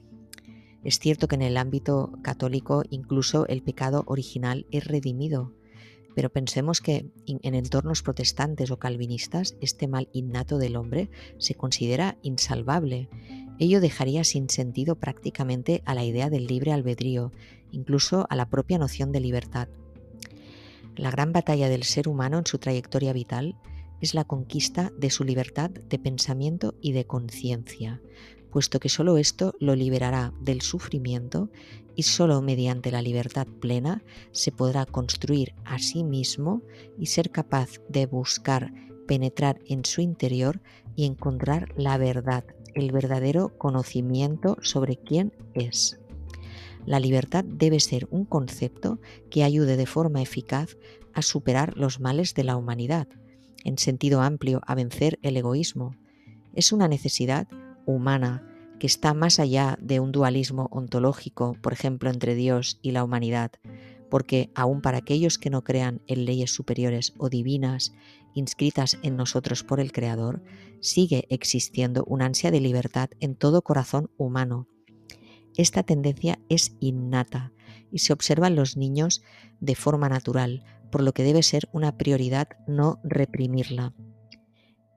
Es 0.82 0.98
cierto 0.98 1.28
que 1.28 1.34
en 1.34 1.42
el 1.42 1.56
ámbito 1.56 2.12
católico 2.22 2.82
incluso 2.90 3.46
el 3.46 3.62
pecado 3.62 4.04
original 4.06 4.66
es 4.70 4.86
redimido, 4.86 5.52
pero 6.14 6.30
pensemos 6.30 6.80
que 6.80 7.10
en 7.26 7.54
entornos 7.54 8.02
protestantes 8.02 8.70
o 8.70 8.78
calvinistas 8.78 9.56
este 9.60 9.86
mal 9.86 10.08
innato 10.12 10.58
del 10.58 10.76
hombre 10.76 11.10
se 11.38 11.54
considera 11.54 12.16
insalvable. 12.22 13.08
Ello 13.58 13.80
dejaría 13.80 14.24
sin 14.24 14.48
sentido 14.48 14.96
prácticamente 14.96 15.82
a 15.84 15.94
la 15.94 16.04
idea 16.04 16.30
del 16.30 16.46
libre 16.46 16.72
albedrío, 16.72 17.32
incluso 17.72 18.26
a 18.30 18.36
la 18.36 18.48
propia 18.48 18.78
noción 18.78 19.12
de 19.12 19.20
libertad. 19.20 19.68
La 20.96 21.10
gran 21.10 21.32
batalla 21.32 21.68
del 21.68 21.84
ser 21.84 22.08
humano 22.08 22.38
en 22.38 22.46
su 22.46 22.58
trayectoria 22.58 23.12
vital 23.12 23.56
es 24.00 24.14
la 24.14 24.24
conquista 24.24 24.92
de 24.96 25.10
su 25.10 25.24
libertad 25.24 25.70
de 25.70 25.98
pensamiento 25.98 26.74
y 26.80 26.92
de 26.92 27.04
conciencia, 27.04 28.00
puesto 28.50 28.80
que 28.80 28.88
sólo 28.88 29.18
esto 29.18 29.54
lo 29.58 29.74
liberará 29.74 30.32
del 30.40 30.60
sufrimiento 30.60 31.50
y 31.96 32.04
sólo 32.04 32.40
mediante 32.42 32.92
la 32.92 33.02
libertad 33.02 33.46
plena 33.60 34.04
se 34.30 34.52
podrá 34.52 34.86
construir 34.86 35.54
a 35.64 35.78
sí 35.78 36.04
mismo 36.04 36.62
y 36.96 37.06
ser 37.06 37.30
capaz 37.30 37.80
de 37.88 38.06
buscar 38.06 38.72
penetrar 39.08 39.60
en 39.66 39.84
su 39.84 40.00
interior 40.00 40.60
y 40.94 41.06
encontrar 41.06 41.72
la 41.76 41.98
verdad, 41.98 42.44
el 42.78 42.92
verdadero 42.92 43.56
conocimiento 43.58 44.56
sobre 44.62 44.96
quién 44.96 45.32
es. 45.54 45.98
La 46.86 47.00
libertad 47.00 47.44
debe 47.44 47.80
ser 47.80 48.06
un 48.10 48.24
concepto 48.24 49.00
que 49.30 49.44
ayude 49.44 49.76
de 49.76 49.86
forma 49.86 50.22
eficaz 50.22 50.76
a 51.12 51.22
superar 51.22 51.76
los 51.76 52.00
males 52.00 52.34
de 52.34 52.44
la 52.44 52.56
humanidad, 52.56 53.08
en 53.64 53.78
sentido 53.78 54.22
amplio 54.22 54.60
a 54.66 54.74
vencer 54.74 55.18
el 55.22 55.36
egoísmo. 55.36 55.96
Es 56.54 56.72
una 56.72 56.88
necesidad 56.88 57.48
humana 57.84 58.44
que 58.78 58.86
está 58.86 59.12
más 59.12 59.40
allá 59.40 59.76
de 59.80 59.98
un 59.98 60.12
dualismo 60.12 60.68
ontológico, 60.70 61.56
por 61.60 61.72
ejemplo, 61.72 62.10
entre 62.10 62.36
Dios 62.36 62.78
y 62.80 62.92
la 62.92 63.02
humanidad, 63.02 63.50
porque 64.08 64.50
aun 64.54 64.80
para 64.80 64.98
aquellos 64.98 65.36
que 65.36 65.50
no 65.50 65.64
crean 65.64 66.00
en 66.06 66.24
leyes 66.24 66.52
superiores 66.52 67.12
o 67.18 67.28
divinas 67.28 67.92
inscritas 68.38 68.98
en 69.02 69.16
nosotros 69.16 69.64
por 69.64 69.80
el 69.80 69.92
Creador, 69.92 70.42
sigue 70.80 71.26
existiendo 71.28 72.04
una 72.04 72.26
ansia 72.26 72.50
de 72.50 72.60
libertad 72.60 73.10
en 73.20 73.34
todo 73.34 73.62
corazón 73.62 74.10
humano. 74.16 74.68
Esta 75.56 75.82
tendencia 75.82 76.38
es 76.48 76.76
innata 76.80 77.52
y 77.90 77.98
se 77.98 78.12
observa 78.12 78.46
en 78.46 78.56
los 78.56 78.76
niños 78.76 79.22
de 79.60 79.74
forma 79.74 80.08
natural, 80.08 80.64
por 80.90 81.02
lo 81.02 81.12
que 81.12 81.24
debe 81.24 81.42
ser 81.42 81.68
una 81.72 81.98
prioridad 81.98 82.48
no 82.66 83.00
reprimirla. 83.02 83.94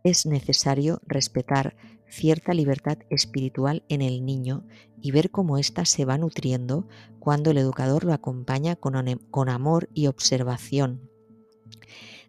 Es 0.04 0.26
necesario 0.26 1.02
respetar 1.06 1.76
cierta 2.08 2.54
libertad 2.54 2.98
espiritual 3.10 3.84
en 3.88 4.02
el 4.02 4.26
niño 4.26 4.66
y 5.02 5.12
ver 5.12 5.32
cómo 5.32 5.58
ésta 5.58 5.86
se 5.86 6.06
va 6.06 6.18
nutriendo 6.18 6.88
cuando 7.20 7.52
el 7.52 7.58
educador 7.58 8.04
lo 8.04 8.14
acompaña 8.14 8.76
con, 8.76 8.94
con 9.32 9.50
amor 9.50 9.89
y 9.94 10.08
observación. 10.08 11.11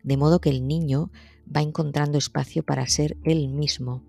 De 0.03 0.17
modo 0.17 0.41
que 0.41 0.51
el 0.51 0.67
niño 0.67 1.11
va 1.55 1.63
encontrando 1.63 2.19
espacio 2.19 2.63
para 2.63 2.87
ser 2.87 3.17
él 3.25 3.49
mismo, 3.49 4.03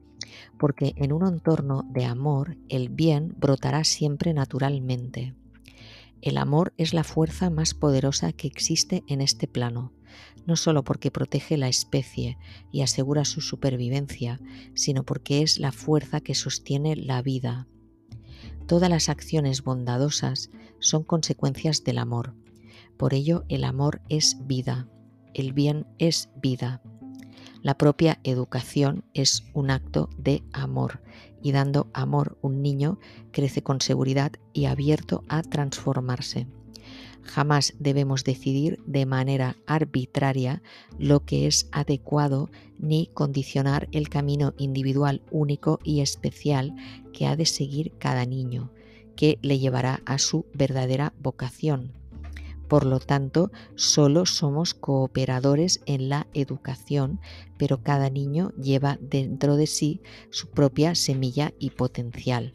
porque 0.57 0.93
en 0.97 1.13
un 1.13 1.27
entorno 1.27 1.83
de 1.91 2.05
amor 2.05 2.57
el 2.69 2.89
bien 2.89 3.35
brotará 3.37 3.83
siempre 3.83 4.33
naturalmente. 4.33 5.35
El 6.21 6.37
amor 6.37 6.73
es 6.77 6.93
la 6.93 7.03
fuerza 7.03 7.49
más 7.49 7.73
poderosa 7.73 8.31
que 8.31 8.47
existe 8.47 9.03
en 9.07 9.19
este 9.19 9.47
plano, 9.47 9.91
no 10.45 10.55
solo 10.55 10.83
porque 10.83 11.11
protege 11.11 11.57
la 11.57 11.67
especie 11.67 12.37
y 12.71 12.81
asegura 12.81 13.25
su 13.25 13.41
supervivencia, 13.41 14.39
sino 14.73 15.03
porque 15.03 15.41
es 15.41 15.59
la 15.59 15.71
fuerza 15.71 16.21
que 16.21 16.35
sostiene 16.35 16.95
la 16.95 17.21
vida. 17.21 17.67
Todas 18.67 18.89
las 18.89 19.09
acciones 19.09 19.63
bondadosas 19.63 20.49
son 20.79 21.03
consecuencias 21.03 21.83
del 21.83 21.97
amor. 21.97 22.35
Por 22.97 23.13
ello 23.13 23.43
el 23.49 23.65
amor 23.65 24.01
es 24.07 24.37
vida, 24.47 24.87
el 25.33 25.53
bien 25.53 25.85
es 25.97 26.29
vida. 26.41 26.81
La 27.61 27.77
propia 27.77 28.19
educación 28.23 29.05
es 29.13 29.45
un 29.53 29.71
acto 29.71 30.09
de 30.17 30.43
amor 30.51 31.01
y 31.41 31.53
dando 31.53 31.89
amor 31.93 32.37
un 32.41 32.61
niño 32.61 32.99
crece 33.31 33.63
con 33.63 33.79
seguridad 33.79 34.33
y 34.51 34.65
abierto 34.65 35.23
a 35.29 35.43
transformarse. 35.43 36.47
Jamás 37.23 37.73
debemos 37.79 38.23
decidir 38.23 38.79
de 38.85 39.05
manera 39.05 39.55
arbitraria 39.65 40.61
lo 40.97 41.25
que 41.25 41.47
es 41.47 41.69
adecuado 41.71 42.49
ni 42.77 43.07
condicionar 43.13 43.87
el 43.93 44.09
camino 44.09 44.53
individual 44.57 45.21
único 45.31 45.79
y 45.83 46.01
especial 46.01 46.75
que 47.13 47.27
ha 47.27 47.37
de 47.37 47.45
seguir 47.45 47.93
cada 47.97 48.25
niño, 48.25 48.71
que 49.15 49.39
le 49.41 49.57
llevará 49.57 50.01
a 50.05 50.17
su 50.17 50.45
verdadera 50.53 51.13
vocación. 51.17 52.02
Por 52.67 52.85
lo 52.85 52.99
tanto, 52.99 53.51
solo 53.75 54.25
somos 54.25 54.73
cooperadores 54.73 55.81
en 55.85 56.09
la 56.09 56.27
educación, 56.33 57.19
pero 57.57 57.83
cada 57.83 58.09
niño 58.09 58.51
lleva 58.61 58.97
dentro 59.01 59.55
de 59.57 59.67
sí 59.67 60.01
su 60.29 60.49
propia 60.49 60.95
semilla 60.95 61.53
y 61.59 61.71
potencial. 61.71 62.53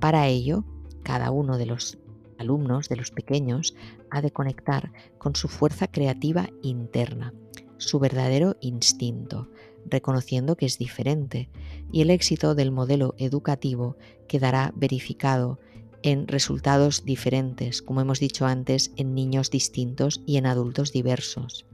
Para 0.00 0.26
ello, 0.26 0.64
cada 1.02 1.30
uno 1.30 1.58
de 1.58 1.66
los 1.66 1.98
alumnos, 2.38 2.88
de 2.88 2.96
los 2.96 3.10
pequeños, 3.10 3.74
ha 4.10 4.22
de 4.22 4.32
conectar 4.32 4.92
con 5.18 5.36
su 5.36 5.48
fuerza 5.48 5.86
creativa 5.86 6.48
interna, 6.62 7.34
su 7.76 7.98
verdadero 7.98 8.56
instinto, 8.60 9.50
reconociendo 9.86 10.56
que 10.56 10.66
es 10.66 10.78
diferente, 10.78 11.50
y 11.92 12.00
el 12.00 12.10
éxito 12.10 12.54
del 12.54 12.72
modelo 12.72 13.14
educativo 13.18 13.96
quedará 14.26 14.72
verificado 14.74 15.58
en 16.02 16.28
resultados 16.28 17.04
diferentes, 17.04 17.82
como 17.82 18.00
hemos 18.00 18.20
dicho 18.20 18.46
antes, 18.46 18.92
en 18.96 19.14
niños 19.14 19.50
distintos 19.50 20.22
y 20.26 20.36
en 20.36 20.46
adultos 20.46 20.92
diversos. 20.92 21.66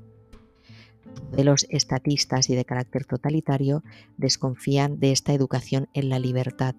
De 1.32 1.44
los 1.44 1.66
estatistas 1.70 2.50
y 2.50 2.54
de 2.54 2.64
carácter 2.64 3.04
totalitario 3.04 3.82
desconfían 4.16 4.98
de 4.98 5.12
esta 5.12 5.32
educación 5.32 5.88
en 5.94 6.08
la 6.08 6.18
libertad 6.18 6.74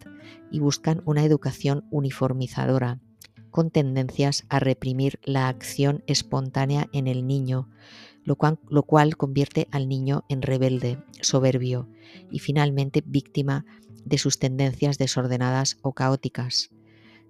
y 0.52 0.60
buscan 0.60 1.02
una 1.06 1.24
educación 1.24 1.86
uniformizadora, 1.92 3.00
con 3.50 3.72
tendencias 3.72 4.46
a 4.50 4.60
reprimir 4.60 5.20
la 5.24 5.48
acción 5.48 6.04
espontánea 6.08 6.88
en 6.94 7.08
el 7.08 7.26
niño, 7.26 7.70
lo 8.24 8.36
cual, 8.36 8.60
lo 8.70 8.84
cual 8.84 9.18
convierte 9.18 9.68
al 9.72 9.88
niño 9.88 10.26
en 10.30 10.42
rebelde, 10.42 11.00
soberbio 11.22 11.90
y 12.30 12.40
finalmente 12.40 13.04
víctima 13.06 13.66
de 14.06 14.18
sus 14.18 14.38
tendencias 14.38 14.98
desordenadas 14.98 15.78
o 15.82 15.94
caóticas 15.94 16.70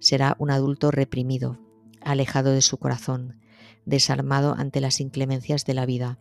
será 0.00 0.36
un 0.38 0.50
adulto 0.50 0.90
reprimido, 0.90 1.58
alejado 2.00 2.52
de 2.52 2.62
su 2.62 2.78
corazón, 2.78 3.40
desarmado 3.84 4.54
ante 4.56 4.80
las 4.80 5.00
inclemencias 5.00 5.64
de 5.64 5.74
la 5.74 5.86
vida, 5.86 6.18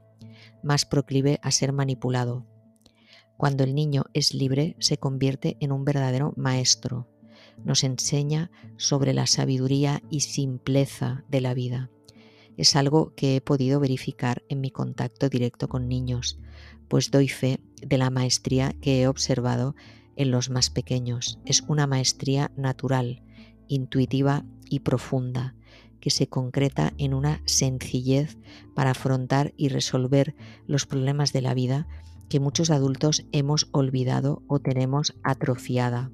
más 0.64 0.86
proclive 0.86 1.40
a 1.44 1.52
ser 1.52 1.74
manipulado. 1.74 2.46
Cuando 3.38 3.64
el 3.64 3.76
niño 3.76 4.06
es 4.14 4.34
libre, 4.34 4.76
se 4.80 4.98
convierte 4.98 5.58
en 5.60 5.72
un 5.72 5.86
verdadero 5.86 6.34
maestro. 6.38 7.08
Nos 7.64 7.84
enseña 7.84 8.52
sobre 8.78 9.14
la 9.14 9.28
sabiduría 9.28 10.02
y 10.10 10.22
simpleza 10.22 11.24
de 11.30 11.42
la 11.42 11.54
vida. 11.54 11.90
es 12.58 12.76
algo 12.76 13.14
que 13.14 13.36
he 13.36 13.42
podido 13.42 13.80
verificar 13.80 14.44
en 14.50 14.62
mi 14.62 14.72
contacto 14.72 15.30
directo 15.30 15.70
con 15.70 15.88
niños, 15.88 16.40
pues 16.88 17.12
doy 17.12 17.28
fe 17.28 17.60
de 17.82 18.00
la 18.00 18.10
maestría 18.10 18.74
que 18.82 19.02
he 19.02 19.08
observado 19.08 19.76
en 20.16 20.32
los 20.32 20.50
más 20.50 20.72
pequeños. 20.72 21.40
Es 21.46 21.62
una 21.68 21.86
maestría 21.86 22.52
natural, 22.58 23.22
intuitiva 23.68 24.46
y 24.70 24.80
profunda, 24.80 25.56
que 26.00 26.10
se 26.10 26.28
concreta 26.28 26.94
en 26.98 27.14
una 27.14 27.42
sencillez 27.46 28.38
para 28.76 28.92
afrontar 28.92 29.54
y 29.58 29.70
resolver 29.70 30.36
los 30.68 30.86
problemas 30.86 31.34
de 31.34 31.42
la 31.42 31.54
vida 31.54 31.88
que 32.30 32.40
muchos 32.40 32.70
adultos 32.70 33.26
hemos 33.32 33.70
olvidado 33.72 34.44
o 34.48 34.60
tenemos 34.60 35.16
atrofiada. 35.24 36.12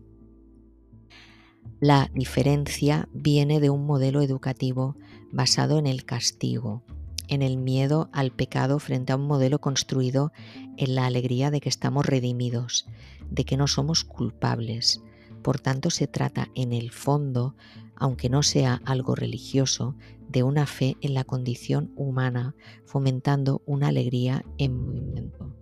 La 1.79 2.09
diferencia 2.13 3.09
viene 3.13 3.59
de 3.59 3.69
un 3.69 3.85
modelo 3.85 4.21
educativo 4.21 4.95
basado 5.31 5.79
en 5.79 5.87
el 5.87 6.05
castigo, 6.05 6.83
en 7.27 7.41
el 7.41 7.57
miedo 7.57 8.09
al 8.13 8.31
pecado 8.31 8.79
frente 8.79 9.11
a 9.11 9.15
un 9.15 9.27
modelo 9.27 9.59
construido 9.59 10.31
en 10.77 10.95
la 10.95 11.05
alegría 11.05 11.51
de 11.51 11.61
que 11.61 11.69
estamos 11.69 12.05
redimidos, 12.05 12.87
de 13.29 13.43
que 13.45 13.57
no 13.57 13.67
somos 13.67 14.03
culpables. 14.03 15.01
Por 15.43 15.59
tanto, 15.59 15.89
se 15.89 16.07
trata 16.07 16.49
en 16.55 16.71
el 16.73 16.91
fondo, 16.91 17.55
aunque 17.95 18.29
no 18.29 18.43
sea 18.43 18.81
algo 18.85 19.13
religioso, 19.13 19.95
de 20.29 20.41
una 20.41 20.65
fe 20.65 20.97
en 21.01 21.13
la 21.13 21.25
condición 21.25 21.91
humana, 21.95 22.55
fomentando 22.85 23.61
una 23.65 23.89
alegría 23.89 24.43
en 24.57 24.85
movimiento. 24.85 25.53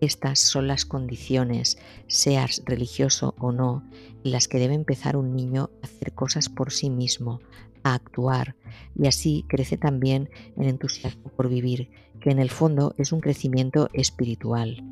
Estas 0.00 0.40
son 0.40 0.68
las 0.68 0.84
condiciones, 0.84 1.78
seas 2.06 2.62
religioso 2.66 3.34
o 3.38 3.50
no, 3.50 3.82
en 4.24 4.30
las 4.30 4.46
que 4.46 4.58
debe 4.58 4.74
empezar 4.74 5.16
un 5.16 5.34
niño 5.34 5.70
a 5.82 5.86
hacer 5.86 6.12
cosas 6.12 6.50
por 6.50 6.70
sí 6.70 6.90
mismo, 6.90 7.40
a 7.82 7.94
actuar, 7.94 8.56
y 8.94 9.06
así 9.06 9.46
crece 9.48 9.78
también 9.78 10.28
el 10.58 10.68
entusiasmo 10.68 11.30
por 11.30 11.48
vivir, 11.48 11.88
que 12.20 12.30
en 12.30 12.40
el 12.40 12.50
fondo 12.50 12.94
es 12.98 13.10
un 13.10 13.20
crecimiento 13.20 13.88
espiritual. 13.94 14.84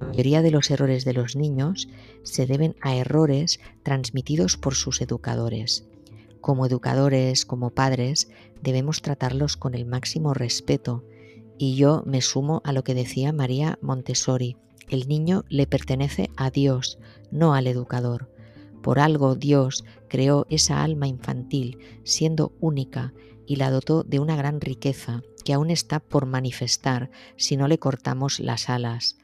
La 0.00 0.06
mayoría 0.06 0.42
de 0.42 0.50
los 0.50 0.70
errores 0.70 1.04
de 1.04 1.12
los 1.12 1.36
niños 1.36 1.88
se 2.22 2.46
deben 2.46 2.74
a 2.80 2.96
errores 2.96 3.60
transmitidos 3.82 4.56
por 4.56 4.74
sus 4.74 5.00
educadores. 5.00 5.86
Como 6.40 6.66
educadores, 6.66 7.44
como 7.44 7.70
padres, 7.70 8.28
debemos 8.62 9.02
tratarlos 9.02 9.56
con 9.56 9.74
el 9.74 9.84
máximo 9.84 10.34
respeto, 10.34 11.04
y 11.58 11.76
yo 11.76 12.02
me 12.06 12.22
sumo 12.22 12.62
a 12.64 12.72
lo 12.72 12.82
que 12.82 12.94
decía 12.94 13.32
María 13.32 13.78
Montessori. 13.82 14.56
El 14.88 15.06
niño 15.06 15.44
le 15.48 15.66
pertenece 15.66 16.30
a 16.36 16.50
Dios, 16.50 16.98
no 17.30 17.54
al 17.54 17.66
educador. 17.66 18.30
Por 18.82 18.98
algo 18.98 19.34
Dios 19.34 19.84
creó 20.08 20.46
esa 20.48 20.82
alma 20.82 21.06
infantil, 21.06 21.78
siendo 22.02 22.52
única, 22.60 23.12
y 23.46 23.56
la 23.56 23.70
dotó 23.70 24.02
de 24.02 24.18
una 24.18 24.36
gran 24.36 24.60
riqueza 24.60 25.22
que 25.44 25.52
aún 25.52 25.70
está 25.70 26.00
por 26.00 26.24
manifestar 26.24 27.10
si 27.36 27.56
no 27.56 27.68
le 27.68 27.78
cortamos 27.78 28.40
las 28.40 28.70
alas. 28.70 29.18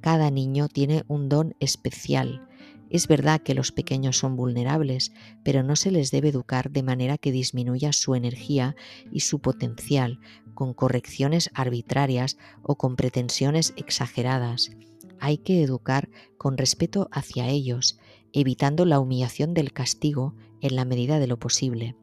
Cada 0.00 0.30
niño 0.30 0.68
tiene 0.68 1.04
un 1.08 1.28
don 1.28 1.54
especial. 1.60 2.48
Es 2.90 3.08
verdad 3.08 3.40
que 3.40 3.54
los 3.54 3.72
pequeños 3.72 4.18
son 4.18 4.36
vulnerables, 4.36 5.12
pero 5.44 5.62
no 5.62 5.76
se 5.76 5.90
les 5.90 6.10
debe 6.10 6.28
educar 6.28 6.70
de 6.70 6.82
manera 6.82 7.18
que 7.18 7.32
disminuya 7.32 7.92
su 7.92 8.14
energía 8.14 8.76
y 9.10 9.20
su 9.20 9.40
potencial, 9.40 10.20
con 10.54 10.74
correcciones 10.74 11.50
arbitrarias 11.54 12.36
o 12.62 12.76
con 12.76 12.96
pretensiones 12.96 13.72
exageradas. 13.76 14.72
Hay 15.20 15.38
que 15.38 15.62
educar 15.62 16.10
con 16.36 16.58
respeto 16.58 17.08
hacia 17.12 17.48
ellos, 17.48 17.98
evitando 18.32 18.84
la 18.84 18.98
humillación 18.98 19.54
del 19.54 19.72
castigo 19.72 20.34
en 20.60 20.76
la 20.76 20.84
medida 20.84 21.18
de 21.18 21.28
lo 21.28 21.38
posible. 21.38 21.96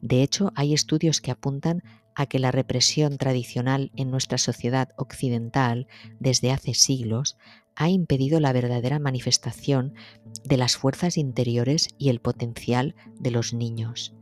De 0.00 0.22
hecho, 0.22 0.52
hay 0.54 0.74
estudios 0.74 1.20
que 1.20 1.30
apuntan 1.30 1.82
a 2.16 2.26
que 2.26 2.38
la 2.40 2.50
represión 2.50 3.18
tradicional 3.18 3.92
en 3.94 4.10
nuestra 4.10 4.38
sociedad 4.38 4.88
occidental 4.96 5.86
desde 6.18 6.50
hace 6.50 6.74
siglos 6.74 7.36
ha 7.76 7.90
impedido 7.90 8.40
la 8.40 8.54
verdadera 8.54 8.98
manifestación 8.98 9.94
de 10.42 10.56
las 10.56 10.76
fuerzas 10.78 11.18
interiores 11.18 11.88
y 11.98 12.08
el 12.08 12.20
potencial 12.20 12.96
de 13.20 13.30
los 13.30 13.52
niños. 13.52 14.14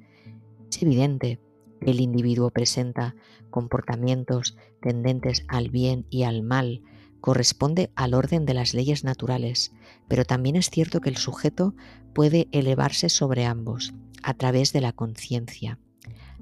Es 0.68 0.82
evidente 0.82 1.40
el 1.86 2.00
individuo 2.00 2.50
presenta 2.50 3.14
comportamientos 3.50 4.56
tendentes 4.82 5.44
al 5.46 5.70
bien 5.70 6.06
y 6.10 6.24
al 6.24 6.42
mal, 6.42 6.82
corresponde 7.20 7.90
al 7.94 8.14
orden 8.14 8.44
de 8.44 8.54
las 8.54 8.74
leyes 8.74 9.04
naturales, 9.04 9.72
pero 10.08 10.24
también 10.24 10.56
es 10.56 10.68
cierto 10.68 11.00
que 11.00 11.10
el 11.10 11.16
sujeto 11.16 11.74
puede 12.12 12.48
elevarse 12.50 13.08
sobre 13.08 13.44
ambos 13.44 13.94
a 14.22 14.34
través 14.34 14.72
de 14.72 14.80
la 14.80 14.92
conciencia. 14.92 15.78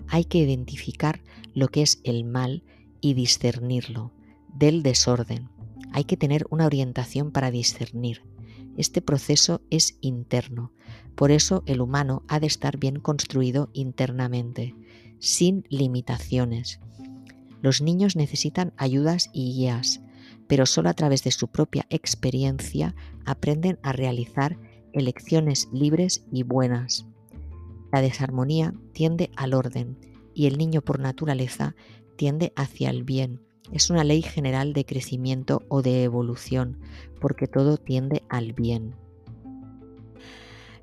Hay 0.09 0.25
que 0.25 0.39
identificar 0.39 1.21
lo 1.55 1.69
que 1.69 1.83
es 1.83 2.01
el 2.05 2.25
mal 2.25 2.63
y 3.01 3.15
discernirlo 3.15 4.13
del 4.55 4.83
desorden. 4.83 5.49
Hay 5.93 6.05
que 6.05 6.17
tener 6.17 6.47
una 6.51 6.67
orientación 6.67 7.31
para 7.33 7.51
discernir. 7.51 8.23
Este 8.77 9.03
proceso 9.03 9.61
es 9.71 9.99
interno, 10.01 10.73
por 11.15 11.31
eso 11.31 11.63
el 11.67 11.81
humano 11.81 12.23
ha 12.29 12.41
de 12.41 12.47
estar 12.47 12.79
bien 12.79 12.99
construido 13.01 13.71
internamente 13.75 14.75
sin 15.19 15.65
limitaciones. 15.69 16.81
Los 17.61 17.81
niños 17.81 18.17
necesitan 18.17 18.73
ayudas 18.77 19.31
y 19.33 19.53
guías, 19.53 20.01
pero 20.49 20.67
solo 20.67 20.89
a 20.89 20.95
través 20.95 21.23
de 21.23 21.31
su 21.31 21.49
propia 21.49 21.87
experiencia 21.91 22.95
aprenden 23.25 23.79
a 23.83 23.93
realizar 23.93 24.59
elecciones 24.93 25.69
libres 25.73 26.25
y 26.33 26.43
buenas. 26.43 27.07
La 27.93 28.01
desarmonía 28.01 28.75
tiende 28.93 29.31
al 29.37 29.53
orden 29.53 29.99
y 30.35 30.47
el 30.47 30.57
niño 30.57 30.81
por 30.81 30.99
naturaleza 30.99 31.77
tiende 32.17 32.53
hacia 32.57 32.91
el 32.91 33.05
bien. 33.05 33.43
Es 33.71 33.91
una 33.91 34.03
ley 34.03 34.23
general 34.23 34.73
de 34.73 34.85
crecimiento 34.85 35.63
o 35.69 35.83
de 35.83 36.03
evolución, 36.03 36.81
porque 37.21 37.47
todo 37.47 37.77
tiende 37.77 38.23
al 38.29 38.55
bien. 38.55 38.95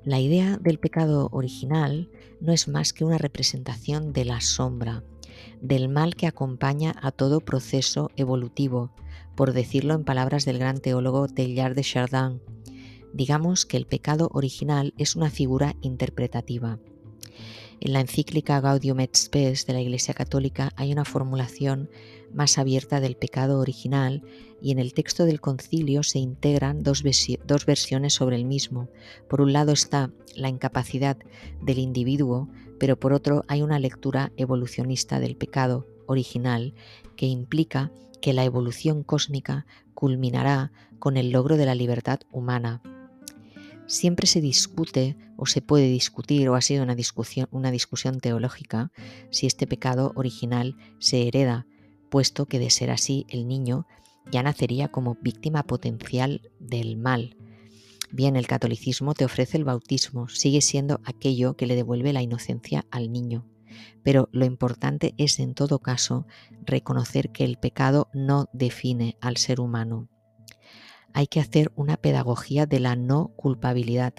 La 0.04 0.18
idea 0.18 0.56
del 0.56 0.78
pecado 0.78 1.28
original 1.32 2.10
no 2.40 2.52
es 2.52 2.68
más 2.68 2.92
que 2.92 3.04
una 3.04 3.18
representación 3.18 4.12
de 4.12 4.24
la 4.24 4.40
sombra, 4.40 5.04
del 5.60 5.88
mal 5.88 6.14
que 6.14 6.26
acompaña 6.26 6.94
a 7.02 7.10
todo 7.10 7.40
proceso 7.40 8.10
evolutivo, 8.16 8.92
por 9.34 9.52
decirlo 9.52 9.94
en 9.94 10.04
palabras 10.04 10.44
del 10.44 10.58
gran 10.58 10.78
teólogo 10.78 11.28
Teilhard 11.28 11.74
de 11.74 11.82
Chardin. 11.82 12.40
Digamos 13.12 13.66
que 13.66 13.76
el 13.76 13.86
pecado 13.86 14.30
original 14.32 14.94
es 14.96 15.16
una 15.16 15.30
figura 15.30 15.74
interpretativa. 15.82 16.78
En 17.82 17.94
la 17.94 18.00
encíclica 18.00 18.60
Gaudium 18.60 19.00
et 19.00 19.16
Spes 19.16 19.64
de 19.64 19.72
la 19.72 19.80
Iglesia 19.80 20.12
Católica 20.12 20.70
hay 20.76 20.92
una 20.92 21.06
formulación 21.06 21.88
más 22.30 22.58
abierta 22.58 23.00
del 23.00 23.16
pecado 23.16 23.58
original 23.58 24.22
y 24.60 24.70
en 24.70 24.78
el 24.78 24.92
texto 24.92 25.24
del 25.24 25.40
concilio 25.40 26.02
se 26.02 26.18
integran 26.18 26.82
dos, 26.82 27.02
dos, 27.46 27.64
versiones 27.64 28.12
sobre 28.12 28.36
el 28.36 28.44
mismo. 28.44 28.90
Por 29.30 29.40
un 29.40 29.54
lado 29.54 29.72
está 29.72 30.10
la 30.36 30.50
incapacidad 30.50 31.16
del 31.62 31.78
individuo, 31.78 32.50
pero 32.78 33.00
por 33.00 33.14
otro 33.14 33.44
hay 33.48 33.62
una 33.62 33.78
lectura 33.78 34.30
evolucionista 34.36 35.18
del 35.18 35.34
pecado 35.34 35.86
original 36.06 36.74
que 37.16 37.26
implica 37.26 37.90
que 38.20 38.34
la 38.34 38.44
evolución 38.44 39.02
cósmica 39.02 39.64
culminará 39.94 40.70
con 40.98 41.16
el 41.16 41.30
logro 41.30 41.56
de 41.56 41.64
la 41.64 41.74
libertad 41.74 42.20
humana 42.30 42.82
siempre 43.90 44.28
se 44.28 44.40
discute 44.40 45.16
o 45.36 45.46
se 45.46 45.62
puede 45.62 45.88
discutir 45.88 46.48
o 46.48 46.54
ha 46.54 46.60
sido 46.60 46.84
una 46.84 46.94
discusión, 46.94 47.48
una 47.50 47.72
discusión 47.72 48.20
teológica 48.20 48.92
si 49.30 49.46
este 49.46 49.66
pecado 49.66 50.12
original 50.14 50.76
se 51.00 51.26
hereda, 51.26 51.66
puesto 52.08 52.46
que 52.46 52.60
de 52.60 52.70
ser 52.70 52.90
así 52.90 53.26
el 53.28 53.48
niño 53.48 53.86
ya 54.30 54.44
nacería 54.44 54.88
como 54.88 55.16
víctima 55.20 55.64
potencial 55.64 56.40
del 56.60 56.96
mal. 56.96 57.36
Bien, 58.12 58.36
el 58.36 58.46
catolicismo 58.46 59.14
te 59.14 59.24
ofrece 59.24 59.56
el 59.56 59.64
bautismo, 59.64 60.28
sigue 60.28 60.60
siendo 60.60 61.00
aquello 61.04 61.56
que 61.56 61.66
le 61.66 61.74
devuelve 61.74 62.12
la 62.12 62.22
inocencia 62.22 62.86
al 62.90 63.10
niño. 63.10 63.44
Pero 64.04 64.28
lo 64.32 64.44
importante 64.44 65.14
es 65.16 65.40
en 65.40 65.54
todo 65.54 65.80
caso 65.80 66.26
reconocer 66.64 67.30
que 67.30 67.44
el 67.44 67.56
pecado 67.56 68.08
no 68.14 68.48
define 68.52 69.16
al 69.20 69.36
ser 69.36 69.60
humano 69.60 70.08
hay 71.14 71.26
que 71.26 71.40
hacer 71.40 71.72
una 71.76 71.96
pedagogía 71.96 72.66
de 72.66 72.80
la 72.80 72.96
no 72.96 73.28
culpabilidad. 73.36 74.14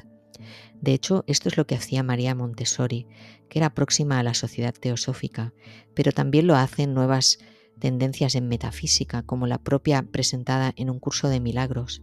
De 0.81 0.93
hecho, 0.93 1.23
esto 1.27 1.49
es 1.49 1.57
lo 1.57 1.67
que 1.67 1.75
hacía 1.75 2.03
María 2.03 2.33
Montessori, 2.35 3.07
que 3.49 3.59
era 3.59 3.73
próxima 3.73 4.19
a 4.19 4.23
la 4.23 4.33
sociedad 4.33 4.73
teosófica, 4.73 5.53
pero 5.93 6.11
también 6.11 6.47
lo 6.47 6.55
hacen 6.55 6.93
nuevas 6.93 7.39
tendencias 7.79 8.35
en 8.35 8.47
metafísica, 8.47 9.23
como 9.23 9.47
la 9.47 9.57
propia 9.57 10.03
presentada 10.03 10.73
en 10.75 10.89
un 10.89 10.99
curso 10.99 11.29
de 11.29 11.39
milagros. 11.39 12.01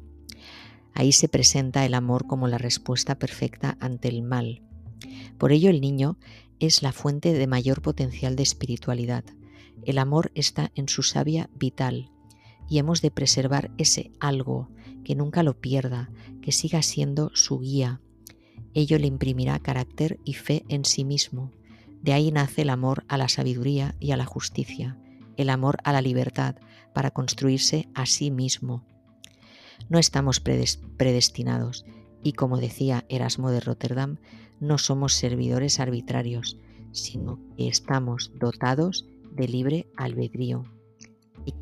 Ahí 0.95 1.13
se 1.13 1.29
presenta 1.29 1.85
el 1.87 1.95
amor 1.95 2.27
como 2.27 2.49
la 2.49 2.59
respuesta 2.59 3.19
perfecta 3.19 3.77
ante 3.81 4.09
el 4.09 4.23
mal. 4.23 4.63
Por 5.39 5.53
ello 5.53 5.71
el 5.71 5.81
niño 5.81 6.19
es 6.59 6.83
la 6.83 6.93
fuente 6.93 7.33
de 7.33 7.47
mayor 7.47 7.83
potencial 7.83 8.35
de 8.37 8.43
espiritualidad. 8.43 9.25
El 9.85 9.99
amor 9.99 10.33
está 10.35 10.73
en 10.75 10.89
su 10.89 11.05
savia 11.05 11.49
vital, 11.55 12.11
y 12.69 12.79
hemos 12.79 13.01
de 13.01 13.11
preservar 13.11 13.71
ese 13.79 14.13
algo, 14.21 14.69
que 15.09 15.15
nunca 15.15 15.43
lo 15.43 15.59
pierda, 15.59 16.11
que 16.43 16.53
siga 16.53 16.83
siendo 16.83 17.31
su 17.33 17.61
guía. 17.61 18.03
Ello 18.75 18.99
le 18.99 19.07
imprimirá 19.07 19.59
carácter 19.59 20.21
y 20.23 20.35
fe 20.35 20.67
en 20.69 20.85
sí 20.85 21.03
mismo. 21.03 21.51
De 22.03 22.13
ahí 22.13 22.31
nace 22.31 22.61
el 22.61 22.69
amor 22.69 23.07
a 23.09 23.17
la 23.17 23.31
sabiduría 23.31 23.97
y 24.01 24.11
a 24.11 24.19
la 24.19 24.27
justicia, 24.27 24.99
el 25.39 25.49
amor 25.49 25.79
a 25.85 25.95
la 25.95 26.03
libertad 26.03 26.57
para 26.93 27.11
construirse 27.11 27.89
a 27.95 28.05
sí 28.05 28.31
mismo. 28.31 28.85
No 29.89 29.99
estamos 29.99 30.41
predestinados 30.41 31.87
y 32.23 32.35
como 32.35 32.59
decía 32.59 33.07
Erasmo 33.09 33.51
de 33.51 33.61
Rotterdam, 33.61 34.19
no 34.61 34.77
somos 34.77 35.15
servidores 35.15 35.81
arbitrarios, 35.81 36.59
sino 36.93 37.41
que 37.57 37.67
estamos 37.67 38.31
dotados 38.39 39.07
de 39.33 39.49
libre 39.49 39.91
albedrío. 39.97 40.65
Y 41.47 41.55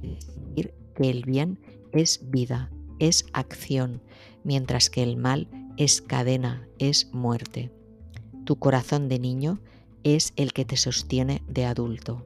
que 0.97 1.11
el 1.11 1.22
bien 1.24 1.61
es 1.92 2.28
vida, 2.28 2.72
es 2.99 3.26
acción, 3.32 4.03
mientras 4.44 4.90
que 4.90 5.03
el 5.03 5.16
mal 5.16 5.49
es 5.76 6.01
cadena, 6.03 6.66
es 6.78 7.12
muerte. 7.12 7.70
Tu 8.44 8.57
corazón 8.57 9.09
de 9.09 9.18
niño 9.18 9.61
es 10.05 10.32
el 10.36 10.53
que 10.53 10.64
te 10.64 10.76
sostiene 10.76 11.42
de 11.49 11.64
adulto. 11.64 12.24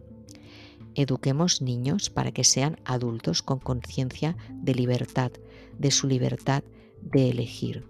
Eduquemos 0.95 1.63
niños 1.63 2.11
para 2.11 2.33
que 2.33 2.45
sean 2.45 2.79
adultos 2.85 3.43
con 3.43 3.59
conciencia 3.59 4.37
de 4.53 4.75
libertad, 4.75 5.33
de 5.79 5.91
su 5.91 6.07
libertad 6.07 6.63
de 7.01 7.31
elegir. 7.31 7.87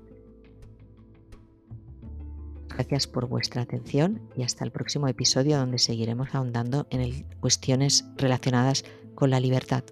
Gracias 2.68 3.06
por 3.06 3.26
vuestra 3.26 3.62
atención 3.62 4.22
y 4.36 4.42
hasta 4.42 4.64
el 4.64 4.70
próximo 4.70 5.08
episodio 5.08 5.58
donde 5.58 5.78
seguiremos 5.78 6.34
ahondando 6.34 6.86
en 6.90 7.26
cuestiones 7.40 8.06
relacionadas 8.16 8.84
con 9.14 9.30
la 9.30 9.40
libertad. 9.40 9.84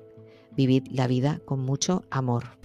Vivid 0.57 0.87
la 0.91 1.07
vida 1.07 1.41
con 1.45 1.61
mucho 1.61 2.05
amor. 2.11 2.59